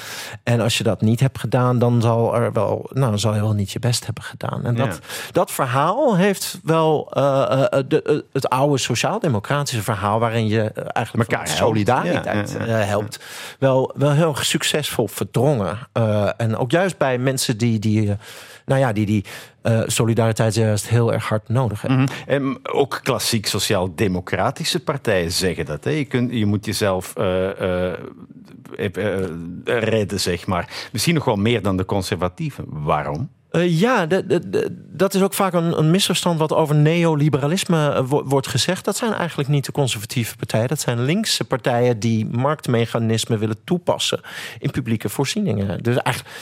en 0.42 0.61
als 0.61 0.79
je 0.79 0.85
dat 0.85 1.01
niet 1.01 1.20
hebt 1.20 1.38
gedaan, 1.38 1.79
dan 1.79 2.01
zal 2.01 2.37
er 2.37 2.53
wel, 2.53 2.90
nou, 2.92 3.11
dan 3.11 3.18
zal 3.18 3.35
je 3.35 3.40
wel 3.40 3.53
niet 3.53 3.70
je 3.70 3.79
best 3.79 4.05
hebben 4.05 4.25
gedaan. 4.25 4.64
En 4.64 4.75
dat, 4.75 4.99
dat 5.33 5.51
verhaal 5.51 6.16
heeft 6.16 6.59
wel 6.62 7.09
de, 7.11 8.25
het 8.33 8.49
oude 8.49 8.79
sociaal-democratische 8.79 9.83
verhaal, 9.83 10.18
waarin 10.18 10.46
je 10.46 10.73
eigenlijk 10.73 11.31
elkaar 11.31 11.49
solidariteit 11.49 12.57
ja, 12.59 12.64
helpt, 12.66 13.20
wel, 13.59 13.92
wel 13.96 14.12
heel 14.12 14.37
succesvol 14.40 15.09
verdrongen. 15.09 15.79
en 16.37 16.57
ook 16.57 16.70
juist 16.70 16.99
bij 16.99 17.18
mensen 17.18 17.59
die, 17.59 17.79
die 17.79 18.16
nou 18.70 18.81
ja, 18.81 18.92
die, 18.92 19.07
die 19.07 19.25
uh, 19.62 19.83
solidariteit 19.87 20.55
juist 20.55 20.88
heel 20.88 21.12
erg 21.12 21.29
hard 21.29 21.49
nodig 21.49 21.81
hebben. 21.81 22.01
Mm 22.01 22.07
-hmm. 22.07 22.27
En 22.27 22.59
ook 22.62 23.01
klassiek 23.03 23.46
sociaal-democratische 23.46 24.81
partijen 24.81 25.33
zeggen 25.33 25.66
dat. 25.66 25.85
Hè? 25.85 25.90
Je, 25.90 26.05
kunt, 26.05 26.33
je 26.33 26.46
moet 26.46 26.64
jezelf 26.64 27.14
uh, 27.18 27.49
uh, 27.61 29.25
redden, 29.64 30.20
zeg 30.20 30.46
maar. 30.46 30.88
Misschien 30.92 31.14
nog 31.14 31.25
wel 31.25 31.37
meer 31.37 31.62
dan 31.62 31.77
de 31.77 31.85
conservatieven. 31.85 32.64
Waarom? 32.68 33.29
Uh, 33.51 33.81
ja, 33.81 34.07
dat 34.92 35.14
is 35.14 35.23
ook 35.23 35.35
vaak 35.35 35.53
een, 35.53 35.79
een, 35.79 35.90
misverstand 35.90 36.38
wat 36.38 36.53
over 36.53 36.75
neoliberalisme 36.75 38.05
wordt 38.07 38.46
gezegd. 38.46 38.85
Dat 38.85 38.96
zijn 38.96 39.12
eigenlijk 39.12 39.49
niet 39.49 39.64
de 39.64 39.73
conservatieve 39.73 40.37
partijen. 40.37 40.68
Dat 40.68 40.81
zijn 40.81 41.03
linkse 41.03 41.44
partijen 41.44 42.01
die 42.01 42.27
marktmechanismen 42.27 43.38
willen 43.38 43.64
toepassen 43.64 44.20
in 44.59 44.70
publieke 44.70 45.09
voorzieningen. 45.09 45.83
Dus 45.83 45.96
eigenlijk 45.96 46.35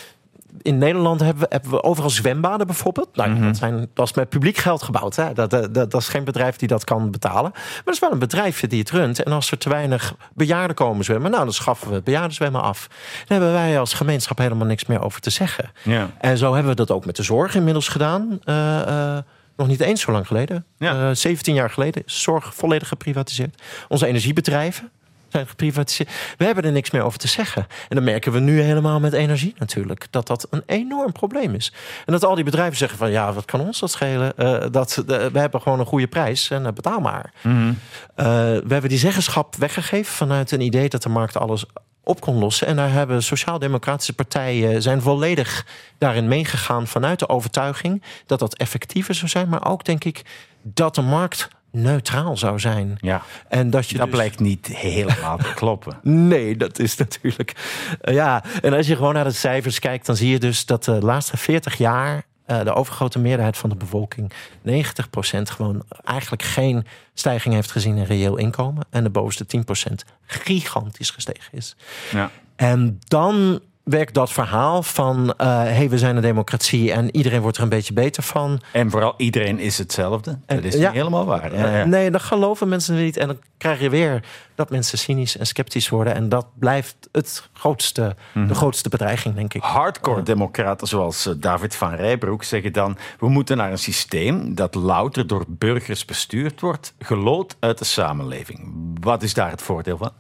in 0.63 0.79
Nederland 0.79 1.21
hebben 1.21 1.43
we, 1.43 1.47
hebben 1.51 1.71
we 1.71 1.83
overal 1.83 2.11
zwembaden 2.11 2.67
bijvoorbeeld. 2.67 3.17
Nou, 3.17 3.31
Mhm. 3.31 3.43
dat, 3.43 3.57
zijn, 3.57 3.89
dat 3.95 4.07
is 4.07 4.15
met 4.15 4.29
publiek 4.29 4.57
geld 4.57 4.83
gebouwd. 4.83 5.17
Hè? 5.17 5.33
Dat, 5.33 5.51
dat, 5.51 5.75
dat, 5.75 5.91
dat 5.91 6.01
is 6.01 6.09
geen 6.09 6.25
bedrijf 6.25 6.57
die 6.57 6.69
dat 6.69 6.85
kan 6.85 7.11
betalen. 7.11 7.51
Maar 7.53 7.83
dat 7.85 7.95
is 7.95 8.01
wel 8.01 8.13
een 8.13 8.19
bedrijf 8.19 8.61
die 8.67 8.79
het 8.79 8.91
runt. 8.91 9.23
En 9.23 9.33
als 9.33 9.51
er 9.51 9.59
te 9.59 9.69
weinig 9.69 10.15
bejaarden 10.35 10.77
komen 10.77 11.05
zwemmen, 11.05 11.31
nou, 11.31 11.45
dan 11.45 11.53
schaffen 11.53 11.89
we 11.89 11.95
het 11.95 12.05
bejaardenzwemmen 12.05 12.63
af. 12.63 12.87
Dan 13.27 13.39
hebben 13.39 13.53
wij 13.53 13.79
als 13.79 13.95
gemeenschap 13.95 14.39
helemaal 14.39 14.67
niks 14.67 14.87
meer 14.87 15.03
over 15.03 15.21
te 15.21 15.31
zeggen. 15.31 15.71
Ja. 15.83 16.11
En 16.21 16.39
zo 16.39 16.53
hebben 16.53 16.71
we 16.71 16.77
dat 16.77 16.91
ook 16.91 17.07
met 17.07 17.17
de 17.17 17.23
zorg 17.23 17.55
inmiddels 17.55 17.89
gedaan. 17.89 18.39
Eh, 18.45 19.17
eh, 19.17 19.23
nog 19.57 19.67
niet 19.67 19.81
eens 19.81 20.01
zo 20.01 20.13
lang 20.13 20.27
geleden. 20.27 20.65
Ja. 20.79 21.09
Eh, 21.09 21.15
17 21.15 21.55
jaar 21.55 21.71
geleden 21.71 22.03
is 22.07 22.23
zorg 22.23 22.55
volledig 22.55 22.89
geprivatiseerd. 22.89 23.63
Onze 23.89 24.07
energiebedrijven 24.07 24.91
zijn 25.29 25.47
geprivatiseerd. 25.47 26.11
We 26.37 26.45
hebben 26.45 26.65
er 26.65 26.73
niks 26.73 26.91
meer 26.91 27.03
over 27.03 27.19
te 27.19 27.29
zeggen. 27.29 27.67
En 27.89 27.97
dan 27.97 28.05
merken 28.05 28.33
we 28.33 28.39
nu 28.39 28.61
helemaal 28.61 29.01
met 29.01 29.13
energie 29.13 29.55
natuurlijk. 29.59 30.07
Dat 30.11 30.27
dat 30.27 30.47
een 30.51 30.63
enorm 30.67 31.13
probleem 31.13 31.55
is. 31.55 31.73
En 32.07 32.13
dat 32.13 32.25
al 32.25 32.35
die 32.35 32.45
bedrijven 32.45 32.77
zeggen 32.77 32.99
van... 32.99 33.11
ja, 33.11 33.33
wat 33.33 33.45
kan 33.45 33.61
ons 33.61 33.79
dat 33.79 33.91
schelen? 33.91 34.37
Eh, 34.37 34.65
dat, 34.71 34.97
eh, 34.97 35.27
we 35.27 35.39
hebben 35.39 35.61
gewoon 35.61 35.81
een 35.81 35.87
goede 35.87 36.07
prijs 36.07 36.51
en 36.51 36.67
eh, 36.67 36.73
betaal 36.73 37.01
maar. 37.01 37.33
Mhm. 37.43 37.73
We 38.15 38.75
hebben 38.75 38.89
die 38.89 38.99
zeggenschap 38.99 39.57
weggegeven 39.57 40.13
vanuit 40.13 40.51
een 40.51 40.61
idee 40.61 40.89
dat 40.89 41.03
de 41.03 41.09
markt 41.09 41.37
alles 41.37 41.65
op 42.05 42.21
kon 42.21 42.39
lossen. 42.39 42.67
En 42.67 42.77
daar 42.77 42.93
hebben 42.93 43.23
sociaal-democratische 43.23 44.13
partijen 44.13 44.83
zijn 44.83 45.03
volledig 45.03 45.67
daarin 45.99 46.29
meegegaan 46.29 46.87
vanuit 46.87 47.19
de 47.19 47.29
overtuiging 47.29 48.03
dat 48.27 48.39
dat 48.39 48.57
effectiever 48.57 49.15
zou 49.15 49.29
zijn, 49.29 49.49
maar 49.49 49.67
ook 49.67 49.85
denk 49.85 50.05
ik 50.05 50.23
dat 50.63 50.95
de 50.95 51.03
markt 51.03 51.49
neutraal 51.71 52.37
zou 52.37 52.59
zijn. 52.61 52.97
ja. 53.01 53.23
En 53.49 53.71
dat 53.71 53.89
je 53.89 53.97
Dat 53.97 54.07
dus- 54.07 54.15
blijkt 54.15 54.41
niet 54.41 54.67
helemaal 54.67 55.37
te 55.39 55.53
kloppen. 55.55 55.99
Nee, 56.29 56.57
dat 56.57 56.79
is 56.79 56.97
natuurlijk. 56.97 57.53
eh, 58.01 58.15
ja, 58.15 58.45
en 58.63 58.73
als 58.73 58.87
je 58.87 58.97
gewoon 58.97 59.15
naar 59.15 59.25
de 59.25 59.31
cijfers 59.31 59.79
kijkt, 59.79 60.07
dan 60.07 60.17
zie 60.17 60.31
je 60.31 60.39
dus 60.39 60.67
dat 60.67 60.85
de 60.85 61.01
laatste 61.01 61.37
40 61.37 61.77
jaar. 61.79 62.27
eh, 62.45 62.65
de 62.65 62.75
overgrote 62.75 63.19
meerderheid 63.19 63.57
van 63.57 63.69
de 63.71 63.77
bevolking, 63.77 64.33
90%, 64.63 65.51
gewoon 65.51 65.83
eigenlijk 66.05 66.43
geen 66.43 66.87
stijging 67.15 67.55
heeft 67.55 67.71
gezien 67.71 67.97
in 67.97 68.05
reëel 68.05 68.37
inkomen. 68.37 68.87
En 68.91 69.03
de 69.05 69.11
bovenste 69.11 69.45
10% 69.47 70.05
gigantisch 70.27 71.11
gestegen 71.11 71.53
is. 71.53 71.77
Ja. 72.13 72.31
En 72.57 72.99
dan 73.07 73.61
werkt 73.89 74.15
dat 74.15 74.33
verhaal 74.33 74.83
van: 74.83 75.35
hé, 75.37 75.47
hey, 75.47 75.89
we 75.89 75.99
zijn 75.99 76.17
een 76.17 76.23
democratie 76.23 76.93
en 76.93 77.17
iedereen 77.17 77.41
wordt 77.41 77.57
er 77.57 77.63
een 77.63 77.69
beetje 77.69 77.93
beter 77.93 78.23
van. 78.23 78.61
En 78.73 78.91
vooral 78.91 79.15
iedereen 79.17 79.59
is 79.59 79.79
hetzelfde. 79.79 80.39
Dat 80.47 80.65
is 80.65 80.75
ja. 80.75 80.81
niet 80.81 80.97
helemaal 80.97 81.25
waar. 81.25 81.55
Ja, 81.55 81.79
ja. 81.79 81.85
Nee, 81.85 82.11
dat 82.11 82.23
geloven 82.23 82.69
mensen 82.69 82.97
niet. 82.97 83.17
En 83.17 83.27
dan 83.27 83.39
krijg 83.59 83.81
je 83.81 83.91
weer 83.91 84.25
dat 84.55 84.71
mensen 84.71 84.99
cynisch 84.99 85.37
en 85.37 85.47
sceptisch 85.47 85.89
worden. 85.89 86.15
En 86.15 86.29
dat 86.29 86.47
blijft 86.59 87.09
het 87.13 87.49
grootste, 87.53 88.17
de 88.35 88.55
grootste 88.55 88.89
bedreiging, 88.89 89.35
denk 89.35 89.55
ik. 89.55 89.63
Hardcore 89.63 90.23
democraten 90.23 90.87
zoals 90.87 91.27
eh, 91.27 91.35
David 91.37 91.75
van 91.75 91.95
Rijbroek 91.95 92.45
zeggen 92.45 92.73
dan... 92.73 92.97
we 93.19 93.29
moeten 93.29 93.57
naar 93.57 93.71
een 93.71 93.79
systeem 93.79 94.55
dat 94.55 94.75
louter 94.75 95.27
door 95.27 95.45
burgers 95.49 96.05
bestuurd 96.05 96.61
wordt... 96.61 96.95
gelood 96.99 97.57
uit 97.61 97.79
de 97.79 97.85
samenleving. 97.85 98.73
Wat 99.01 99.23
is 99.23 99.35
daar 99.35 99.51
het 99.51 99.63
voordeel 99.63 99.97
van? 99.97 100.13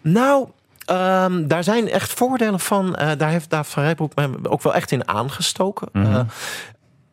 Nou, 0.00 0.48
ehm, 0.84 1.46
daar 1.46 1.64
zijn 1.64 1.90
echt 1.90 2.12
voordelen 2.12 2.60
van. 2.60 2.96
Eh, 2.96 3.10
daar 3.18 3.30
heeft 3.30 3.50
David 3.50 3.72
van 3.72 3.82
Rijbroek 3.82 4.14
me 4.14 4.50
ook 4.50 4.62
wel 4.62 4.74
echt 4.74 4.90
in 4.90 5.08
aangestoken. 5.08 5.88
Eh, 5.92 6.20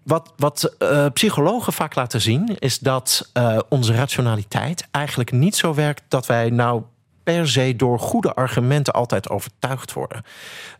wat 0.03 0.34
wat 0.36 0.75
eh, 0.77 1.06
psychologen 1.13 1.73
vaak 1.73 1.95
laten 1.95 2.21
zien, 2.21 2.56
is 2.60 2.80
dat 2.80 3.32
onze 3.69 3.93
rationaliteit 3.93 4.88
eigenlijk 4.91 5.32
niet 5.32 5.56
zo 5.56 5.73
werkt 5.73 6.03
dat 6.08 6.25
wij 6.25 6.49
nou 6.49 6.82
per 7.23 7.47
se 7.47 7.75
door 7.75 7.99
goede 7.99 8.34
argumenten 8.34 8.93
altijd 8.93 9.30
overtuigd 9.30 9.93
worden. 9.93 10.23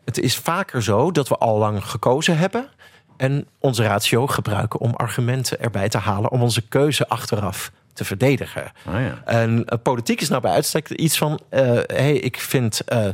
Het 0.06 0.18
is 0.18 0.38
vaker 0.38 0.84
zo 0.84 1.12
dat 1.12 1.28
we 1.28 1.38
al 1.38 1.58
lang 1.58 1.86
gekozen 1.86 2.38
hebben 2.38 2.70
en 3.18 3.48
onze 3.60 3.84
ratio 3.84 4.28
gebruiken 4.28 4.80
om 4.80 4.94
argumenten 4.94 5.60
erbij 5.62 5.90
te 5.90 5.98
halen 5.98 6.32
om 6.32 6.42
onze 6.42 6.68
keuze 6.68 7.08
achteraf 7.08 7.72
te 7.98 8.06
verdedigen. 8.06 8.72
Oh 8.88 8.94
ja. 8.94 9.22
En 9.26 9.66
eh, 9.66 9.78
politiek 9.84 10.22
is 10.22 10.30
nou 10.30 10.42
bij 10.42 10.52
uitstek 10.52 10.90
iets 10.90 11.18
van: 11.18 11.40
hé, 11.50 11.84
hey, 11.88 12.14
ik 12.14 12.40
vind 12.40 12.82
eh, 12.86 13.08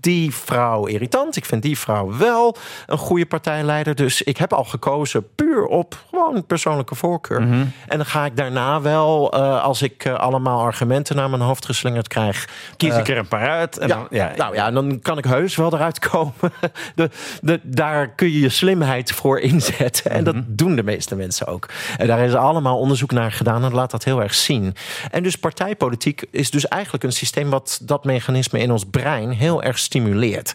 die 0.00 0.34
vrouw 0.34 0.86
irritant. 0.86 1.36
Ik 1.36 1.44
vind 1.44 1.62
die 1.62 1.78
vrouw 1.78 2.16
wel 2.16 2.56
een 2.86 2.98
goede 2.98 3.26
partijleider. 3.26 3.94
Dus 3.94 4.22
ik 4.22 4.36
heb 4.36 4.52
al 4.52 4.64
gekozen 4.64 5.34
puur 5.34 5.64
op 5.64 6.02
gewoon 6.10 6.46
persoonlijke 6.46 6.94
voorkeur. 6.94 7.40
En 7.40 7.96
dan 7.96 8.06
ga 8.06 8.24
ik 8.24 8.36
daarna 8.36 8.80
wel, 8.80 9.32
eh, 9.32 9.62
als 9.62 9.82
ik 9.82 10.04
eh, 10.04 10.14
allemaal 10.14 10.60
argumenten 10.60 11.16
naar 11.16 11.30
mijn 11.30 11.42
hoofd 11.42 11.64
geslingerd 11.64 12.08
krijg. 12.08 12.48
Kies 12.76 12.92
eh, 12.92 12.98
ik 12.98 13.08
er 13.08 13.16
een 13.16 13.28
paar 13.28 13.48
uit. 13.48 13.78
En 13.78 13.88
ja, 13.88 13.94
dan, 13.94 14.06
ja, 14.10 14.32
nou 14.36 14.54
ja, 14.54 14.70
dan 14.70 15.00
kan 15.00 15.18
ik 15.18 15.24
heus 15.24 15.56
wel 15.56 15.74
eruit 15.74 15.98
komen. 15.98 16.32
De, 16.94 17.10
de, 17.40 17.60
daar 17.62 18.08
kun 18.08 18.30
je 18.30 18.40
je 18.40 18.48
slimheid 18.48 19.12
voor 19.12 19.40
inzetten. 19.40 20.10
En 20.10 20.24
dat 20.24 20.36
doen 20.46 20.76
de 20.76 20.82
meeste 20.82 21.16
mensen 21.16 21.46
ook. 21.46 21.68
En 21.98 22.06
daar 22.06 22.20
is 22.20 22.34
allemaal 22.34 22.78
onderzoek 22.78 23.10
naar 23.10 23.32
gedaan 23.32 23.64
en 23.64 23.72
laat 23.72 23.90
dat 23.90 24.04
heel 24.04 24.22
erg 24.22 24.34
zien. 24.34 24.74
En 25.10 25.22
dus 25.22 25.36
partijpolitiek 25.36 26.24
is 26.30 26.50
dus 26.50 26.68
eigenlijk 26.68 27.04
een 27.04 27.12
systeem 27.12 27.50
wat 27.50 27.80
dat 27.82 28.04
mechanisme 28.04 28.58
in 28.58 28.70
ons 28.70 28.84
brein 28.90 29.30
heel 29.30 29.62
erg 29.62 29.78
stimuleert. 29.82 30.54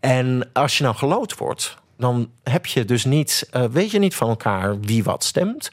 En 0.00 0.50
als 0.52 0.78
je 0.78 0.84
nou 0.84 0.96
gelood 0.96 1.36
wordt, 1.36 1.76
dan 1.96 2.30
heb 2.42 2.66
je 2.66 2.84
dus 2.84 3.04
niet, 3.04 3.48
eh, 3.50 3.64
weet 3.64 3.90
je 3.90 3.98
niet 3.98 4.14
van 4.14 4.28
elkaar 4.28 4.80
wie 4.80 5.04
wat 5.04 5.24
stemt. 5.24 5.70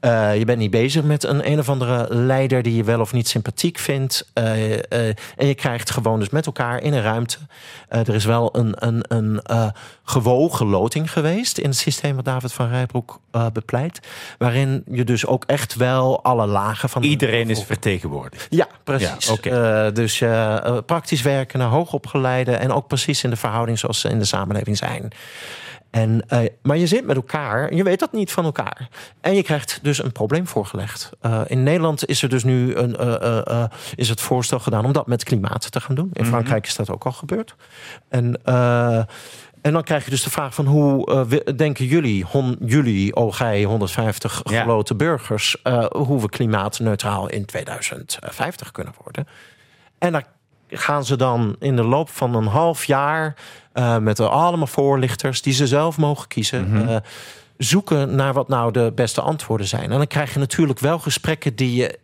Eh, 0.00 0.38
je 0.38 0.44
bent 0.44 0.58
niet 0.58 0.70
bezig 0.70 1.02
met 1.02 1.24
een 1.24 1.50
een 1.50 1.58
of 1.58 1.68
andere 1.68 2.06
leider 2.14 2.62
die 2.62 2.74
je 2.74 2.84
wel 2.84 3.00
of 3.00 3.12
niet 3.12 3.28
sympathiek 3.28 3.78
vindt. 3.78 4.30
Eh, 4.32 4.74
eh, 4.74 5.14
en 5.36 5.46
je 5.46 5.54
krijgt 5.54 5.90
gewoon 5.90 6.18
dus 6.18 6.28
met 6.28 6.46
elkaar 6.46 6.82
in 6.82 6.92
een 6.92 7.02
ruimte. 7.02 7.38
Er 7.88 8.14
is 8.14 8.24
wel 8.24 8.56
een, 8.56 8.74
een, 8.86 9.04
een 9.08 9.42
gewogen 10.04 10.66
loting 10.66 11.12
geweest 11.12 11.58
in 11.58 11.68
het 11.68 11.78
systeem 11.78 12.16
wat 12.16 12.24
David 12.24 12.52
van 12.52 12.68
Rijbroek 12.68 13.20
bepleit. 13.52 14.00
Waarin 14.38 14.84
je 14.90 15.04
dus 15.04 15.26
ook 15.26 15.44
echt 15.46 15.74
wel 15.74 16.22
alle 16.22 16.46
lagen 16.46 16.88
van. 16.88 17.02
de 17.02 17.08
Iedereen 17.08 17.50
is 17.50 17.62
vertegenwoordigd. 17.62 18.46
ja, 18.50 18.66
precies. 18.84 19.38
Ja, 19.42 19.90
dus 19.90 20.22
praktisch 20.86 21.22
werken 21.22 21.58
naar 21.58 21.68
hoogopgeleide 21.68 22.52
en 22.52 22.72
ook 22.72 22.86
precies 22.86 23.24
in 23.24 23.30
de 23.30 23.36
verhouding 23.36 23.78
zoals 23.78 24.00
ze 24.00 24.08
in 24.08 24.18
de 24.18 24.24
samenleving 24.24 24.76
zijn. 24.76 25.12
En, 25.90 26.22
eh, 26.28 26.40
maar 26.62 26.76
je 26.76 26.86
zit 26.86 27.06
met 27.06 27.16
elkaar, 27.16 27.74
je 27.74 27.82
weet 27.82 27.98
dat 27.98 28.12
niet 28.12 28.32
van 28.32 28.44
elkaar. 28.44 28.88
En 29.20 29.34
je 29.34 29.42
krijgt 29.42 29.78
dus 29.82 30.02
een 30.02 30.12
probleem 30.12 30.46
voorgelegd. 30.46 31.10
Eh, 31.20 31.40
in 31.46 31.62
Nederland 31.62 32.06
is 32.06 32.22
er 32.22 32.28
dus 32.28 32.44
nu 32.44 32.74
een, 32.74 32.96
eh, 32.96 33.64
is 33.94 34.08
het 34.08 34.20
voorstel 34.20 34.58
gedaan 34.58 34.84
om 34.84 34.92
dat 34.92 35.06
met 35.06 35.24
klimaat 35.24 35.70
te 35.70 35.80
gaan 35.80 35.94
doen. 35.94 36.10
In 36.12 36.26
Frankrijk 36.26 36.66
is 36.66 36.76
dat 36.76 36.90
ook 36.90 37.04
al 37.04 37.12
gebeurd. 37.12 37.54
En, 38.08 38.44
en 39.62 39.72
dan 39.72 39.82
krijg 39.82 40.04
je 40.04 40.10
dus 40.10 40.22
de 40.22 40.30
vraag 40.30 40.54
van 40.54 40.66
hoe 40.66 41.26
denken 41.56 41.84
jullie, 41.86 42.24
hon, 42.24 42.56
jullie, 42.64 43.14
oh 43.14 43.34
gij 43.34 43.62
150 43.62 44.40
Ja. 44.44 44.62
grote 44.62 44.94
burgers, 44.94 45.56
hoe 45.90 46.20
we 46.20 46.28
klimaatneutraal 46.28 47.28
in 47.28 47.44
2050 47.44 48.70
kunnen 48.70 48.94
worden? 49.02 49.28
En 49.98 50.12
daar 50.12 50.26
gaan 50.70 51.04
ze 51.04 51.16
dan 51.16 51.56
in 51.58 51.76
de 51.76 51.84
loop 51.84 52.08
van 52.10 52.34
een 52.34 52.46
half 52.46 52.84
jaar 52.84 53.36
eh, 53.78 53.98
met 53.98 54.20
allemaal 54.20 54.66
voorlichters 54.66 55.42
die 55.42 55.52
ze 55.52 55.66
zelf 55.66 55.98
mogen 55.98 56.28
kiezen. 56.28 56.88
eh, 56.88 56.96
zoeken 57.56 58.14
naar 58.14 58.32
wat 58.32 58.48
nou 58.48 58.72
de 58.72 58.92
beste 58.94 59.20
antwoorden 59.20 59.66
zijn. 59.66 59.90
En 59.90 59.96
dan 59.98 60.06
krijg 60.06 60.32
je 60.32 60.38
natuurlijk 60.38 60.78
wel 60.78 60.98
gesprekken 60.98 61.54
die 61.54 61.74
je 61.74 61.98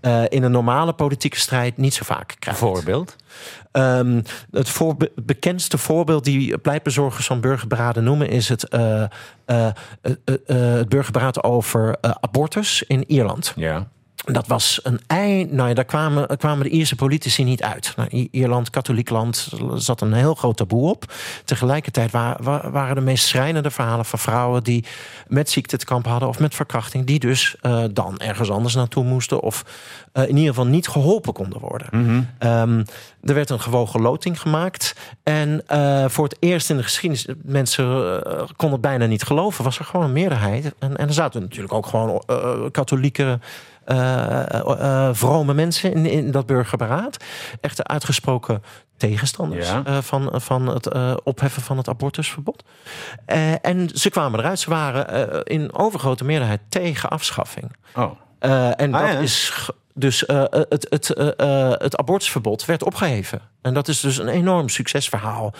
eh, 0.00 0.22
in 0.28 0.42
een 0.42 0.50
normale 0.50 0.92
politieke 0.92 1.38
strijd 1.38 1.76
niet 1.76 1.94
zo 1.94 2.04
vaak 2.04 2.36
krijgt. 2.38 2.60
Voorbeeld. 2.60 3.16
Ehm, 3.72 4.20
het 4.50 4.68
voorbe- 4.68 5.12
bekendste 5.14 5.78
voorbeeld 5.78 6.24
die 6.24 6.58
pleitbezorgers 6.58 7.26
van 7.26 7.40
burgerberaden 7.40 8.04
noemen 8.04 8.28
is 8.28 8.48
het, 8.48 8.66
het 9.44 10.88
burgerberaad 10.88 11.42
over 11.42 11.96
abortus 12.20 12.82
in 12.82 13.04
Ierland. 13.06 13.52
Ja. 13.56 13.88
Dat 14.24 14.46
was 14.46 14.80
een 14.82 15.00
ei. 15.06 15.44
Nou 15.50 15.68
ja, 15.68 15.74
daar 15.74 15.84
kwamen, 15.84 16.36
kwamen 16.38 16.64
de 16.64 16.70
Ierse 16.70 16.96
politici 16.96 17.44
niet 17.44 17.62
uit. 17.62 17.92
Nou, 17.96 18.28
Ierland, 18.30 18.70
katholiek 18.70 19.10
land, 19.10 19.52
zat 19.74 20.00
een 20.00 20.12
heel 20.12 20.34
groot 20.34 20.56
taboe 20.56 20.90
op. 20.90 21.12
Tegelijkertijd 21.44 22.10
wa- 22.10 22.36
wa- 22.40 22.70
waren 22.70 22.94
de 22.94 23.00
meest 23.00 23.26
schrijnende 23.26 23.70
verhalen 23.70 24.04
van 24.04 24.18
vrouwen 24.18 24.62
die 24.64 24.84
met 25.26 25.50
ziekte 25.50 25.76
te 25.76 25.84
kampen 25.84 26.10
hadden 26.10 26.28
of 26.28 26.38
met 26.38 26.54
verkrachting, 26.54 27.06
die 27.06 27.18
dus 27.18 27.56
eh, 27.60 27.84
dan 27.92 28.18
ergens 28.18 28.50
anders 28.50 28.74
naartoe 28.74 29.04
moesten 29.04 29.40
of 29.40 29.64
eh, 30.12 30.22
in 30.22 30.36
ieder 30.36 30.48
geval 30.54 30.66
niet 30.66 30.88
geholpen 30.88 31.32
konden 31.32 31.60
worden. 31.60 31.88
Ehm, 32.38 32.78
er 33.22 33.34
werd 33.34 33.50
een 33.50 33.60
gewogen 33.60 34.00
loting 34.00 34.40
gemaakt. 34.40 34.94
En 35.22 35.62
eh, 35.66 36.04
voor 36.08 36.24
het 36.24 36.36
eerst 36.40 36.70
in 36.70 36.76
de 36.76 36.82
geschiedenis, 36.82 37.26
mensen 37.42 38.22
konden 38.56 38.78
het 38.78 38.80
bijna 38.88 39.06
niet 39.06 39.22
geloven, 39.22 39.64
was 39.64 39.78
er 39.78 39.84
gewoon 39.84 40.06
een 40.06 40.12
meerderheid. 40.12 40.72
En, 40.78 40.96
en 40.96 41.06
er 41.08 41.14
zaten 41.14 41.40
natuurlijk 41.40 41.72
ook 41.74 41.86
gewoon 41.86 42.22
eh, 42.26 42.60
eh, 43.84 44.40
eh, 44.54 45.08
eh, 45.08 45.14
vrome 45.14 45.54
mensen 45.54 45.92
in, 45.94 46.06
in 46.06 46.30
dat 46.30 46.46
burgerberaad. 46.46 47.16
Echte 47.60 47.84
uitgesproken 47.84 48.62
tegenstanders 48.96 49.68
Ja. 49.68 50.02
van, 50.02 50.30
van 50.40 50.66
het 50.66 50.88
opheffen 51.24 51.62
van 51.62 51.76
het 51.76 51.88
abortusverbod. 51.88 52.64
En 53.60 53.88
ze 53.94 54.10
kwamen 54.10 54.38
eruit. 54.40 54.58
Ze 54.58 54.70
waren 54.70 55.42
in 55.44 55.74
overgrote 55.74 56.24
meerderheid 56.24 56.60
tegen 56.68 57.10
afschaffing. 57.10 57.76
Oh. 57.94 58.10
En 58.38 58.94
Ah, 58.94 59.00
dat 59.00 59.12
ja. 59.12 59.18
is 59.18 59.52
Dus 59.96 60.22
uh, 60.22 60.44
het, 60.50 60.86
het, 60.90 61.14
uh, 61.18 61.72
het 61.78 61.96
abortusverbod 61.96 62.64
werd 62.64 62.82
opgeheven. 62.84 63.40
En 63.62 63.74
dat 63.74 63.88
is 63.88 64.00
dus 64.00 64.18
een 64.18 64.28
enorm 64.28 64.68
succesverhaal. 64.68 65.54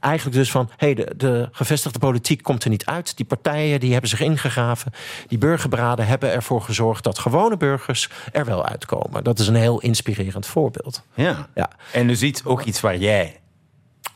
Eigenlijk 0.00 0.36
dus 0.36 0.50
van, 0.50 0.70
hey, 0.76 0.94
de, 0.94 1.12
de 1.16 1.48
gevestigde 1.52 1.98
politiek 1.98 2.42
komt 2.42 2.64
er 2.64 2.70
niet 2.70 2.84
uit. 2.84 3.16
Die 3.16 3.26
partijen 3.26 3.80
die 3.80 3.92
hebben 3.92 4.10
zich 4.10 4.20
ingegraven. 4.20 4.92
Die 5.26 5.38
burgerberaden 5.38 6.06
hebben 6.06 6.32
ervoor 6.32 6.62
gezorgd 6.62 7.04
dat 7.04 7.18
gewone 7.18 7.56
burgers 7.56 8.08
er 8.32 8.44
wel 8.44 8.64
uitkomen. 8.64 9.24
Dat 9.24 9.38
is 9.38 9.48
een 9.48 9.54
heel 9.54 9.80
inspirerend 9.80 10.46
voorbeeld. 10.46 11.02
Ja, 11.14 11.48
ja. 11.54 11.70
en 11.92 12.10
u 12.10 12.14
ziet 12.14 12.42
ook 12.44 12.64
iets 12.64 12.80
waar 12.80 12.96
jij 12.96 13.40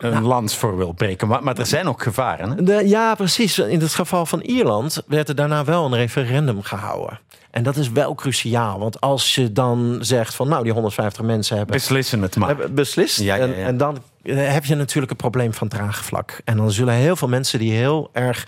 een 0.03 0.13
nou. 0.13 0.25
lans 0.25 0.57
voor 0.57 0.77
wil 0.77 0.93
breken. 0.93 1.29
Maar, 1.29 1.43
maar 1.43 1.59
er 1.59 1.67
zijn 1.67 1.89
ook 1.89 2.03
gevaren. 2.03 2.51
Hè? 2.51 2.63
De, 2.63 2.89
ja, 2.89 3.15
precies. 3.15 3.59
In 3.59 3.81
het 3.81 3.95
geval 3.95 4.27
van 4.27 4.41
Ierland 4.41 5.03
werd 5.07 5.29
er 5.29 5.35
daarna 5.35 5.65
wel 5.65 5.85
een 5.85 5.95
referendum 5.95 6.63
gehouden. 6.63 7.21
En 7.51 7.63
dat 7.63 7.77
is 7.77 7.91
wel 7.91 8.15
cruciaal. 8.15 8.79
Want 8.79 9.01
als 9.01 9.35
je 9.35 9.53
dan 9.53 9.99
zegt 10.01 10.35
van 10.35 10.49
nou, 10.49 10.63
die 10.63 10.73
150 10.73 11.23
mensen 11.23 11.57
hebben. 11.57 11.75
Beslissen 11.77 12.23
het 12.23 12.37
maar. 12.37 12.57
Beslist. 12.71 13.21
Ja, 13.21 13.35
ja, 13.35 13.45
ja. 13.45 13.53
En, 13.53 13.65
en, 13.65 13.77
dan 13.77 13.99
heb 14.23 14.65
je 14.65 14.75
natuurlijk 14.75 15.13
een 15.13 15.19
probleem 15.19 15.55
van 15.55 15.69
draagvlak. 15.69 16.41
En 16.45 16.57
dan 16.57 16.71
zullen 16.71 16.95
heel 16.95 17.17
veel 17.17 17.29
mensen 17.29 17.59
die 17.59 17.73
heel 17.73 18.11
erg. 18.13 18.47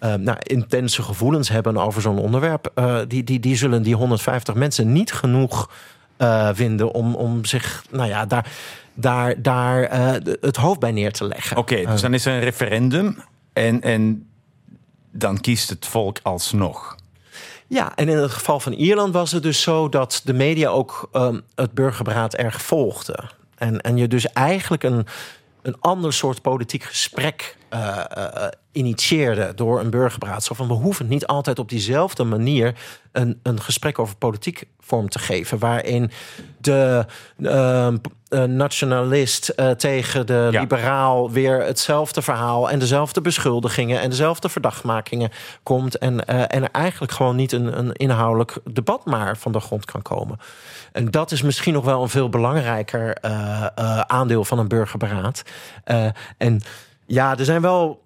Uh, 0.00 0.14
nou, 0.14 0.38
intense 0.40 1.02
gevoelens 1.02 1.48
hebben 1.48 1.76
over 1.76 2.02
zo'n 2.02 2.18
onderwerp. 2.18 2.70
Uh, 2.74 2.98
die, 3.08 3.24
die, 3.24 3.40
die 3.40 3.56
zullen 3.56 3.82
die 3.82 3.94
150 3.94 4.54
mensen 4.54 4.92
niet 4.92 5.12
genoeg 5.12 5.70
uh, 6.18 6.48
vinden 6.52 6.92
om, 6.92 7.14
om 7.14 7.44
zich. 7.44 7.84
Nou 7.90 8.08
ja, 8.08 8.26
daar 8.26 8.46
daar, 8.94 9.42
daar 9.42 9.92
uh, 9.92 10.34
het 10.40 10.56
hoofd 10.56 10.80
bij 10.80 10.92
neer 10.92 11.12
te 11.12 11.24
leggen. 11.24 11.56
Oké, 11.56 11.72
okay, 11.72 11.86
dus 11.92 12.00
dan 12.00 12.14
is 12.14 12.26
er 12.26 12.32
een 12.32 12.40
referendum 12.40 13.16
en, 13.52 13.80
en 13.80 14.28
dan 15.10 15.40
kiest 15.40 15.68
het 15.68 15.86
volk 15.86 16.18
alsnog. 16.22 16.96
Ja, 17.66 17.96
en 17.96 18.08
in 18.08 18.16
het 18.16 18.30
geval 18.30 18.60
van 18.60 18.72
Ierland 18.72 19.12
was 19.12 19.32
het 19.32 19.42
dus 19.42 19.62
zo 19.62 19.88
dat 19.88 20.20
de 20.24 20.32
media 20.32 20.68
ook 20.68 21.08
um, 21.12 21.42
het 21.54 21.72
burgerberaad 21.72 22.34
erg 22.34 22.62
volgde. 22.62 23.30
En, 23.54 23.80
en 23.80 23.96
je 23.96 24.08
dus 24.08 24.26
eigenlijk 24.26 24.82
een, 24.82 25.06
een 25.62 25.76
ander 25.80 26.12
soort 26.12 26.42
politiek 26.42 26.82
gesprek 26.82 27.56
uh, 27.70 28.04
uh, 28.18 28.46
initieerde 28.72 29.52
door 29.54 29.80
een 29.80 29.90
burgerberaad. 29.90 30.44
Zo 30.44 30.54
van 30.54 30.68
we 30.68 30.74
hoeven 30.74 31.08
niet 31.08 31.26
altijd 31.26 31.58
op 31.58 31.68
diezelfde 31.68 32.24
manier 32.24 32.74
een, 33.12 33.40
een 33.42 33.60
gesprek 33.60 33.98
over 33.98 34.16
politiek 34.16 34.66
vorm 34.84 35.08
te 35.08 35.18
geven. 35.18 35.58
Waarin 35.58 36.10
de 36.58 37.06
uh, 38.34 38.42
nationalist 38.42 39.52
uh, 39.56 39.70
tegen 39.70 40.26
de 40.26 40.48
ja. 40.50 40.60
liberaal 40.60 41.30
weer 41.30 41.62
hetzelfde 41.62 42.22
verhaal 42.22 42.70
en 42.70 42.78
dezelfde 42.78 43.20
beschuldigingen 43.20 44.00
en 44.00 44.10
dezelfde 44.10 44.48
verdachtmakingen 44.48 45.30
komt. 45.62 45.98
En, 45.98 46.14
uh, 46.14 46.40
en 46.40 46.62
er 46.62 46.68
eigenlijk 46.72 47.12
gewoon 47.12 47.36
niet 47.36 47.52
een, 47.52 47.78
een 47.78 47.92
inhoudelijk 47.92 48.58
debat 48.70 49.04
maar 49.04 49.36
van 49.36 49.52
de 49.52 49.60
grond 49.60 49.84
kan 49.84 50.02
komen. 50.02 50.38
En 50.92 51.10
dat 51.10 51.32
is 51.32 51.42
misschien 51.42 51.72
nog 51.72 51.84
wel 51.84 52.02
een 52.02 52.08
veel 52.08 52.28
belangrijker 52.28 53.16
aandeel 54.06 54.44
van 54.44 54.58
een 54.58 54.68
burgerberaad. 54.68 55.42
en 56.38 56.62
ja, 57.06 57.38
er 57.38 57.44
zijn 57.44 57.60
wel. 57.60 58.02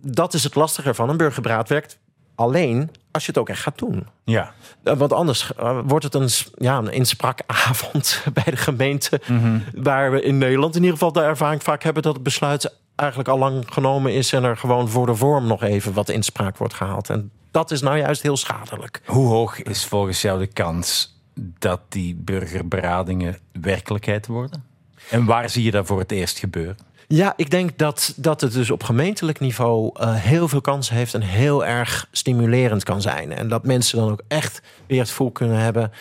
Dat 0.00 0.34
is 0.34 0.44
het 0.44 0.54
lastige 0.54 0.94
van 0.94 1.08
een 1.08 1.16
burgerberaad 1.16 1.68
werkt 1.68 1.98
alleen 2.34 2.90
als 3.16 3.24
je 3.26 3.32
het 3.32 3.40
ook 3.40 3.48
echt 3.48 3.62
gaat 3.62 3.78
doen. 3.78 4.06
Ja. 4.24 4.52
Want 4.82 5.12
anders 5.12 5.52
uh, 5.60 5.78
wordt 5.84 6.04
het 6.04 6.14
een, 6.14 6.28
ja, 6.54 6.78
een 6.78 6.92
inspraakavond 6.92 8.22
bij 8.42 8.44
de 8.44 8.56
gemeente. 8.56 9.20
Mm 9.26 9.38
-hmm. 9.38 9.64
Waar 9.74 10.10
we 10.10 10.22
in 10.22 10.38
Nederland 10.38 10.74
in 10.74 10.80
ieder 10.80 10.98
geval 10.98 11.12
de 11.12 11.22
ervaring 11.22 11.62
vaak 11.62 11.82
hebben 11.82 12.02
dat 12.02 12.14
het 12.14 12.22
besluit 12.22 12.74
eigenlijk 12.94 13.28
al 13.28 13.38
lang 13.38 13.64
genomen 13.72 14.12
is. 14.12 14.32
En 14.32 14.44
er 14.44 14.56
gewoon 14.56 14.88
voor 14.88 15.06
de 15.06 15.14
vorm 15.14 15.46
nog 15.46 15.62
even 15.62 15.92
wat 15.92 16.08
inspraak 16.08 16.56
wordt 16.56 16.74
gehaald. 16.74 17.10
En 17.10 17.30
dat 17.50 17.70
is 17.70 17.80
nou 17.80 17.98
juist 17.98 18.22
heel 18.22 18.36
schadelijk. 18.36 19.00
Hoe 19.04 19.28
hoog 19.28 19.62
is 19.62 19.84
volgens 19.84 20.22
jou 20.22 20.38
de 20.38 20.46
kans 20.46 21.16
dat 21.58 21.80
die 21.88 22.14
burgerberadingen 22.14 23.38
werkelijkheid 23.60 24.26
worden? 24.26 24.64
En 25.10 25.24
waar 25.24 25.50
zie 25.50 25.64
je 25.64 25.70
dat 25.70 25.86
voor 25.86 25.98
het 25.98 26.12
eerst 26.12 26.38
gebeuren? 26.38 26.76
Ja, 27.08 27.32
ik 27.36 27.50
denk 27.50 27.78
dat, 27.78 28.12
dat 28.16 28.40
het 28.40 28.52
dus 28.52 28.70
op 28.70 28.82
gemeentelijk 28.82 29.40
niveau 29.40 29.90
uh, 30.00 30.14
heel 30.14 30.48
veel 30.48 30.60
kansen 30.60 30.94
heeft 30.94 31.14
en 31.14 31.20
heel 31.20 31.64
erg 31.64 32.06
stimulerend 32.10 32.84
kan 32.84 33.02
zijn. 33.02 33.32
En 33.32 33.48
dat 33.48 33.64
mensen 33.64 33.98
dan 33.98 34.10
ook 34.10 34.22
echt 34.28 34.62
weer 34.86 34.98
het 34.98 35.08
gevoel 35.08 35.30
kunnen 35.30 35.58
hebben 35.58 35.92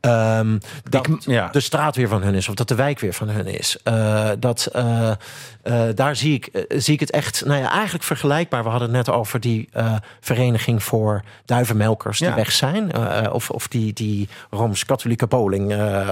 um, 0.00 0.58
dat 0.88 1.06
ik, 1.06 1.20
ja. 1.20 1.48
de 1.48 1.60
straat 1.60 1.96
weer 1.96 2.08
van 2.08 2.22
hun 2.22 2.34
is 2.34 2.48
of 2.48 2.54
dat 2.54 2.68
de 2.68 2.74
wijk 2.74 3.00
weer 3.00 3.12
van 3.12 3.28
hun 3.28 3.46
is. 3.46 3.76
Uh, 3.84 4.30
dat, 4.38 4.70
uh, 4.76 5.12
daar 5.94 6.16
zie 6.16 6.34
ik, 6.34 6.66
zie 6.68 6.94
ik 6.94 7.00
het 7.00 7.10
echt, 7.10 7.44
nou 7.44 7.60
ja, 7.60 7.70
eigenlijk 7.70 8.04
vergelijkbaar. 8.04 8.62
We 8.62 8.68
hadden 8.68 8.88
het 8.88 9.06
net 9.06 9.14
over 9.14 9.40
die 9.40 9.68
vereniging 10.20 10.82
voor 10.82 11.22
duivenmelkers 11.44 12.18
die 12.18 12.28
ja. 12.28 12.34
weg 12.34 12.52
zijn. 12.52 12.96
of, 13.32 13.50
of 13.50 13.68
die, 13.68 13.92
die 13.92 14.28
Rooms-Katholieke 14.50 15.26
bowling. 15.26 15.64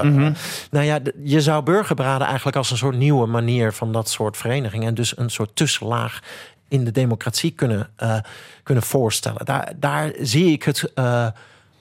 Mm 0.02 0.16
-hmm. 0.16 0.34
Nou 0.70 0.84
ja, 0.84 0.98
je 1.24 1.40
zou 1.40 1.62
burgerberaden 1.62 2.26
eigenlijk 2.26 2.56
als 2.56 2.70
een 2.70 2.76
soort 2.76 2.96
nieuwe 2.96 3.26
manier 3.26 3.72
van 3.72 3.92
dat 3.92 4.08
soort 4.08 4.31
verenigingen. 4.36 4.88
En 4.88 4.94
dus 4.94 5.16
een 5.16 5.30
soort 5.30 5.56
tussenlaag 5.56 6.20
in 6.68 6.84
de 6.84 6.90
democratie 6.90 7.50
kunnen, 7.50 7.88
uh, 8.02 8.18
kunnen 8.62 8.82
voorstellen. 8.82 9.44
Daar, 9.44 9.72
daar 9.76 10.12
zie 10.20 10.52
ik 10.52 10.62
het 10.62 10.92
uh, 10.94 11.26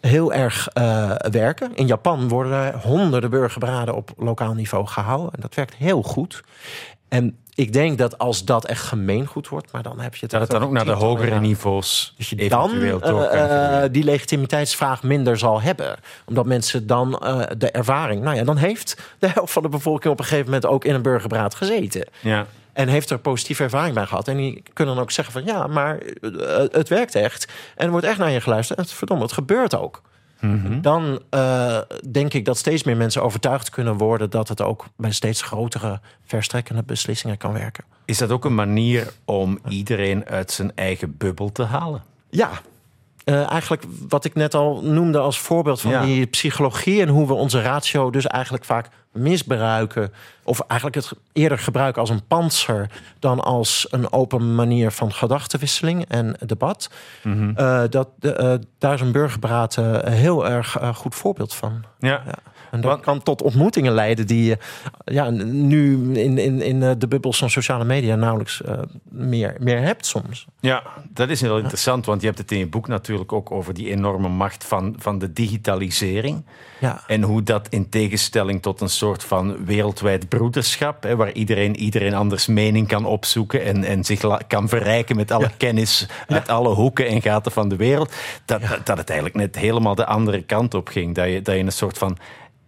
heel 0.01 0.33
erg 0.33 0.67
uh, 0.73 1.15
werken. 1.15 1.75
In 1.75 1.87
Japan 1.87 2.27
worden 2.27 2.53
er 2.53 2.77
honderden 2.77 3.29
burgerberaden 3.29 3.95
op 3.95 4.13
lokaal 4.17 4.53
niveau 4.53 4.87
gehouden. 4.87 5.33
En 5.33 5.41
dat 5.41 5.55
werkt 5.55 5.75
heel 5.75 6.03
goed. 6.03 6.43
En 7.11 7.37
ik 7.53 7.73
denk 7.73 7.97
dat 7.97 8.17
als 8.17 8.45
dat 8.45 8.65
echt 8.65 8.83
gemeengoed 8.83 9.47
wordt, 9.47 9.71
maar 9.71 9.83
dan 9.83 9.99
heb 9.99 10.15
je 10.15 10.21
het. 10.21 10.29
Dat 10.29 10.41
het 10.41 10.49
dan 10.49 10.63
ook 10.63 10.71
naar 10.71 10.85
de 10.85 10.91
hogere 10.91 11.39
niveaus. 11.39 12.13
Dus 12.17 12.29
je 12.29 12.49
dan 12.49 12.71
uh, 12.75 13.83
die 13.91 14.03
legitimiteitsvraag 14.03 15.03
minder 15.03 15.37
zal 15.37 15.61
hebben. 15.61 15.95
Omdat 16.25 16.45
mensen 16.45 16.87
dan 16.87 17.21
uh, 17.23 17.41
de 17.57 17.71
ervaring. 17.71 18.21
Nou 18.21 18.35
ja, 18.35 18.43
dan 18.43 18.57
heeft 18.57 19.01
de 19.19 19.27
helft 19.27 19.53
van 19.53 19.61
de 19.61 19.69
bevolking 19.69 20.13
op 20.13 20.19
een 20.19 20.25
gegeven 20.25 20.45
moment 20.45 20.65
ook 20.65 20.85
in 20.85 20.93
een 20.93 21.01
burgerbraad 21.01 21.55
gezeten. 21.55 22.07
Ja. 22.19 22.45
En 22.73 22.87
heeft 22.87 23.09
er 23.09 23.19
positieve 23.19 23.63
ervaring 23.63 23.95
bij 23.95 24.05
gehad. 24.05 24.27
En 24.27 24.37
die 24.37 24.63
kunnen 24.73 24.95
dan 24.95 25.03
ook 25.03 25.11
zeggen 25.11 25.33
van 25.33 25.45
ja, 25.45 25.67
maar 25.67 25.99
het 26.71 26.89
werkt 26.89 27.15
echt. 27.15 27.47
En 27.75 27.85
er 27.85 27.91
wordt 27.91 28.05
echt 28.05 28.17
naar 28.17 28.31
je 28.31 28.41
geluisterd. 28.41 28.79
En 28.79 28.85
verdomme, 28.85 29.23
het 29.23 29.33
gebeurt 29.33 29.75
ook. 29.75 30.01
Mm 30.41 30.61
-hmm. 30.65 30.81
Dan 30.81 31.21
uh, 31.31 31.77
denk 32.11 32.33
ik 32.33 32.45
dat 32.45 32.57
steeds 32.57 32.83
meer 32.83 32.97
mensen 32.97 33.23
overtuigd 33.23 33.69
kunnen 33.69 33.97
worden 33.97 34.29
dat 34.29 34.47
het 34.47 34.61
ook 34.61 34.85
bij 34.97 35.11
steeds 35.11 35.41
grotere 35.41 35.99
verstrekkende 36.25 36.83
beslissingen 36.83 37.37
kan 37.37 37.53
werken. 37.53 37.83
Is 38.05 38.17
dat 38.17 38.31
ook 38.31 38.45
een 38.45 38.55
manier 38.55 39.13
om 39.25 39.59
iedereen 39.67 40.25
uit 40.25 40.51
zijn 40.51 40.71
eigen 40.75 41.17
bubbel 41.17 41.51
te 41.51 41.63
halen? 41.63 42.03
Ja, 42.29 42.49
uh, 43.25 43.51
eigenlijk 43.51 43.83
wat 44.09 44.25
ik 44.25 44.33
net 44.33 44.53
al 44.53 44.81
noemde 44.83 45.19
als 45.19 45.39
voorbeeld 45.39 45.81
van 45.81 45.91
ja. 45.91 46.03
die 46.03 46.25
psychologie 46.25 47.01
en 47.01 47.07
hoe 47.07 47.27
we 47.27 47.33
onze 47.33 47.61
ratio 47.61 48.09
dus 48.09 48.27
eigenlijk 48.27 48.65
vaak 48.65 48.89
misbruiken. 49.11 50.13
Of 50.43 50.59
eigenlijk 50.59 51.05
het 51.05 51.11
eerder 51.33 51.57
gebruiken 51.57 52.01
als 52.01 52.09
een 52.09 52.27
panzer 52.27 52.89
dan 53.19 53.39
als 53.39 53.87
een 53.89 54.11
open 54.11 54.55
manier 54.55 54.91
van 54.91 55.13
gedachtenwisseling 55.13 56.05
en 56.07 56.35
debat. 56.45 56.89
Mm 57.23 57.33
-hmm. 57.33 57.53
uh, 57.57 57.83
dat, 57.89 58.09
uh, 58.19 58.53
daar 58.77 58.93
is 58.93 59.01
een 59.01 59.11
burgerberaad 59.11 59.75
heel 60.05 60.47
erg 60.47 60.77
goed 60.93 61.15
voorbeeld 61.15 61.53
van. 61.53 61.83
Ja. 61.99 62.21
ja. 62.25 62.50
En 62.71 62.81
dat 62.81 62.99
kan 62.99 63.23
tot 63.23 63.41
ontmoetingen 63.41 63.93
leiden 63.93 64.27
die 64.27 64.45
je 64.45 64.57
ja, 65.05 65.29
nu 65.29 66.13
in, 66.13 66.37
in, 66.37 66.61
in 66.61 66.99
de 66.99 67.07
bubbels 67.07 67.37
van 67.37 67.49
sociale 67.49 67.85
media 67.85 68.15
nauwelijks 68.15 68.61
uh, 68.65 68.79
meer, 69.09 69.55
meer 69.59 69.81
hebt 69.81 70.05
soms. 70.05 70.45
Ja, 70.59 70.83
dat 71.09 71.29
is 71.29 71.41
heel 71.41 71.57
interessant, 71.57 72.05
want 72.05 72.21
je 72.21 72.27
hebt 72.27 72.39
het 72.39 72.51
in 72.51 72.57
je 72.57 72.67
boek 72.67 72.87
natuurlijk 72.87 73.33
ook 73.33 73.51
over 73.51 73.73
die 73.73 73.89
enorme 73.89 74.29
macht 74.29 74.63
van, 74.63 74.95
van 74.97 75.19
de 75.19 75.33
digitalisering. 75.33 76.45
Ja. 76.79 77.03
En 77.07 77.21
hoe 77.21 77.43
dat 77.43 77.67
in 77.69 77.89
tegenstelling 77.89 78.61
tot 78.61 78.81
een 78.81 78.89
soort 78.89 79.23
van 79.23 79.65
wereldwijd 79.65 80.29
broederschap, 80.29 81.03
hè, 81.03 81.15
waar 81.15 81.31
iedereen 81.31 81.75
iedereen 81.75 82.13
anders 82.13 82.47
mening 82.47 82.87
kan 82.87 83.05
opzoeken 83.05 83.63
en, 83.63 83.83
en 83.83 84.03
zich 84.03 84.47
kan 84.47 84.69
verrijken 84.69 85.15
met 85.15 85.31
alle 85.31 85.43
ja. 85.43 85.51
kennis 85.57 86.07
uit 86.27 86.49
alle 86.49 86.73
hoeken 86.73 87.07
en 87.07 87.21
gaten 87.21 87.51
van 87.51 87.69
de 87.69 87.75
wereld, 87.75 88.13
dat, 88.45 88.61
dat 88.83 88.97
het 88.97 89.09
eigenlijk 89.09 89.39
net 89.39 89.55
helemaal 89.55 89.95
de 89.95 90.05
andere 90.05 90.41
kant 90.41 90.73
op 90.73 90.87
ging. 90.87 91.15
Dat 91.15 91.27
je, 91.27 91.41
dat 91.41 91.55
je 91.55 91.61
een 91.61 91.71
soort 91.71 91.97
van 91.97 92.17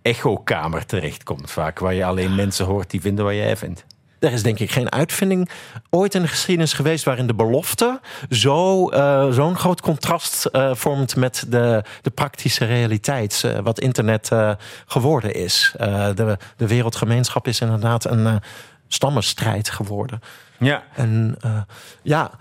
echokamer 0.04 0.86
terechtkomt 0.86 1.52
vaak, 1.52 1.80
waar 1.80 1.94
je 1.94 2.06
alleen 2.06 2.36
mensen 2.36 2.66
hoort 2.66 2.90
die 2.90 3.02
vinden 3.02 3.26
wat 3.26 3.34
jij 3.34 3.58
vindt. 3.58 3.86
Er 4.20 4.32
is 4.32 4.44
denk 4.44 4.60
ik 4.60 4.72
geen 4.72 4.92
uitvinding 4.92 5.50
ooit 5.90 6.16
in 6.16 6.22
de 6.22 6.28
geschiedenis 6.28 6.74
geweest 6.74 7.04
waarin 7.04 7.28
de 7.28 7.34
belofte 7.34 8.00
zo, 8.30 8.90
uh, 8.92 9.32
zo'n 9.32 9.56
groot 9.56 9.82
contrast 9.82 10.50
uh, 10.52 10.74
vormt 10.74 11.16
met 11.16 11.46
de, 11.48 11.84
de 12.02 12.10
praktische 12.10 12.66
realiteit, 12.66 13.44
uh, 13.46 13.60
wat 13.60 13.80
internet 13.80 14.32
geworden 14.86 15.34
is. 15.34 15.74
de, 15.78 16.38
de 16.58 16.68
wereldgemeenschap 16.68 17.48
is 17.48 17.62
inderdaad 17.62 18.06
een 18.06 18.40
stammenstrijd 18.88 19.70
geworden. 19.70 20.20
Ja. 20.58 20.84
En 20.96 21.38
ja, 22.02 22.32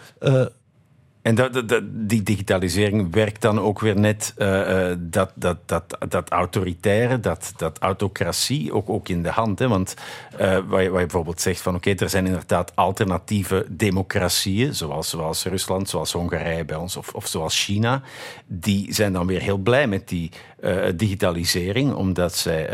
En 1.23 1.35
dat, 1.35 1.53
dat, 1.53 1.69
dat- 1.69 1.83
die 1.87 2.23
digitalisering 2.23 3.13
werkt 3.15 3.41
dan 3.43 3.61
ook 3.61 3.81
weer 3.81 3.99
net 3.99 4.33
eh, 4.37 4.91
eh, 4.91 4.97
dat, 5.01 5.31
dat, 5.35 5.57
dat, 5.67 5.97
dat 6.09 6.31
autoritaire, 6.31 7.21
dat, 7.21 7.53
dat 7.57 7.79
autocratie 7.79 8.73
ook, 8.73 8.89
ook 8.91 9.09
in 9.09 9.23
de 9.23 9.29
hand. 9.31 9.59
Hè? 9.59 9.69
Want 9.69 9.95
eh, 10.37 10.39
waar, 10.67 10.83
je, 10.83 10.89
waar 10.91 11.01
je 11.01 11.07
bijvoorbeeld 11.07 11.41
zegt 11.41 11.61
van 11.61 11.75
oké, 11.75 11.91
er 11.95 12.09
zijn 12.11 12.27
inderdaad 12.27 12.77
alternatieve 12.77 13.67
democratieën, 13.69 14.75
zoals, 14.75 15.09
zoals 15.11 15.45
Rusland, 15.45 15.89
zoals 15.89 16.13
Hongarije 16.13 16.65
bij 16.65 16.77
ons 16.77 16.97
of, 16.97 17.13
of 17.15 17.27
zoals 17.27 17.65
China. 17.65 18.03
Die 18.47 18.95
zijn 18.95 19.13
dan 19.13 19.27
weer 19.27 19.41
heel 19.41 19.59
blij 19.59 19.87
met 19.87 20.09
die 20.09 20.31
digitalisering, 20.95 21.93
omdat 21.95 22.37
zij 22.37 22.69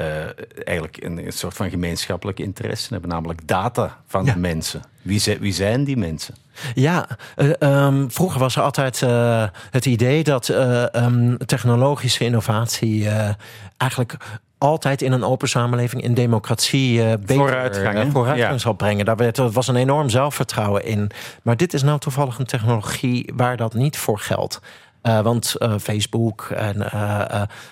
eigenlijk 0.65 1.03
een, 1.03 1.27
een 1.27 1.33
soort 1.33 1.55
van 1.55 1.71
gemeenschappelijke 1.71 2.43
interesse 2.43 2.89
hebben, 2.93 3.11
namelijk 3.11 3.47
data 3.49 4.03
van 4.07 4.25
Ja. 4.25 4.33
de 4.33 4.39
mensen. 4.39 4.83
Wie 5.09 5.18
zijn, 5.18 5.38
wie 5.38 5.53
zijn 5.53 5.85
die 5.85 5.97
mensen? 5.97 6.35
Ja, 6.75 7.07
eh, 7.37 7.51
ehm, 7.59 8.09
vroeger 8.09 8.40
was 8.40 8.57
er 8.57 8.62
altijd 8.62 9.03
eh, 9.03 9.44
het 9.71 9.87
idee 9.87 10.25
dat 10.25 10.49
eh, 10.49 10.94
ehm, 10.94 11.37
technologische 11.37 12.25
innovatie 12.25 13.09
eh, 13.09 13.29
eigenlijk 13.77 14.17
altijd 14.59 15.02
in 15.02 15.13
een 15.13 15.25
open 15.25 15.48
samenleving 15.48 16.02
in 16.02 16.15
democratie 16.15 17.02
eh 17.02 17.11
beter 17.19 17.37
Vooruitgang, 17.37 18.13
vooruitgang 18.13 18.52
Ja. 18.52 18.59
zal 18.59 18.73
brengen. 18.73 19.04
Daar 19.04 19.17
werd, 19.17 19.38
er 19.38 19.50
was 19.50 19.69
een 19.69 19.77
enorm 19.77 20.09
zelfvertrouwen 20.11 20.85
in. 20.85 21.11
Maar 21.42 21.56
dit 21.56 21.75
is 21.75 21.83
nou 21.83 21.98
toevallig 21.98 22.38
een 22.38 22.46
technologie 22.46 23.33
waar 23.37 23.56
dat 23.56 23.75
niet 23.75 23.98
voor 23.98 24.19
geldt. 24.19 24.61
Eh, 25.02 25.21
want 25.21 25.54
eh, 25.59 25.75
Facebook 25.81 26.42
en 26.56 26.77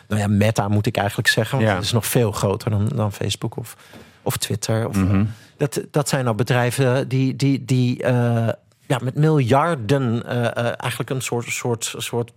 nou 0.09 0.21
ja, 0.21 0.27
Meta 0.29 0.69
moet 0.69 0.87
ik 0.87 0.97
eigenlijk 0.97 1.29
zeggen. 1.29 1.57
Want 1.59 1.69
Ja. 1.71 1.75
het 1.75 1.85
is 1.85 1.93
nog 1.93 2.07
veel 2.07 2.33
groter 2.33 2.71
dan, 2.71 2.89
dan 2.95 3.13
Facebook 3.13 3.57
of, 3.57 3.77
of 4.23 4.37
Twitter. 4.37 4.89
Of, 4.89 4.97
Mhm. 4.97 5.25
Dat, 5.57 5.81
dat 5.91 6.09
zijn 6.09 6.25
nou 6.25 6.37
bedrijven 6.37 7.09
die, 7.09 7.37
die, 7.37 7.65
die 7.65 8.03
eh, 8.03 8.49
ja, 8.87 8.99
met 9.03 9.15
miljarden 9.15 10.27
eh, 10.27 10.47
eh, 10.47 10.65
eigenlijk 10.77 11.11
een 11.11 11.23
soort, 11.23 11.47
soort, 11.47 11.95
soort 11.97 12.33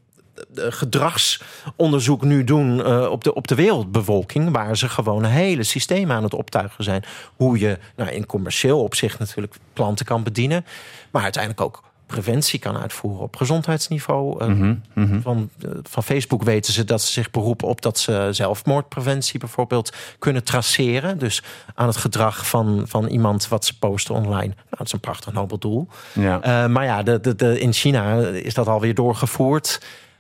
gedragsonderzoek 0.56 2.22
nu 2.22 2.44
doen 2.44 2.86
op, 3.08 3.24
de, 3.24 3.34
op 3.34 3.48
de 3.48 3.56
wereldbevolking. 3.56 4.52
Waar 4.52 4.78
ze 4.78 4.90
gewoon 4.90 5.24
hele 5.24 5.64
systemen 5.64 6.16
aan 6.16 6.24
het 6.24 6.34
optuigen 6.34 6.84
zijn. 6.84 7.04
Hoe 7.36 7.60
je 7.60 7.78
nou, 7.96 8.10
in 8.10 8.26
commercieel 8.26 8.84
opzicht 8.84 9.20
natuurlijk 9.20 9.56
klanten 9.74 10.06
kan 10.06 10.24
bedienen. 10.24 10.66
Maar 11.12 11.24
uiteindelijk 11.24 11.62
ook 11.62 11.84
preventie 12.10 12.60
kan 12.60 12.78
uitvoeren 12.78 13.22
op 13.22 13.36
gezondheidsniveau. 13.36 14.40
Eh, 14.40 14.48
Van, 15.22 15.50
eh, 15.62 15.70
van 15.84 16.04
Facebook 16.04 16.44
weten 16.44 16.74
ze 16.74 16.84
dat 16.84 17.02
ze 17.02 17.12
zich 17.12 17.32
beroepen 17.32 17.68
op 17.68 17.82
dat 17.82 17.98
ze 17.98 18.28
zelfmoordpreventie 18.32 19.40
bijvoorbeeld 19.40 19.94
kunnen 20.20 20.44
traceren. 20.44 21.18
Dus 21.18 21.44
aan 21.76 21.88
het 21.88 21.98
gedrag 21.98 22.48
van, 22.48 22.84
van 22.88 23.08
iemand 23.08 23.48
wat 23.48 23.66
ze 23.66 23.78
posten 23.80 24.16
online. 24.16 24.48
Nou, 24.48 24.56
dat 24.70 24.86
is 24.86 24.94
een 24.94 25.00
prachtig 25.00 25.34
nobel 25.34 25.58
doel. 25.58 25.88
Ja. 26.14 26.42
Eh, 26.42 26.70
maar 26.70 26.86
ja, 26.86 27.04
de, 27.04 27.20
de, 27.20 27.36
de, 27.36 27.60
in 27.60 27.74
China 27.74 28.18
is 28.20 28.54
dat 28.54 28.68
alweer 28.68 28.94
doorgevoerd. 28.94 29.80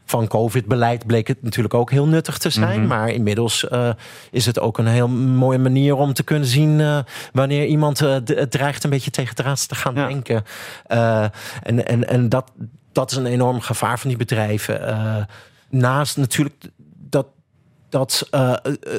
Van 0.10 0.28
COVID-beleid 0.28 1.05
bleek 1.05 1.28
het 1.28 1.43
natuurlijk 1.43 1.74
ook 1.74 1.91
heel 1.91 2.07
nuttig 2.07 2.38
te 2.38 2.49
zijn. 2.49 2.88
Maar 2.88 3.10
inmiddels 3.10 3.68
eh, 3.68 3.89
is 4.32 4.45
het 4.45 4.60
ook 4.60 4.78
een 4.78 4.88
heel 4.88 5.07
mooie 5.07 5.57
manier 5.57 5.95
om 5.95 6.14
te 6.14 6.24
kunnen 6.24 6.47
zien 6.47 6.80
eh, 6.80 6.99
wanneer 7.34 7.66
iemand 7.66 8.01
eh, 8.01 8.18
het 8.26 8.51
dreigt 8.51 8.84
een 8.84 8.89
beetje 8.89 9.12
tegen 9.12 9.36
draads 9.36 9.66
te 9.66 9.76
gaan 9.76 9.95
Ja. 9.95 10.07
denken. 10.07 10.43
En 11.64 11.88
en, 11.88 12.07
en 12.07 12.30
dat, 12.30 12.51
dat 12.91 13.12
is 13.12 13.18
een 13.18 13.26
enorm 13.26 13.62
gevaar 13.62 13.99
van 13.99 14.10
die 14.10 14.18
bedrijven. 14.18 15.28
Naast 15.70 16.18
natuurlijk 16.18 16.55
dat, 17.89 18.27
eh, 18.31 18.53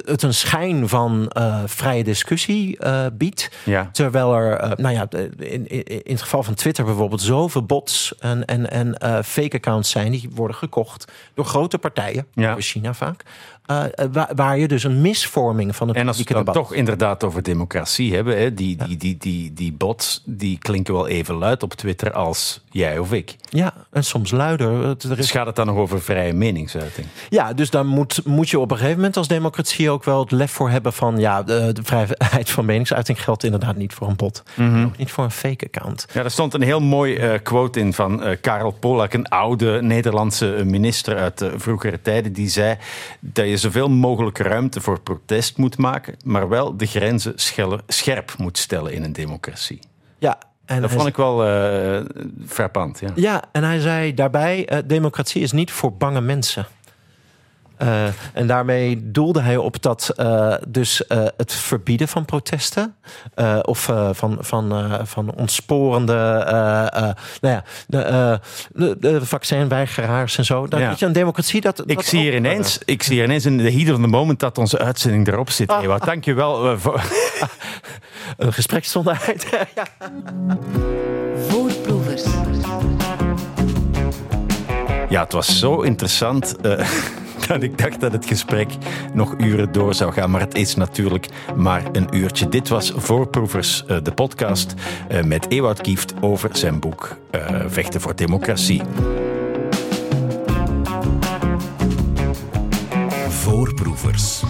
het 0.05 0.23
een 0.23 0.35
schijn 0.35 0.89
van 0.89 1.29
eh, 1.29 1.63
vrije 1.67 2.05
discussie 2.05 2.79
eh, 2.79 3.07
biedt. 3.13 3.51
Ja. 3.65 3.89
Terwijl 3.93 4.35
er, 4.35 4.81
nou 4.81 4.95
ja, 4.95 5.07
in, 5.39 5.69
in, 5.69 6.13
het 6.13 6.23
geval 6.23 6.43
van 6.43 6.55
Twitter 6.55 6.85
bijvoorbeeld, 6.85 7.23
zoveel 7.23 7.63
bots 7.63 8.15
en, 8.19 8.45
en, 8.45 8.71
en 8.71 9.25
fake 9.25 9.57
accounts 9.57 9.91
zijn 9.91 10.11
die 10.11 10.31
worden 10.35 10.57
gekocht 10.57 11.13
door 11.35 11.45
grote 11.45 11.79
partijen, 11.79 12.27
Ja. 12.35 12.53
door 12.53 12.63
China 12.63 12.95
vaak, 12.95 13.25
eh, 13.71 14.05
waar, 14.13 14.31
waar 14.35 14.59
je 14.59 14.69
dus 14.69 14.85
een 14.85 15.01
misvorming 15.01 15.77
van 15.77 15.89
het 15.89 15.97
En 15.97 16.07
als 16.07 16.17
we 16.17 16.23
het 16.23 16.33
dan 16.33 16.45
debat. 16.45 16.55
toch 16.63 16.75
inderdaad 16.75 17.25
over 17.25 17.43
democratie 17.43 18.15
hebben, 18.15 18.39
hè, 18.39 18.55
die, 18.55 18.77
die, 18.87 18.97
die, 18.97 19.17
die, 19.17 19.53
die 19.53 19.73
bots 19.73 20.23
die 20.27 20.59
klinken 20.59 20.95
wel 20.95 21.09
even 21.09 21.35
luid 21.35 21.63
op 21.63 21.75
Twitter 21.75 22.13
als 22.13 22.61
jij 22.71 22.99
of 22.99 23.13
ik. 23.13 23.37
Ja, 23.49 23.75
en 23.91 24.05
soms 24.05 24.31
luider. 24.31 24.87
Het- 24.87 25.17
Dus 25.17 25.31
gaat 25.31 25.47
het 25.47 25.57
dan 25.57 25.67
nog 25.67 25.77
over 25.77 26.01
vrije 26.03 26.33
meningsuiting? 26.33 27.07
ja, 27.29 27.53
dus 27.53 27.71
daar 27.71 27.87
moet, 27.87 28.21
moet 28.25 28.49
je 28.49 28.59
op 28.59 28.71
een 28.71 28.77
gegeven 28.77 28.97
moment 28.99 29.17
als 29.17 29.29
democratie 29.29 29.91
ook 29.91 30.05
wel 30.05 30.21
het 30.21 30.31
lef 30.31 30.51
voor 30.51 30.71
hebben 30.71 30.93
van 30.93 31.19
ja, 31.19 31.43
de, 31.43 31.71
de 31.73 31.83
vrijheid 31.83 32.51
van 32.51 32.65
meningsuiting 32.65 33.23
geldt 33.23 33.45
inderdaad 33.45 33.77
niet 33.77 33.95
voor 33.95 34.09
een 34.09 34.17
bot. 34.17 34.43
Mhm. 34.57 34.85
Ook 34.85 34.97
niet 34.97 35.11
voor 35.11 35.25
een 35.25 35.31
fake 35.31 35.65
account. 35.73 36.07
Ja, 36.13 36.23
er 36.25 36.31
stond 36.31 36.55
een 36.55 36.63
heel 36.63 36.81
mooi 36.81 37.17
eh, 37.17 37.39
quote 37.43 37.81
in 37.81 37.93
van 37.93 38.23
eh, 38.23 38.37
Karel 38.41 38.71
Polak, 38.71 39.13
een 39.13 39.29
oude 39.29 39.83
Nederlandse 39.83 40.55
eh, 40.55 40.65
minister 40.65 41.17
uit 41.17 41.41
eh, 41.41 41.49
vroegere 41.57 42.01
tijden. 42.03 42.33
Die 42.33 42.49
zei 42.49 42.77
dat 43.21 43.47
je 43.49 43.57
zoveel 43.61 43.89
mogelijk 43.89 44.39
ruimte 44.39 44.81
voor 44.81 45.01
protest 45.01 45.57
moet 45.57 45.79
maken, 45.79 46.17
maar 46.25 46.49
wel 46.49 46.77
de 46.77 46.87
grenzen 46.87 47.33
scherp 47.87 48.35
moet 48.39 48.59
stellen 48.59 48.93
in 48.93 49.05
een 49.05 49.13
democratie. 49.13 49.81
Ja, 50.19 50.39
en 50.65 50.81
Dat 50.81 50.91
vond 50.91 51.07
ik 51.07 51.17
wel 51.17 51.47
eh 51.47 52.05
frappant. 52.47 53.01
Ja. 53.01 53.09
Ja, 53.15 53.43
en 53.53 53.65
hij 53.65 53.81
zei 53.81 54.15
daarbij: 54.15 54.67
eh, 54.69 54.79
democratie 54.85 55.43
is 55.43 55.53
niet 55.53 55.71
voor 55.71 55.93
bange 55.93 56.21
mensen. 56.21 56.67
Eh, 57.81 58.05
en 58.33 58.47
daarmee 58.47 59.11
doelde 59.11 59.41
hij 59.41 59.57
op 59.57 59.83
dat 59.83 60.09
eh, 60.17 60.55
dus 60.69 61.07
eh, 61.07 61.25
het 61.37 61.53
verbieden 61.53 62.09
van 62.09 62.25
protesten 62.25 62.95
eh, 63.35 63.59
of 63.63 63.89
eh, 63.89 64.09
van, 64.13 64.37
van, 64.41 64.73
eh, 64.73 64.95
van 65.05 65.33
ontsporende, 65.35 66.13
eh, 66.47 66.87
eh, 66.87 67.15
nou 67.41 67.55
ja, 67.55 67.65
de, 67.87 67.99
eh, 68.03 68.35
de, 68.73 68.97
de 69.01 69.27
vaccinweigeraars 69.27 70.39
en 70.39 70.45
zo. 70.45 70.67
Dat, 70.69 70.81
Ja. 70.81 70.89
weet 70.89 70.99
je, 70.99 71.07
een 71.07 71.13
democratie 71.13 71.61
dat. 71.61 71.83
Ik 71.87 71.95
dat 71.97 72.05
zie, 72.05 72.21
hier 72.21 72.31
ook- 72.31 72.37
ineens, 72.39 72.79
ik 72.85 73.03
zie 73.03 73.15
hier 73.15 73.25
ineens 73.25 73.45
in 73.47 73.57
de 73.59 73.73
heat 73.73 73.91
of 73.95 74.01
the 74.01 74.07
moment 74.07 74.41
dat 74.41 74.59
onze 74.59 74.79
uitzending 74.79 75.29
erop 75.29 75.51
zit. 75.51 75.73
Ewout, 75.83 76.05
dank 76.05 76.25
je 76.25 76.35
wel. 76.35 76.71
eh, 76.71 76.79
voor- 76.79 77.03
een 78.37 78.53
gespreksonderheid. 78.53 79.47
ja. 79.75 79.85
Voorproevers. 81.49 82.25
Ja, 85.09 85.23
het 85.23 85.33
was 85.33 85.59
zo 85.59 85.81
interessant 85.81 86.57
eh, 86.61 86.89
ik 87.59 87.79
dacht 87.79 88.01
dat 88.01 88.13
het 88.13 88.27
gesprek 88.27 88.69
nog 89.13 89.35
uren 89.39 89.73
door 89.73 89.95
zou 89.95 90.13
gaan. 90.13 90.31
Maar 90.31 90.41
het 90.41 90.55
is 90.55 90.75
natuurlijk 90.75 91.29
maar 91.57 91.83
een 91.93 92.17
uurtje. 92.17 92.49
Dit 92.49 92.69
was 92.69 92.93
Voorproevers, 92.97 93.85
eh, 93.87 93.97
de 94.03 94.13
podcast 94.13 94.75
eh, 95.09 95.23
met 95.23 95.51
Ewout 95.51 95.81
Kieft 95.81 96.15
over 96.21 96.51
zijn 96.53 96.81
boek 96.81 97.17
eh, 97.31 97.61
Vechten 97.67 98.01
voor 98.01 98.17
Democratie. 98.17 98.83
Voorproevers. 103.29 104.43